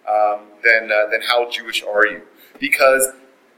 um, 0.08 0.40
than 0.64 0.90
uh, 0.90 1.10
than 1.10 1.22
how 1.22 1.48
Jewish 1.50 1.82
are 1.82 2.06
you, 2.06 2.22
because 2.58 3.08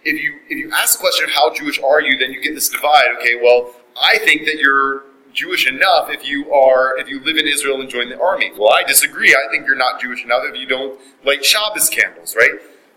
if 0.04 0.22
you 0.22 0.38
if 0.48 0.58
you 0.58 0.70
ask 0.72 0.98
the 0.98 1.00
question 1.00 1.24
of 1.24 1.30
how 1.30 1.52
Jewish 1.54 1.80
are 1.80 2.00
you, 2.00 2.18
then 2.18 2.30
you 2.32 2.42
get 2.42 2.54
this 2.54 2.68
divide. 2.68 3.06
Okay, 3.18 3.36
well, 3.42 3.74
I 4.00 4.18
think 4.18 4.42
that 4.42 4.56
you're 4.56 5.04
Jewish 5.32 5.66
enough 5.66 6.10
if 6.10 6.26
you 6.26 6.52
are 6.52 6.98
if 6.98 7.08
you 7.08 7.20
live 7.24 7.36
in 7.36 7.46
Israel 7.46 7.80
and 7.80 7.88
join 7.88 8.10
the 8.10 8.20
army. 8.20 8.52
Well, 8.58 8.72
I 8.72 8.82
disagree. 8.82 9.34
I 9.34 9.50
think 9.50 9.66
you're 9.66 9.76
not 9.76 10.00
Jewish 10.00 10.24
enough 10.24 10.42
if 10.44 10.56
you 10.60 10.66
don't 10.66 11.00
light 11.24 11.44
Shabbos 11.44 11.88
candles, 11.88 12.36
right? 12.36 12.52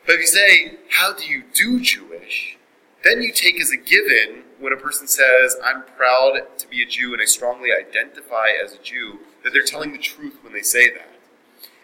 But 0.05 0.15
if 0.15 0.21
you 0.21 0.27
say, 0.27 0.77
how 0.89 1.13
do 1.13 1.25
you 1.25 1.43
do 1.53 1.79
Jewish? 1.79 2.57
Then 3.03 3.21
you 3.21 3.31
take 3.31 3.59
as 3.59 3.71
a 3.71 3.77
given 3.77 4.43
when 4.59 4.73
a 4.73 4.77
person 4.77 5.07
says, 5.07 5.55
I'm 5.63 5.83
proud 5.97 6.39
to 6.57 6.67
be 6.67 6.81
a 6.81 6.85
Jew 6.85 7.13
and 7.13 7.21
I 7.21 7.25
strongly 7.25 7.69
identify 7.71 8.47
as 8.63 8.73
a 8.73 8.77
Jew, 8.77 9.19
that 9.43 9.53
they're 9.53 9.63
telling 9.63 9.91
the 9.91 9.97
truth 9.97 10.37
when 10.41 10.53
they 10.53 10.61
say 10.61 10.89
that. 10.89 11.09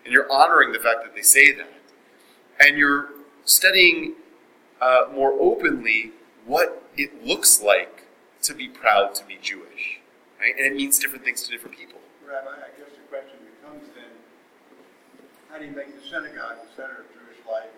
And 0.03 0.13
you're 0.13 0.31
honoring 0.31 0.71
the 0.71 0.79
fact 0.79 1.03
that 1.03 1.15
they 1.15 1.21
say 1.21 1.51
that. 1.51 1.71
And 2.59 2.77
you're 2.77 3.09
studying 3.45 4.15
uh, 4.79 5.05
more 5.13 5.33
openly 5.33 6.11
what 6.45 6.83
it 6.97 7.23
looks 7.25 7.61
like 7.61 8.05
to 8.43 8.53
be 8.53 8.67
proud 8.67 9.13
to 9.15 9.25
be 9.25 9.37
Jewish. 9.41 9.99
Right? 10.39 10.55
And 10.57 10.65
it 10.65 10.75
means 10.75 10.97
different 10.97 11.23
things 11.23 11.43
to 11.43 11.51
different 11.51 11.77
people. 11.77 11.99
Rabbi, 12.27 12.49
I 12.49 12.79
guess 12.79 12.89
the 12.95 13.07
question 13.09 13.37
becomes 13.61 13.87
then, 13.93 14.09
how 15.51 15.59
do 15.59 15.65
you 15.65 15.71
make 15.71 16.01
the 16.01 16.07
synagogue 16.07 16.57
the 16.65 16.81
center 16.81 17.01
of 17.01 17.05
Jewish 17.13 17.45
life 17.45 17.69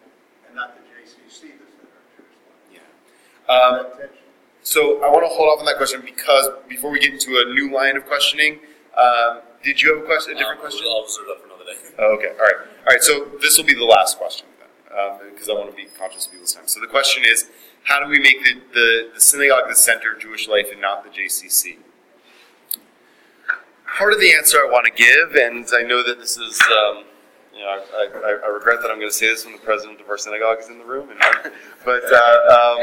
and 0.54 0.62
not 0.62 0.78
the 0.78 0.82
JCC 0.86 1.50
the 1.58 1.66
center 1.66 1.98
of 1.98 2.06
Jewish? 2.18 2.78
Yeah. 2.78 3.54
Um, 3.54 4.10
So 4.62 5.04
I 5.04 5.10
want 5.10 5.26
to 5.26 5.28
hold 5.28 5.50
off 5.52 5.60
on 5.60 5.66
that 5.66 5.76
question 5.78 6.02
because 6.06 6.48
before 6.70 6.90
we 6.90 7.00
get 7.00 7.12
into 7.12 7.42
a 7.42 7.54
new 7.54 7.74
line 7.74 7.98
of 7.98 8.06
questioning, 8.06 8.60
um, 8.96 9.42
did 9.62 9.82
you 9.82 9.94
have 9.94 10.04
a 10.04 10.06
question, 10.06 10.36
a 10.36 10.38
different 10.38 10.60
Um, 10.62 10.70
question? 10.70 10.86
I'll 10.88 11.04
reserve 11.04 11.26
that 11.28 11.40
for 11.42 11.48
another 11.48 11.66
day. 11.66 11.78
Oh, 12.00 12.16
okay, 12.16 12.30
all 12.30 12.46
right, 12.46 12.56
all 12.56 12.92
right. 12.94 13.04
So 13.04 13.26
this 13.42 13.58
will 13.58 13.66
be 13.66 13.74
the 13.74 13.84
last 13.84 14.18
question 14.18 14.48
then, 14.60 14.98
um, 14.98 15.20
because 15.34 15.50
I 15.50 15.54
want 15.54 15.70
to 15.70 15.76
be 15.76 15.86
conscious 15.98 16.28
of 16.28 16.32
people's 16.32 16.54
time. 16.54 16.68
So 16.68 16.80
the 16.80 16.88
question 16.88 17.24
is, 17.26 17.50
how 17.84 18.00
do 18.00 18.08
we 18.08 18.20
make 18.20 18.42
the, 18.44 18.62
the, 18.74 19.10
the 19.16 19.20
synagogue 19.20 19.68
the 19.68 19.76
center 19.76 20.14
of 20.14 20.20
Jewish 20.22 20.48
life 20.48 20.68
and 20.72 20.80
not 20.80 21.04
the 21.04 21.10
JCC? 21.10 21.78
Part 23.98 24.14
of 24.14 24.20
the 24.22 24.34
answer 24.34 24.58
I 24.66 24.70
want 24.72 24.86
to 24.86 24.92
give, 24.92 25.36
and 25.36 25.68
I 25.76 25.82
know 25.84 26.02
that 26.08 26.20
this 26.20 26.38
is, 26.38 26.62
um, 26.72 27.04
you 27.54 27.60
know, 27.60 27.68
I, 27.68 28.08
I, 28.16 28.40
I 28.46 28.48
regret 28.48 28.82
that 28.82 28.90
I'm 28.90 28.98
going 28.98 29.10
to 29.10 29.16
say 29.16 29.28
this 29.28 29.46
when 29.46 29.54
the 29.54 29.62
president 29.62 30.02
of 30.02 30.10
our 30.10 30.18
synagogue 30.18 30.60
is 30.60 30.70
in 30.70 30.80
the 30.80 30.86
room, 30.86 31.10
and, 31.10 31.20
but 31.86 32.04
uh, 32.12 32.18
um, 32.18 32.80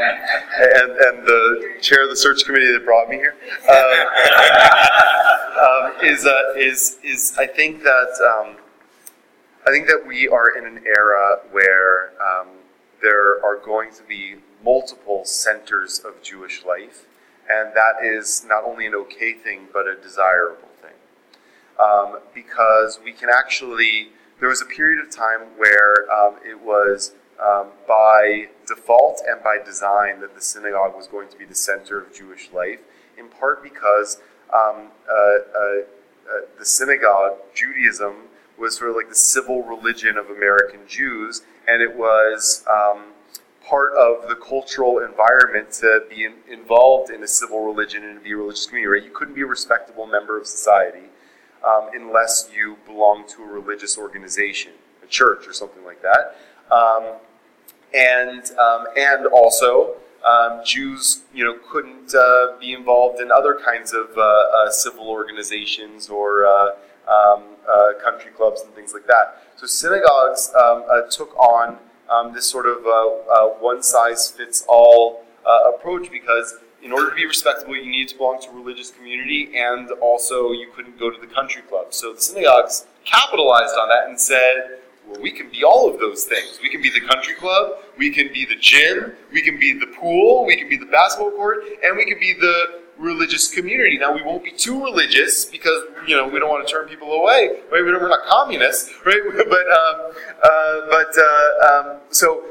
and 0.59 0.91
and 0.91 1.27
the 1.27 1.75
chair 1.81 2.03
of 2.03 2.09
the 2.09 2.15
search 2.15 2.45
committee 2.45 2.71
that 2.71 2.85
brought 2.85 3.09
me 3.09 3.17
here 3.17 3.35
um, 3.69 4.07
um, 5.59 5.93
is 6.03 6.25
uh, 6.25 6.53
is 6.55 6.97
is 7.03 7.35
I 7.37 7.47
think 7.47 7.83
that 7.83 8.45
um, 8.47 8.55
I 9.67 9.71
think 9.71 9.87
that 9.87 10.03
we 10.07 10.27
are 10.27 10.57
in 10.57 10.65
an 10.65 10.83
era 10.85 11.39
where 11.51 12.13
um, 12.21 12.47
there 13.01 13.43
are 13.45 13.57
going 13.57 13.91
to 13.93 14.03
be 14.03 14.35
multiple 14.63 15.25
centers 15.25 15.99
of 15.99 16.21
Jewish 16.21 16.65
life, 16.65 17.05
and 17.49 17.73
that 17.75 18.03
is 18.03 18.45
not 18.47 18.63
only 18.63 18.85
an 18.85 18.95
okay 18.95 19.33
thing, 19.33 19.67
but 19.73 19.87
a 19.87 19.95
desirable 19.95 20.69
thing. 20.81 20.91
Um, 21.79 22.19
because 22.33 22.99
we 23.03 23.11
can 23.11 23.29
actually, 23.29 24.09
there 24.41 24.49
was 24.49 24.61
a 24.61 24.65
period 24.65 24.99
of 24.99 25.09
time 25.09 25.41
where 25.55 26.11
um, 26.11 26.35
it 26.43 26.59
was 26.59 27.13
um, 27.39 27.67
by 27.87 28.49
default 28.67 29.21
and 29.27 29.41
by 29.43 29.57
design 29.63 30.19
that 30.19 30.33
the 30.35 30.41
synagogue 30.41 30.95
was 30.95 31.07
going 31.07 31.29
to 31.29 31.37
be 31.37 31.45
the 31.45 31.55
center 31.55 32.01
of 32.01 32.13
Jewish 32.13 32.51
life, 32.51 32.79
in 33.17 33.29
part 33.29 33.63
because 33.63 34.19
um, 34.53 34.89
uh, 35.07 35.13
uh, 35.13 35.81
uh, 36.27 36.41
the 36.57 36.65
synagogue, 36.65 37.37
Judaism, 37.53 38.15
was 38.57 38.77
sort 38.77 38.89
of 38.89 38.95
like 38.95 39.09
the 39.09 39.15
civil 39.15 39.61
religion 39.61 40.17
of 40.17 40.29
American 40.31 40.81
Jews, 40.87 41.43
and 41.67 41.81
it 41.81 41.95
was 41.95 42.65
um, 42.69 43.13
part 43.63 43.93
of 43.93 44.27
the 44.27 44.35
cultural 44.35 44.99
environment 44.99 45.71
to 45.73 46.03
be 46.09 46.25
in, 46.25 46.33
involved 46.49 47.11
in 47.11 47.23
a 47.23 47.27
civil 47.27 47.63
religion 47.63 48.03
and 48.03 48.17
to 48.17 48.23
be 48.23 48.31
a 48.31 48.37
religious 48.37 48.65
community. 48.65 49.01
Right? 49.01 49.03
You 49.03 49.15
couldn't 49.15 49.35
be 49.35 49.41
a 49.41 49.47
respectable 49.47 50.07
member 50.07 50.39
of 50.39 50.47
society 50.47 51.09
um, 51.65 51.89
unless 51.93 52.49
you 52.55 52.77
belonged 52.85 53.27
to 53.29 53.43
a 53.43 53.47
religious 53.47 53.97
organization, 53.97 54.73
a 55.03 55.07
church 55.07 55.47
or 55.47 55.53
something 55.53 55.83
like 55.85 56.01
that. 56.01 56.37
Um, 56.73 57.17
and 57.93 58.51
um, 58.57 58.85
and 58.95 59.25
also 59.27 59.95
um, 60.25 60.61
Jews, 60.63 61.21
you 61.33 61.43
know, 61.43 61.57
couldn't 61.69 62.13
uh, 62.13 62.57
be 62.59 62.73
involved 62.73 63.19
in 63.19 63.31
other 63.31 63.55
kinds 63.55 63.93
of 63.93 64.09
uh, 64.17 64.21
uh, 64.21 64.69
civil 64.69 65.09
organizations 65.09 66.09
or 66.09 66.45
uh, 66.45 66.71
um, 67.07 67.43
uh, 67.69 67.93
country 68.03 68.31
clubs 68.31 68.61
and 68.61 68.73
things 68.73 68.93
like 68.93 69.07
that. 69.07 69.43
So 69.57 69.65
synagogues 69.65 70.51
uh, 70.55 71.01
took 71.09 71.35
on 71.37 71.77
this 72.33 72.45
sort 72.45 72.65
of 72.67 72.83
one 73.59 73.81
size 73.81 74.29
fits 74.29 74.63
all 74.67 75.25
approach 75.75 76.11
because 76.11 76.55
in 76.83 76.91
order 76.91 77.09
to 77.09 77.15
be 77.15 77.25
respectable, 77.25 77.75
you 77.75 77.89
needed 77.89 78.09
to 78.09 78.17
belong 78.17 78.41
to 78.41 78.49
a 78.49 78.53
religious 78.53 78.91
community, 78.91 79.51
and 79.55 79.91
also 80.01 80.51
you 80.51 80.69
couldn't 80.75 80.97
go 80.99 81.09
to 81.11 81.19
the 81.19 81.27
country 81.27 81.61
club. 81.63 81.93
So 81.93 82.13
the 82.13 82.21
synagogues 82.21 82.85
capitalized 83.05 83.75
on 83.75 83.89
that 83.89 84.07
and 84.09 84.19
said, 84.19 84.79
well, 85.07 85.21
we 85.21 85.31
can 85.31 85.49
be 85.49 85.63
all 85.63 85.91
of 85.91 85.99
those 85.99 86.25
things. 86.25 86.59
We 86.61 86.69
can 86.69 86.81
be 86.81 86.89
the 86.89 87.01
country 87.01 87.33
club, 87.35 87.83
we 87.97 88.11
can 88.11 88.31
be 88.31 88.45
the 88.45 88.55
gym, 88.55 89.13
we 89.31 89.41
can 89.41 89.59
be 89.59 89.73
the 89.73 89.87
pool, 89.87 90.45
we 90.45 90.55
can 90.55 90.69
be 90.69 90.77
the 90.77 90.85
basketball 90.85 91.31
court, 91.31 91.63
and 91.83 91.97
we 91.97 92.05
can 92.05 92.19
be 92.19 92.33
the 92.33 92.81
religious 92.97 93.53
community. 93.53 93.97
Now, 93.97 94.13
we 94.13 94.21
won't 94.21 94.43
be 94.43 94.51
too 94.51 94.83
religious 94.83 95.45
because, 95.45 95.83
you 96.07 96.15
know, 96.15 96.27
we 96.27 96.39
don't 96.39 96.49
want 96.49 96.67
to 96.67 96.71
turn 96.71 96.87
people 96.87 97.11
away, 97.13 97.61
right? 97.71 97.81
We're 97.81 98.07
not 98.07 98.25
communists, 98.27 98.93
right? 99.05 99.21
But, 99.51 99.67
um, 99.71 100.11
uh, 100.43 100.81
but 100.89 101.11
uh, 101.17 101.67
um, 101.67 101.97
so 102.09 102.43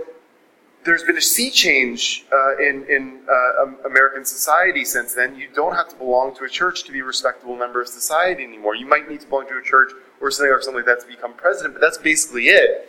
there's 0.91 1.05
been 1.05 1.17
a 1.17 1.21
sea 1.21 1.53
change 1.53 2.25
uh, 2.33 2.57
in, 2.59 2.85
in 2.89 3.21
uh, 3.31 3.67
American 3.87 4.25
society 4.25 4.85
since 4.85 5.15
then. 5.15 5.37
You 5.37 5.47
don't 5.55 5.73
have 5.77 5.89
to 5.91 5.95
belong 5.95 6.35
to 6.35 6.45
a 6.45 6.49
church 6.49 6.83
to 6.83 6.91
be 6.91 6.99
a 6.99 7.05
respectable 7.05 7.55
member 7.55 7.81
of 7.81 7.87
society 7.87 8.43
anymore. 8.43 8.75
You 8.75 8.87
might 8.87 9.09
need 9.09 9.21
to 9.21 9.27
belong 9.29 9.47
to 9.47 9.57
a 9.57 9.63
church 9.63 9.93
or 10.21 10.33
something 10.33 10.51
or 10.51 10.61
something 10.61 10.79
like 10.79 10.87
that 10.87 11.01
to 11.03 11.07
become 11.07 11.35
president, 11.35 11.75
but 11.75 11.81
that's 11.81 11.97
basically 11.97 12.49
it. 12.49 12.89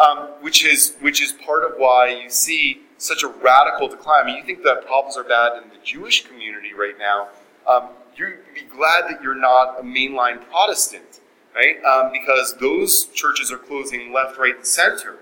Um, 0.00 0.30
which 0.40 0.64
is 0.64 0.94
which 1.02 1.22
is 1.22 1.32
part 1.32 1.64
of 1.64 1.74
why 1.76 2.08
you 2.08 2.30
see 2.30 2.80
such 2.96 3.22
a 3.22 3.28
radical 3.28 3.88
decline. 3.88 4.24
I 4.24 4.26
mean, 4.26 4.36
you 4.38 4.44
think 4.44 4.64
that 4.64 4.86
problems 4.86 5.18
are 5.18 5.22
bad 5.22 5.62
in 5.62 5.68
the 5.68 5.76
Jewish 5.84 6.26
community 6.26 6.72
right 6.72 6.98
now. 6.98 7.28
Um, 7.68 7.90
you'd 8.16 8.38
be 8.54 8.62
glad 8.62 9.02
that 9.10 9.22
you're 9.22 9.36
not 9.36 9.78
a 9.78 9.82
mainline 9.82 10.42
Protestant, 10.50 11.20
right? 11.54 11.76
Um, 11.84 12.10
because 12.10 12.56
those 12.58 13.04
churches 13.14 13.52
are 13.52 13.58
closing 13.58 14.14
left, 14.14 14.38
right, 14.38 14.56
and 14.56 14.66
center. 14.66 15.18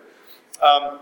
Um, 0.63 1.01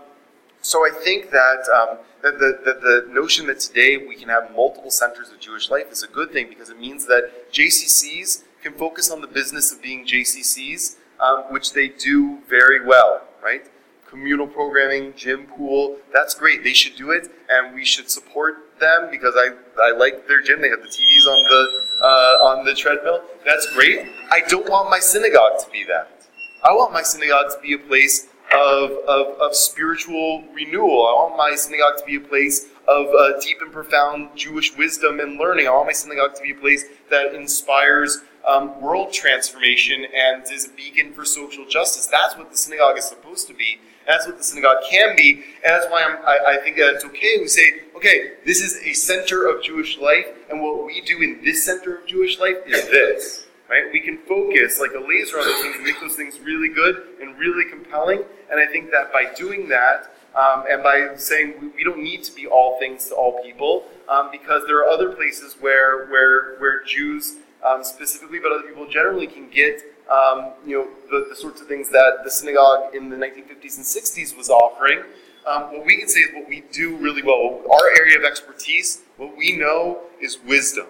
so 0.61 0.85
I 0.85 0.91
think 1.03 1.31
that, 1.31 1.67
um, 1.73 1.97
that 2.21 2.39
the, 2.39 3.05
the 3.07 3.11
notion 3.11 3.47
that 3.47 3.59
today 3.59 3.97
we 3.97 4.15
can 4.15 4.29
have 4.29 4.51
multiple 4.55 4.91
centers 4.91 5.29
of 5.31 5.39
Jewish 5.39 5.69
life 5.69 5.91
is 5.91 6.03
a 6.03 6.07
good 6.07 6.31
thing 6.31 6.49
because 6.49 6.69
it 6.69 6.79
means 6.79 7.07
that 7.07 7.51
JCCs 7.51 8.43
can 8.61 8.73
focus 8.73 9.09
on 9.09 9.21
the 9.21 9.27
business 9.27 9.71
of 9.71 9.81
being 9.81 10.05
JCCs, 10.05 10.97
um, 11.19 11.45
which 11.49 11.73
they 11.73 11.87
do 11.89 12.39
very 12.47 12.85
well, 12.85 13.21
right? 13.43 13.63
Communal 14.07 14.45
programming, 14.45 15.13
gym, 15.15 15.47
pool, 15.47 15.97
that's 16.13 16.35
great. 16.35 16.63
They 16.63 16.73
should 16.73 16.95
do 16.95 17.11
it, 17.11 17.31
and 17.49 17.73
we 17.73 17.85
should 17.85 18.11
support 18.11 18.79
them 18.79 19.07
because 19.09 19.35
I, 19.37 19.51
I 19.81 19.91
like 19.91 20.27
their 20.27 20.41
gym. 20.41 20.61
They 20.61 20.69
have 20.69 20.81
the 20.81 20.89
TVs 20.89 21.27
on 21.27 21.43
the 21.43 21.81
uh, 22.01 22.45
on 22.49 22.65
the 22.65 22.73
treadmill. 22.73 23.21
That's 23.45 23.71
great. 23.73 24.07
I 24.31 24.41
don't 24.49 24.69
want 24.69 24.89
my 24.89 24.99
synagogue 24.99 25.59
to 25.63 25.71
be 25.71 25.85
that. 25.85 26.27
I 26.63 26.73
want 26.73 26.91
my 26.91 27.03
synagogue 27.03 27.51
to 27.55 27.59
be 27.61 27.73
a 27.73 27.77
place 27.77 28.27
of, 28.53 28.91
of, 29.07 29.39
of 29.39 29.55
spiritual 29.55 30.43
renewal. 30.53 31.07
I 31.07 31.13
want 31.13 31.37
my 31.37 31.55
synagogue 31.55 31.97
to 31.97 32.05
be 32.05 32.15
a 32.15 32.19
place 32.19 32.67
of 32.87 33.07
uh, 33.07 33.39
deep 33.39 33.61
and 33.61 33.71
profound 33.71 34.29
Jewish 34.35 34.75
wisdom 34.77 35.19
and 35.19 35.37
learning. 35.37 35.67
I 35.67 35.71
want 35.71 35.87
my 35.87 35.93
synagogue 35.93 36.35
to 36.35 36.41
be 36.41 36.51
a 36.51 36.55
place 36.55 36.85
that 37.09 37.33
inspires 37.33 38.19
um, 38.47 38.81
world 38.81 39.13
transformation 39.13 40.05
and 40.13 40.43
is 40.51 40.67
a 40.67 40.69
beacon 40.71 41.13
for 41.13 41.25
social 41.25 41.65
justice. 41.67 42.07
That's 42.07 42.35
what 42.35 42.51
the 42.51 42.57
synagogue 42.57 42.97
is 42.97 43.05
supposed 43.05 43.47
to 43.47 43.53
be. 43.53 43.79
That's 44.07 44.25
what 44.25 44.37
the 44.37 44.43
synagogue 44.43 44.77
can 44.89 45.15
be, 45.15 45.33
and 45.33 45.43
that's 45.63 45.85
why 45.85 46.01
I, 46.01 46.53
I 46.53 46.57
think 46.57 46.75
that 46.77 46.95
it's 46.95 47.05
okay. 47.05 47.37
We 47.39 47.47
say, 47.47 47.83
okay, 47.95 48.31
this 48.45 48.59
is 48.59 48.81
a 48.83 48.93
center 48.93 49.47
of 49.47 49.63
Jewish 49.63 49.99
life, 49.99 50.25
and 50.49 50.59
what 50.59 50.85
we 50.85 51.01
do 51.01 51.21
in 51.21 51.39
this 51.45 51.63
center 51.63 51.97
of 51.97 52.07
Jewish 52.07 52.39
life 52.39 52.57
is 52.65 52.89
this. 52.89 53.45
Right? 53.71 53.85
We 53.93 54.01
can 54.01 54.17
focus 54.27 54.81
like 54.81 54.91
a 54.91 54.99
laser 54.99 55.37
on 55.39 55.45
those 55.45 55.61
things 55.61 55.75
and 55.77 55.85
make 55.85 56.01
those 56.01 56.15
things 56.15 56.37
really 56.41 56.67
good 56.67 57.03
and 57.21 57.39
really 57.39 57.63
compelling. 57.63 58.21
And 58.51 58.59
I 58.59 58.65
think 58.65 58.91
that 58.91 59.13
by 59.13 59.33
doing 59.33 59.69
that, 59.69 60.13
um, 60.35 60.65
and 60.69 60.83
by 60.83 61.15
saying 61.15 61.53
we, 61.61 61.67
we, 61.69 61.83
don't 61.85 62.03
need 62.03 62.21
to 62.25 62.35
be 62.35 62.47
all 62.47 62.77
things 62.79 63.07
to 63.07 63.15
all 63.15 63.41
people, 63.41 63.85
um, 64.09 64.27
because 64.29 64.63
there 64.67 64.77
are 64.79 64.89
other 64.89 65.13
places 65.13 65.55
where 65.61 66.07
where 66.07 66.57
where 66.57 66.83
Jews 66.83 67.37
um, 67.65 67.81
specifically, 67.85 68.39
but 68.39 68.51
other 68.51 68.67
people 68.67 68.89
generally 68.89 69.25
can 69.25 69.49
get 69.49 69.81
um, 70.11 70.51
you 70.65 70.77
know 70.77 70.87
the, 71.09 71.27
the, 71.29 71.35
sorts 71.37 71.61
of 71.61 71.67
things 71.67 71.89
that 71.91 72.25
the 72.25 72.29
synagogue 72.29 72.93
in 72.93 73.09
the 73.09 73.15
1950s 73.15 73.77
and 73.77 73.85
60s 73.85 74.37
was 74.37 74.49
offering. 74.49 75.01
Um, 75.47 75.71
what 75.71 75.85
we 75.85 75.97
can 75.97 76.09
say 76.09 76.19
is 76.19 76.33
what 76.33 76.49
we 76.49 76.63
do 76.73 76.97
really 76.97 77.23
well. 77.23 77.61
Our 77.71 77.89
area 77.97 78.17
of 78.17 78.25
expertise, 78.25 79.01
what 79.15 79.37
we 79.37 79.57
know 79.57 80.01
is 80.21 80.39
wisdom. 80.45 80.87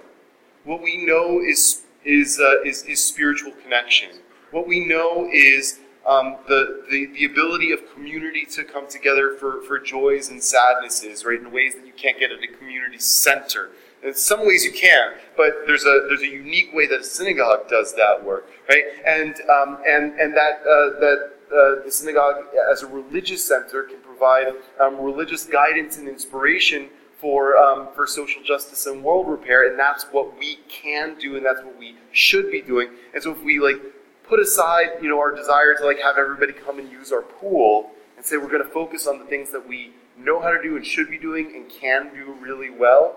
What 0.64 0.82
we 0.82 1.06
know 1.06 1.40
is 1.40 1.84
is 2.06 2.40
uh, 2.40 2.62
is, 2.64 2.84
is 2.84 3.04
spiritual 3.04 3.52
connection. 3.64 4.10
What 4.52 4.68
we 4.68 4.86
know 4.86 5.30
is 5.32 5.80
um, 6.06 6.38
the, 6.48 6.84
the, 6.90 7.08
the 7.14 7.26
ability 7.26 7.72
of 7.72 7.80
community 7.94 8.46
to 8.46 8.64
come 8.64 8.88
together 8.88 9.36
for, 9.40 9.62
for 9.62 9.80
joys 9.80 10.30
and 10.30 10.42
sadnesses, 10.42 11.24
right, 11.26 11.40
in 11.40 11.52
ways 11.52 11.76
that 11.76 11.86
you 11.86 11.94
can't 11.94 12.20
get 12.20 12.32
at 12.32 12.44
a 12.44 12.48
community 12.48 12.98
center. 12.98 13.70
In 14.04 14.16
some 14.16 14.48
ways 14.48 14.66
you 14.66 14.72
can, 14.72 15.14
but 15.38 15.68
there's 15.68 15.86
a 15.86 16.06
there's 16.08 16.24
a 16.24 16.28
unique 16.28 16.74
way 16.74 16.88
that 16.88 17.02
a 17.02 17.04
synagogue 17.04 17.70
does 17.70 17.94
that 17.96 18.24
work, 18.24 18.50
right? 18.68 18.84
And 19.06 19.36
um, 19.42 19.78
and 19.88 20.20
and 20.20 20.36
that 20.36 20.62
uh, 20.62 21.00
that 21.00 21.34
uh, 21.54 21.84
the 21.86 21.92
synagogue 21.92 22.46
as 22.72 22.82
a 22.82 22.88
religious 22.88 23.48
center 23.48 23.84
can 23.84 24.00
provide 24.00 24.48
um, 24.80 25.00
religious 25.00 25.46
guidance 25.46 26.00
and 26.00 26.08
inspiration 26.08 26.90
for 27.22 27.56
um, 27.56 27.88
for 27.96 28.08
social 28.08 28.42
justice 28.44 28.88
and 28.88 29.04
world 29.04 29.28
repair, 29.30 29.70
and 29.70 29.80
that's 29.80 30.04
what 30.06 30.38
we 30.38 30.60
can 30.68 31.16
do, 31.20 31.38
and 31.38 31.46
that's 31.46 31.62
what 31.64 31.78
we 31.78 31.96
should 32.12 32.52
be 32.52 32.62
doing. 32.62 32.90
And 33.14 33.22
so 33.22 33.32
if 33.32 33.42
we 33.44 33.60
like 33.60 33.80
put 34.28 34.40
aside, 34.40 34.88
you 35.02 35.08
know, 35.08 35.20
our 35.20 35.34
desire 35.34 35.76
to 35.78 35.86
like 35.86 36.00
have 36.00 36.18
everybody 36.18 36.52
come 36.52 36.80
and 36.80 36.92
use 36.92 37.12
our 37.12 37.22
pool, 37.22 37.92
and 38.18 38.26
say 38.26 38.38
we're 38.38 38.50
going 38.50 38.64
to 38.64 38.70
focus 38.70 39.06
on 39.08 39.20
the 39.20 39.26
things 39.26 39.52
that 39.52 39.66
we 39.66 39.94
know 40.18 40.42
how 40.42 40.50
to 40.50 40.62
do 40.62 40.76
and 40.76 40.86
should 40.86 41.10
be 41.10 41.18
doing 41.18 41.54
and 41.56 41.70
can 41.70 42.14
do 42.14 42.34
really 42.42 42.70
well, 42.70 43.16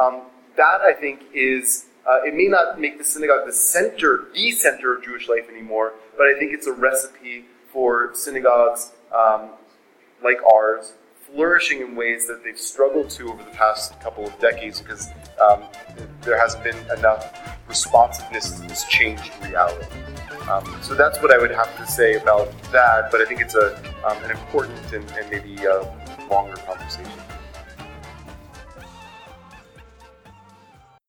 um, 0.00 0.22
that 0.56 0.80
I 0.80 0.92
think 0.92 1.22
is, 1.32 1.86
uh, 2.08 2.22
it 2.24 2.34
may 2.34 2.48
not 2.48 2.80
make 2.80 2.98
the 2.98 3.04
synagogue 3.04 3.46
the 3.46 3.52
center, 3.52 4.24
the 4.34 4.50
center 4.52 4.94
of 4.94 5.04
Jewish 5.04 5.28
life 5.28 5.48
anymore, 5.50 5.94
but 6.16 6.26
I 6.26 6.38
think 6.38 6.52
it's 6.52 6.66
a 6.66 6.72
recipe 6.72 7.46
for 7.72 8.10
synagogues 8.14 8.92
um, 9.14 9.50
like 10.22 10.38
ours 10.44 10.92
flourishing 11.34 11.80
in 11.80 11.96
ways 11.96 12.28
that 12.28 12.44
they've 12.44 12.58
struggled 12.58 13.10
to 13.10 13.28
over 13.28 13.42
the 13.42 13.50
past 13.50 13.98
couple 14.00 14.24
of 14.24 14.38
decades 14.38 14.80
because 14.80 15.08
um, 15.44 15.64
there 16.22 16.38
hasn't 16.38 16.62
been 16.62 16.76
enough 16.96 17.58
responsiveness 17.68 18.60
to 18.60 18.62
this 18.68 18.84
changed 18.84 19.32
reality. 19.42 19.84
Um, 20.48 20.64
so 20.82 20.94
that's 20.94 21.20
what 21.20 21.32
I 21.32 21.38
would 21.38 21.50
have 21.50 21.76
to 21.78 21.86
say 21.86 22.14
about 22.14 22.52
that, 22.70 23.10
but 23.10 23.20
I 23.20 23.24
think 23.24 23.40
it's 23.40 23.56
a, 23.56 23.76
um, 24.06 24.22
an 24.22 24.30
important 24.30 24.92
and, 24.92 25.10
and 25.12 25.30
maybe 25.30 25.56
longer 26.30 26.56
conversation. 26.66 27.23